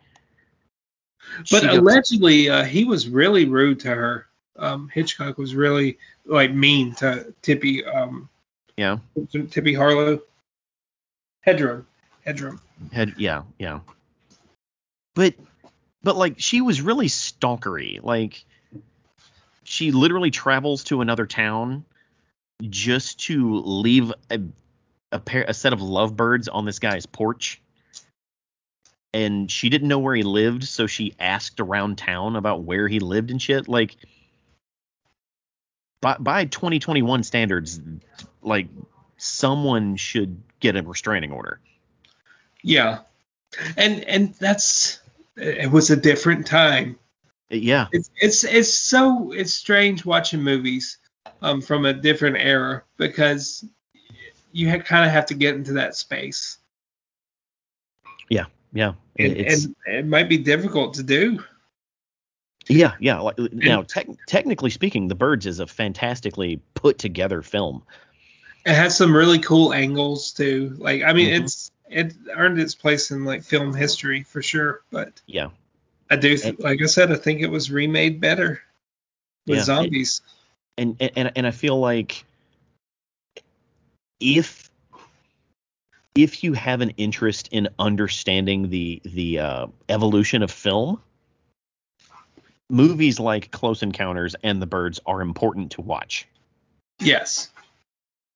[1.51, 4.27] But she allegedly, uh, he was really rude to her.
[4.57, 7.83] Um, Hitchcock was really like mean to Tippi.
[7.95, 8.29] Um,
[8.77, 8.99] yeah.
[9.17, 10.21] Tippi Harlow.
[11.47, 11.85] Hedren.
[12.27, 12.59] Hedren.
[12.93, 13.15] Head.
[13.19, 13.43] Yeah.
[13.59, 13.81] Yeah.
[15.15, 15.35] But,
[16.03, 18.03] but like she was really stalkery.
[18.03, 18.45] Like,
[19.65, 21.85] she literally travels to another town
[22.71, 24.41] just to leave a
[25.15, 27.63] a, pair, a set of lovebirds on this guy's porch.
[29.15, 32.99] And she didn't know where he lived so she asked around town about where he
[32.99, 33.69] lived and shit.
[33.69, 33.97] Like
[36.03, 37.81] by, by 2021 standards
[38.43, 38.67] like
[39.17, 41.61] someone should get a restraining order.
[42.63, 43.01] Yeah.
[43.77, 45.01] And and that's
[45.37, 46.99] it was a different time
[47.51, 50.99] yeah it's it's it's so it's strange watching movies
[51.43, 53.65] um, from a different era because
[54.55, 56.59] you kind of have to get into that space.
[58.31, 58.93] Yeah, yeah.
[59.19, 61.43] And, and, it might be difficult to do.
[62.69, 63.21] Yeah, yeah.
[63.21, 67.83] Like, now, te- technically speaking, The Birds is a fantastically put together film.
[68.65, 70.75] It has some really cool angles too.
[70.79, 71.45] Like, I mean, mm-hmm.
[71.45, 74.81] it's it earned its place in like film history for sure.
[74.91, 75.49] But yeah,
[76.11, 76.37] I do.
[76.37, 78.61] Th- like I said, I think it was remade better
[79.47, 80.23] with yeah, zombies.
[80.77, 82.25] It, and and and I feel like
[84.21, 84.71] if
[86.15, 91.01] if you have an interest in understanding the the uh, evolution of film,
[92.71, 96.27] movies like Close Encounters and The Birds are important to watch.
[97.01, 97.51] Yes.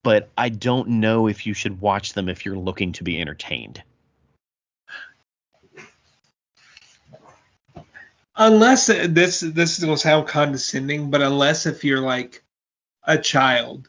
[0.05, 3.82] But I don't know if you should watch them if you're looking to be entertained.
[8.39, 12.43] Unless this this is gonna sound condescending, but unless if you're like
[13.05, 13.89] a child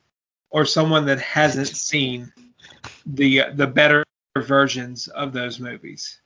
[0.50, 2.32] or someone that hasn't seen
[3.06, 4.04] the the better
[4.38, 6.20] versions of those movies.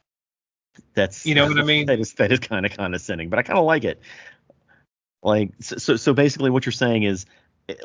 [0.94, 1.86] That's you know what I mean.
[1.86, 4.02] That is that is kind of condescending, but I kind of like it.
[5.22, 7.26] Like so so basically what you're saying is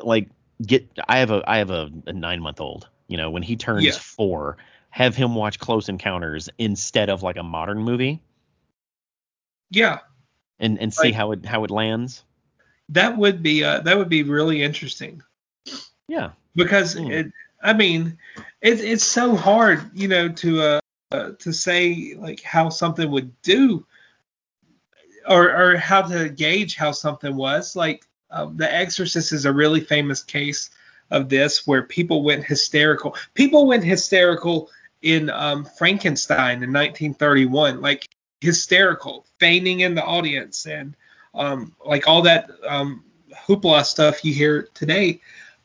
[0.03, 0.29] like
[0.65, 2.87] get I have a I have a, a nine month old.
[3.07, 3.91] You know when he turns yeah.
[3.91, 4.57] four,
[4.89, 8.21] have him watch Close Encounters instead of like a modern movie.
[9.71, 9.99] Yeah.
[10.59, 12.23] And and see like, how it how it lands.
[12.89, 15.23] That would be uh, that would be really interesting.
[16.07, 16.31] Yeah.
[16.55, 17.09] Because mm.
[17.11, 17.31] it,
[17.61, 18.17] I mean,
[18.61, 20.79] it, it's so hard, you know, to uh,
[21.11, 23.85] uh, to say like how something would do,
[25.27, 27.75] or or how to gauge how something was.
[27.75, 30.71] Like um, The Exorcist is a really famous case
[31.11, 33.15] of this where people went hysterical.
[33.33, 34.69] People went hysterical
[35.01, 38.07] in um, Frankenstein in 1931, like
[38.41, 40.95] hysterical, feigning in the audience, and
[41.33, 43.03] um, like all that um,
[43.33, 45.21] hoopla stuff you hear today.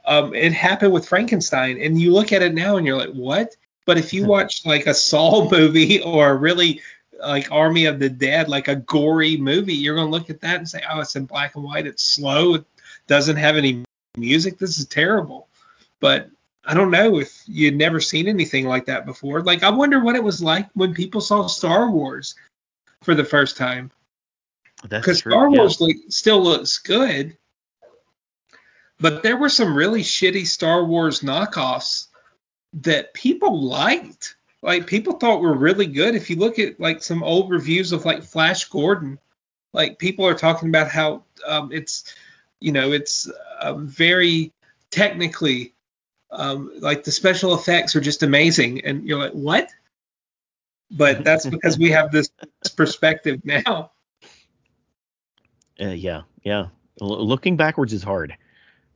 [0.06, 3.56] Um, it happened with Frankenstein, and you look at it now and you're like, what?
[3.86, 6.80] But if you watch like a Saw movie or a really
[7.20, 10.68] like Army of the Dead, like a gory movie, you're gonna look at that and
[10.68, 12.64] say, oh, it's in black and white, it's slow, it
[13.06, 13.84] doesn't have any
[14.16, 15.48] music, this is terrible.
[16.01, 16.28] But
[16.66, 19.42] I don't know if you'd never seen anything like that before.
[19.42, 22.34] Like I wonder what it was like when people saw Star Wars
[23.05, 23.90] for the first time.
[24.89, 25.86] Because Star Wars yeah.
[25.86, 27.36] like, still looks good,
[29.01, 32.09] but there were some really shitty Star Wars knockoffs
[32.74, 34.36] that people liked.
[34.62, 36.14] Like people thought were really good.
[36.14, 39.18] If you look at like some old reviews of like Flash Gordon,
[39.72, 42.14] like people are talking about how um, it's,
[42.60, 44.52] you know, it's um, very
[44.90, 45.74] technically
[46.31, 49.70] um, like the special effects are just amazing, and you're like, what?
[50.97, 52.31] But that's because we have this
[52.77, 53.93] perspective now.
[55.81, 56.66] Uh, yeah, yeah.
[57.01, 58.37] L- looking backwards is hard.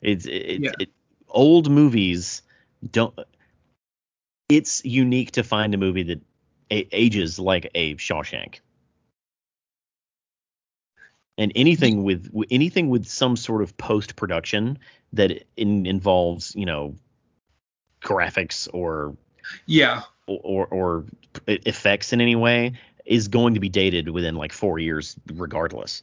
[0.01, 0.73] It's it, yeah.
[0.79, 0.91] it,
[1.29, 2.43] old movies
[2.91, 3.19] don't.
[4.49, 6.20] It's unique to find a movie that
[6.70, 8.61] a- ages like a Shawshank.
[11.37, 14.79] And anything with anything with some sort of post production
[15.12, 16.97] that in, involves, you know,
[18.03, 19.16] graphics or
[19.66, 21.05] yeah or, or,
[21.46, 22.72] effects in any way
[23.05, 26.02] is going to be dated within like four years regardless.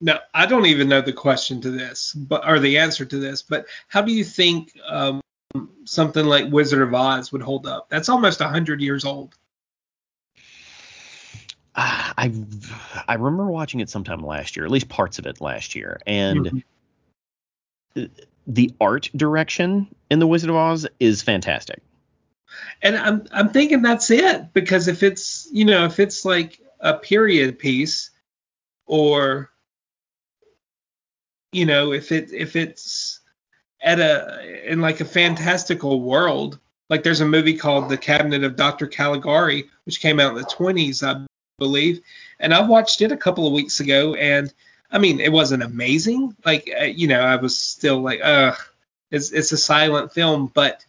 [0.00, 3.42] No, I don't even know the question to this, but or the answer to this.
[3.42, 5.20] But how do you think um,
[5.84, 7.88] something like Wizard of Oz would hold up?
[7.90, 9.34] That's almost hundred years old.
[11.74, 12.32] Uh, I
[13.06, 16.62] I remember watching it sometime last year, at least parts of it last year, and
[17.94, 18.04] mm-hmm.
[18.46, 21.82] the art direction in the Wizard of Oz is fantastic.
[22.82, 26.94] And I'm I'm thinking that's it because if it's you know if it's like a
[26.94, 28.10] period piece
[28.86, 29.50] or
[31.52, 33.20] you know if it if it's
[33.82, 36.58] at a in like a fantastical world
[36.88, 40.44] like there's a movie called the cabinet of dr caligari which came out in the
[40.44, 41.26] 20s i
[41.58, 42.00] believe.
[42.40, 44.52] And i watched it a couple of weeks ago and
[44.90, 46.34] i mean it wasn't amazing.
[46.44, 48.54] Like uh, you know i was still like uh
[49.12, 50.50] it's it's a silent film.
[50.52, 50.84] But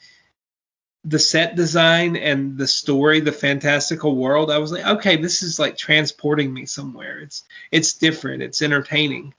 [1.04, 5.58] the set design and the story the fantastical world i was like okay this is
[5.58, 9.34] like transporting me somewhere it's it's different it's entertaining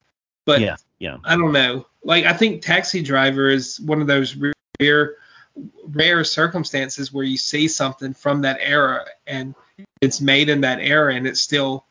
[0.45, 1.19] but yeah, yeah.
[1.25, 1.87] I don't know.
[2.05, 4.37] Like I think Taxi Driver is one of those
[4.81, 5.17] rare
[5.87, 9.55] rare circumstances where you see something from that era and
[10.01, 11.85] it's made in that era and it still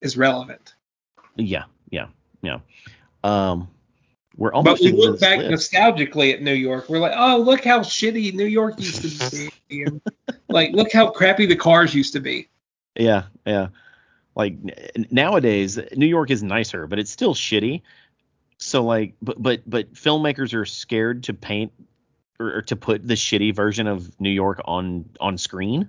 [0.00, 0.74] is relevant.
[1.36, 2.06] Yeah, yeah,
[2.42, 2.60] yeah.
[3.22, 3.68] Um
[4.36, 5.72] we're almost but we look back list.
[5.72, 6.88] nostalgically at New York.
[6.88, 9.86] We're like, oh, look how shitty New York used to be.
[10.48, 12.48] like, look how crappy the cars used to be.
[12.96, 13.68] Yeah, yeah.
[14.34, 14.56] Like
[15.12, 17.82] nowadays, New York is nicer, but it's still shitty.
[18.58, 21.72] So like, but but but filmmakers are scared to paint
[22.40, 25.88] or, or to put the shitty version of New York on on screen.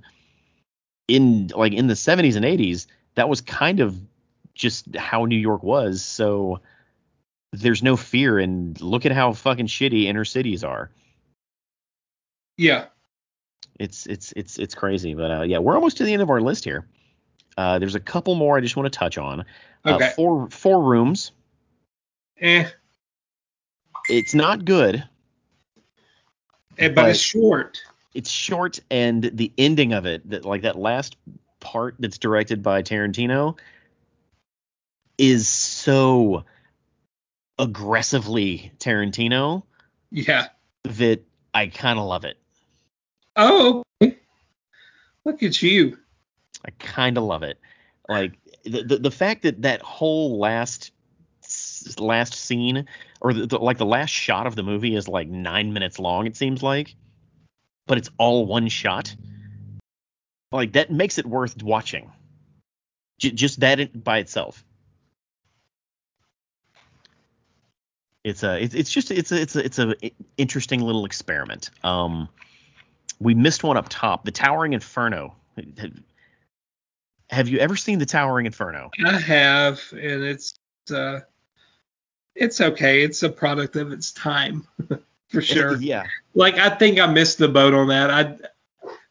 [1.07, 3.99] In like in the 70s and 80s, that was kind of
[4.53, 6.03] just how New York was.
[6.03, 6.61] So
[7.59, 10.89] there's no fear, and look at how fucking shitty inner cities are.
[12.57, 12.85] Yeah.
[13.79, 16.39] It's it's it's it's crazy, but uh, yeah, we're almost to the end of our
[16.39, 16.87] list here.
[17.57, 19.41] Uh, there's a couple more I just want to touch on.
[19.85, 20.07] Uh, okay.
[20.07, 21.31] Uh, four four rooms.
[22.39, 22.69] Eh.
[24.09, 25.03] It's not good.
[26.77, 27.81] Eh, but, but it's short.
[28.13, 31.17] It's short, and the ending of it, that like that last
[31.59, 33.57] part that's directed by Tarantino,
[35.17, 36.45] is so
[37.59, 39.63] aggressively Tarantino.
[40.11, 40.47] Yeah.
[40.83, 41.23] That
[41.53, 42.37] I kind of love it.
[43.35, 43.83] Oh,
[45.23, 45.97] look at you.
[46.65, 47.59] I kind of love it.
[48.07, 48.33] Like
[48.63, 50.91] the, the, the fact that that whole last
[51.99, 52.87] last scene
[53.21, 56.25] or the, the, like the last shot of the movie is like nine minutes long.
[56.27, 56.95] It seems like.
[57.87, 59.15] but it's all one shot.
[60.51, 62.11] Like that makes it worth watching.
[63.19, 64.63] J- just that by itself.
[68.25, 69.95] It's a it's, it's just it's a it's a it's a
[70.35, 71.69] interesting little experiment.
[71.83, 72.27] Um,
[73.19, 75.35] we missed one up top, the Towering Inferno.
[77.29, 78.89] Have you ever seen the Towering Inferno?
[79.05, 80.55] I have, and it's
[80.91, 81.19] uh,
[82.33, 83.03] it's okay.
[83.03, 84.67] It's a product of its time,
[85.29, 85.75] for sure.
[85.79, 86.05] yeah.
[86.33, 88.09] Like I think I missed the boat on that.
[88.09, 88.37] I,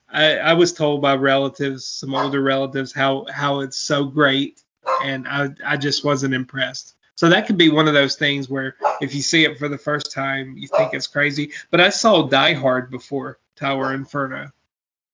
[0.09, 4.61] I I was told by relatives, some older relatives, how how it's so great,
[5.05, 6.97] and I I just wasn't impressed.
[7.17, 9.79] So that could be one of those things where if you see it for the
[9.79, 11.53] first time, you think it's crazy.
[11.71, 14.51] But I saw Die Hard before Towering Inferno,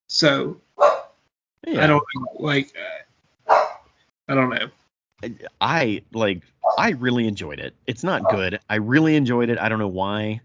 [0.07, 0.59] so
[1.67, 1.83] yeah.
[1.83, 2.03] I don't
[2.39, 2.73] like.
[3.47, 4.69] I don't know.
[5.59, 6.41] I like.
[6.77, 7.75] I really enjoyed it.
[7.85, 8.59] It's not good.
[8.69, 9.59] I really enjoyed it.
[9.59, 10.41] I don't know why.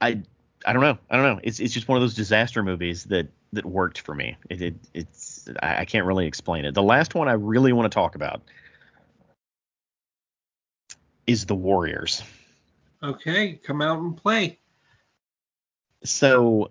[0.00, 0.22] I
[0.64, 0.98] I don't know.
[1.08, 1.40] I don't know.
[1.44, 4.36] It's it's just one of those disaster movies that that worked for me.
[4.50, 6.74] It, it it's I, I can't really explain it.
[6.74, 8.42] The last one I really want to talk about
[11.26, 12.22] is the Warriors.
[13.02, 14.58] Okay, come out and play.
[16.04, 16.70] So,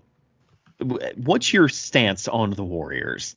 [1.16, 3.36] what's your stance on the Warriors?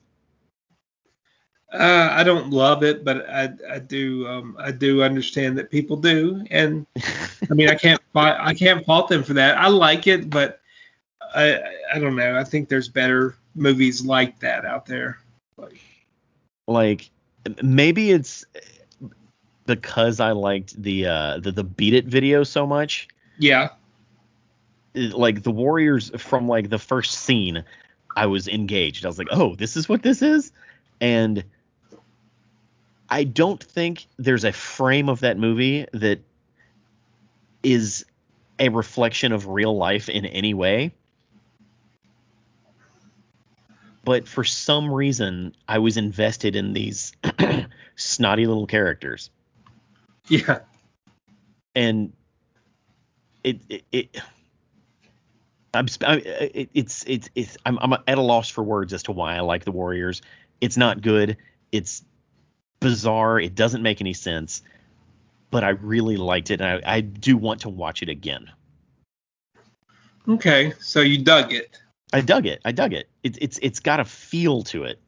[1.72, 5.96] Uh, I don't love it, but I, I do um, I do understand that people
[5.96, 6.86] do, and
[7.50, 9.58] I mean I can't I can't fault them for that.
[9.58, 10.60] I like it, but
[11.34, 11.60] I
[11.92, 12.38] I don't know.
[12.38, 15.18] I think there's better movies like that out there.
[15.58, 15.80] Like,
[16.66, 17.10] like
[17.62, 18.46] maybe it's
[19.74, 23.08] because I liked the uh the, the Beat It video so much.
[23.38, 23.70] Yeah.
[24.94, 27.62] Like the Warriors from like the first scene,
[28.16, 29.04] I was engaged.
[29.04, 30.50] I was like, oh, this is what this is,
[31.00, 31.44] and
[33.08, 36.20] I don't think there's a frame of that movie that
[37.62, 38.04] is
[38.58, 40.92] a reflection of real life in any way.
[44.04, 47.12] But for some reason, I was invested in these
[47.96, 49.30] snotty little characters.
[50.28, 50.60] Yeah.
[51.74, 52.12] And
[53.44, 54.16] it it, it
[55.74, 59.36] I'm it, it's it's it's I'm I'm at a loss for words as to why
[59.36, 60.22] I like the Warriors.
[60.60, 61.36] It's not good.
[61.72, 62.02] It's
[62.80, 63.38] bizarre.
[63.38, 64.62] It doesn't make any sense.
[65.50, 68.50] But I really liked it, and I, I do want to watch it again.
[70.28, 71.78] Okay, so you dug it.
[72.12, 72.60] I dug it.
[72.66, 73.08] I dug it.
[73.22, 75.00] It's it's it's got a feel to it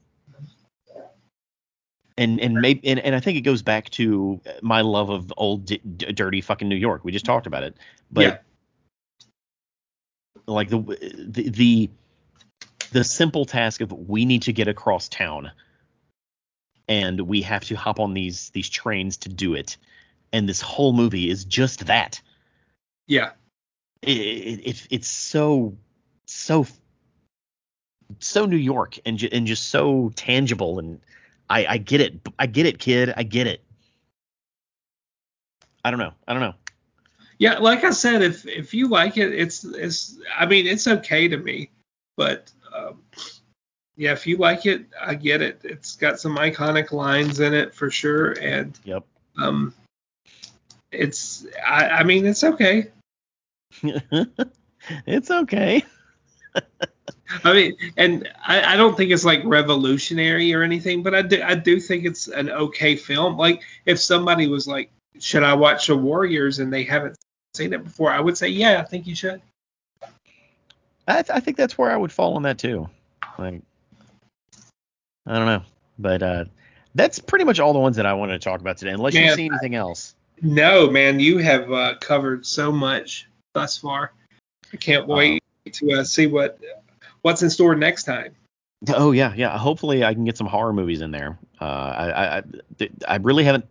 [2.18, 5.66] and and maybe and, and I think it goes back to my love of old
[5.66, 7.04] d- dirty fucking New York.
[7.04, 7.76] We just talked about it,
[8.10, 8.38] but yeah.
[10.46, 11.90] like the, the the
[12.92, 15.50] the simple task of we need to get across town,
[16.88, 19.76] and we have to hop on these these trains to do it,
[20.32, 22.20] and this whole movie is just that.
[23.06, 23.30] Yeah,
[24.02, 25.76] it, it, it it's so
[26.26, 26.66] so
[28.18, 31.00] so New York and and just so tangible and
[31.50, 32.20] I, I get it.
[32.38, 33.12] I get it, kid.
[33.16, 33.62] I get it.
[35.84, 36.12] I don't know.
[36.28, 36.54] I don't know.
[37.38, 40.18] Yeah, like I said, if if you like it, it's it's.
[40.36, 41.70] I mean, it's okay to me,
[42.16, 43.02] but um,
[43.96, 45.60] yeah, if you like it, I get it.
[45.64, 49.04] It's got some iconic lines in it for sure, and yep.
[49.38, 49.74] Um,
[50.92, 51.46] it's.
[51.66, 52.90] I, I mean, it's okay.
[55.06, 55.82] it's okay.
[57.44, 61.42] I mean, and I, I, don't think it's like revolutionary or anything, but I do
[61.42, 63.36] I do think it's an okay film.
[63.36, 67.16] Like if somebody was like, should I watch The Warriors and they haven't
[67.54, 69.40] seen it before, I would say, yeah, I think you should.
[71.06, 72.88] I, th- I think that's where I would fall on that too.
[73.38, 73.60] Like,
[75.26, 75.62] I don't know,
[75.98, 76.44] but uh,
[76.94, 78.92] that's pretty much all the ones that I wanted to talk about today.
[78.92, 80.14] Unless man, you see anything else.
[80.42, 84.12] No, man, you have uh, covered so much thus far.
[84.72, 85.42] I can't wait
[85.72, 86.58] to uh, see what
[87.22, 88.34] what's in store next time.
[88.88, 89.56] Oh yeah, yeah.
[89.58, 91.38] Hopefully I can get some horror movies in there.
[91.60, 92.42] Uh, I, I
[93.06, 93.66] I really haven't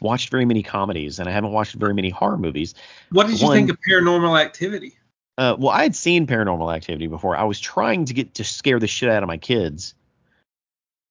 [0.00, 2.74] watched very many comedies, and I haven't watched very many horror movies.
[3.10, 4.96] What did you One, think of Paranormal Activity?
[5.36, 7.36] Uh, well, I had seen Paranormal Activity before.
[7.36, 9.94] I was trying to get to scare the shit out of my kids,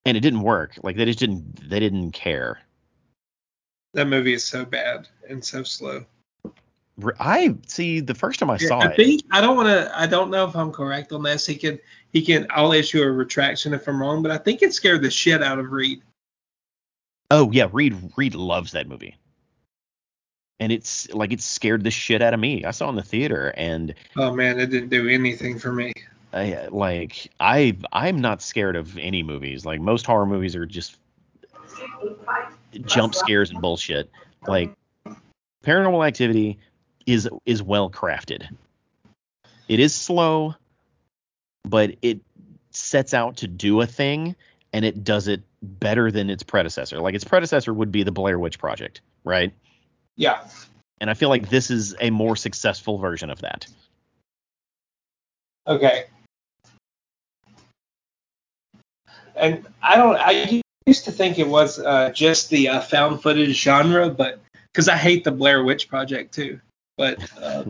[0.06, 0.80] and it didn't work.
[0.82, 2.60] Like they just didn't they didn't care.
[3.94, 6.06] That movie is so bad and so slow.
[7.20, 7.99] I see.
[8.02, 9.91] The first time I saw I it, think, I don't want to.
[9.99, 11.45] I don't know if I'm correct on this.
[11.45, 11.80] He can.
[12.11, 12.45] He can.
[12.52, 15.57] I'll issue a retraction if I'm wrong, but I think it scared the shit out
[15.57, 16.03] of Reed.
[17.32, 17.95] Oh yeah, Reed.
[18.15, 19.18] Reed loves that movie,
[20.60, 22.64] and it's like it scared the shit out of me.
[22.64, 25.94] I saw it in the theater, and oh man, it didn't do anything for me.
[26.32, 29.65] I like I I'm not scared of any movies.
[29.65, 30.98] Like most horror movies are just
[32.86, 34.11] jump scares and bullshit.
[34.48, 34.72] Like
[35.64, 36.60] Paranormal Activity
[37.06, 38.48] is is well crafted.
[39.68, 40.56] It is slow,
[41.64, 42.20] but it
[42.72, 44.36] sets out to do a thing
[44.74, 47.00] and it does it better than its predecessor.
[47.00, 49.54] Like its predecessor would be the Blair Witch Project, right?
[50.16, 50.46] Yeah.
[51.00, 53.68] And I feel like this is a more successful version of that.
[55.68, 56.06] Okay.
[59.36, 60.18] And I don't.
[60.18, 64.40] I used to think it was uh, just the uh, found footage genre, but
[64.72, 66.60] because I hate the Blair Witch Project too.
[66.98, 67.65] But uh,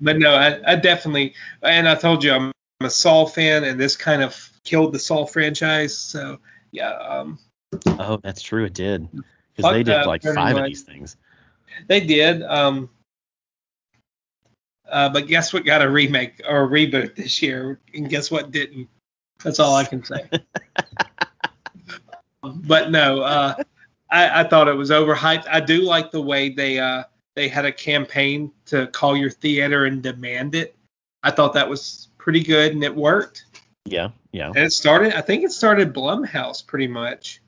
[0.00, 1.34] but no, I, I, definitely.
[1.62, 5.26] And I told you I'm a Saw fan, and this kind of killed the Saw
[5.26, 5.96] franchise.
[5.96, 6.38] So
[6.70, 6.90] yeah.
[6.90, 7.38] Um,
[7.86, 8.64] oh, that's true.
[8.64, 9.08] It did
[9.56, 11.16] because they did like five of these things.
[11.86, 12.42] They did.
[12.42, 12.90] Um,
[14.88, 18.50] uh, but guess what got a remake or a reboot this year, and guess what
[18.50, 18.88] didn't?
[19.42, 20.28] That's all I can say.
[22.42, 23.54] but no, uh,
[24.10, 25.46] I, I, thought it was overhyped.
[25.48, 27.04] I do like the way they uh,
[27.38, 30.74] they had a campaign to call your theater and demand it.
[31.22, 33.44] I thought that was pretty good and it worked.
[33.84, 34.48] Yeah, yeah.
[34.48, 35.14] And it started.
[35.14, 37.40] I think it started Blumhouse pretty much,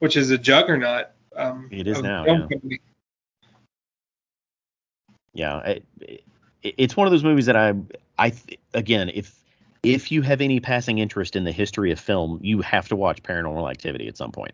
[0.00, 1.06] which is a juggernaut.
[1.34, 2.26] Um, it is now.
[2.26, 2.38] Yeah.
[2.40, 2.80] Company.
[5.32, 6.24] yeah it, it,
[6.62, 7.74] it's one of those movies that I
[8.18, 8.34] I
[8.74, 9.34] again if
[9.82, 13.22] if you have any passing interest in the history of film, you have to watch
[13.22, 14.52] Paranormal Activity at some point.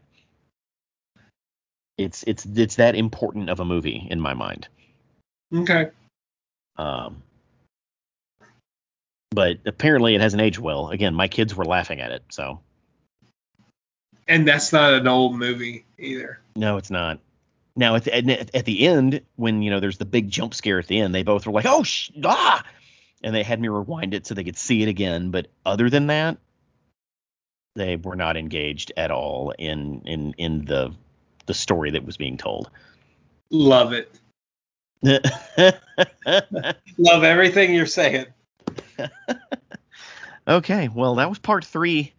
[1.96, 4.68] It's it's it's that important of a movie in my mind.
[5.54, 5.90] Okay.
[6.76, 7.22] Um,
[9.30, 10.90] but apparently it hasn't aged well.
[10.90, 12.60] Again, my kids were laughing at it, so.
[14.26, 16.40] And that's not an old movie either.
[16.56, 17.20] No, it's not.
[17.76, 20.86] Now at the, at the end, when you know there's the big jump scare at
[20.86, 22.64] the end, they both were like, "Oh, sh- ah!"
[23.22, 25.30] and they had me rewind it so they could see it again.
[25.30, 26.38] But other than that,
[27.74, 30.94] they were not engaged at all in in in the
[31.46, 32.70] the story that was being told.
[33.50, 34.10] Love it.
[36.98, 38.26] Love everything you're saying.
[40.48, 42.12] okay, well that was part three.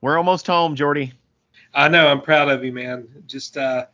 [0.00, 1.12] We're almost home, Jordy.
[1.74, 2.08] I know.
[2.08, 3.08] I'm proud of you, man.
[3.26, 3.86] Just uh,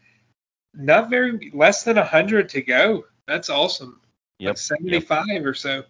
[0.75, 3.05] not very less than a hundred to go.
[3.27, 4.01] That's awesome.
[4.39, 4.51] Yep.
[4.51, 5.45] Like 75 yep.
[5.45, 5.83] or so.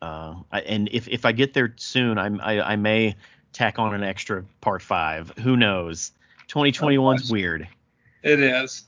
[0.00, 3.16] Uh, I, and if if I get there soon, I'm, I I may
[3.52, 5.32] tack on an extra part five.
[5.38, 6.12] Who knows?
[6.48, 7.68] 2021's oh, weird.
[8.22, 8.84] It is.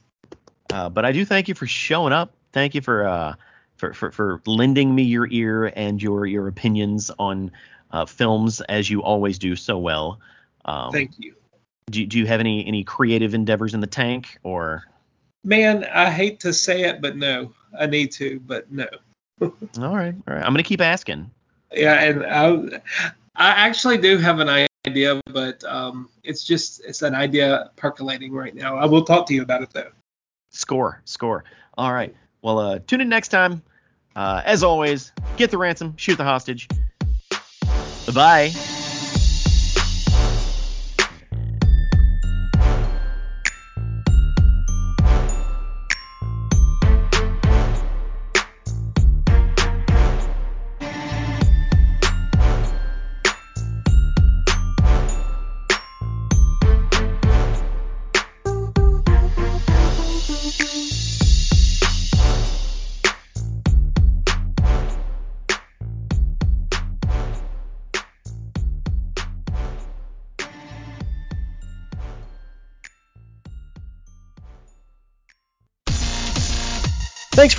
[0.72, 2.34] Uh, but I do thank you for showing up.
[2.52, 3.34] Thank you for uh
[3.76, 7.50] for for, for lending me your ear and your your opinions on
[7.92, 10.20] uh, films as you always do so well.
[10.64, 11.34] Um, thank you.
[11.90, 14.84] Do, do you have any any creative endeavors in the tank or?
[15.42, 17.52] Man, I hate to say it, but no.
[17.78, 18.86] I need to, but no
[19.40, 20.44] all right, all right.
[20.44, 21.30] I'm gonna keep asking.
[21.72, 22.80] Yeah, and I,
[23.36, 24.48] I actually do have an
[24.86, 28.76] idea, but um, it's just it's an idea percolating right now.
[28.76, 29.90] I will talk to you about it though.
[30.50, 31.44] Score, score.
[31.76, 32.14] All right.
[32.42, 33.62] Well, uh, tune in next time.
[34.16, 36.68] Uh, as always, get the ransom, shoot the hostage.
[38.12, 38.48] Bye.
[38.48, 38.79] Thanks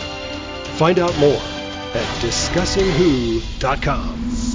[0.77, 1.39] Find out more
[1.93, 4.46] at discussingwho.com.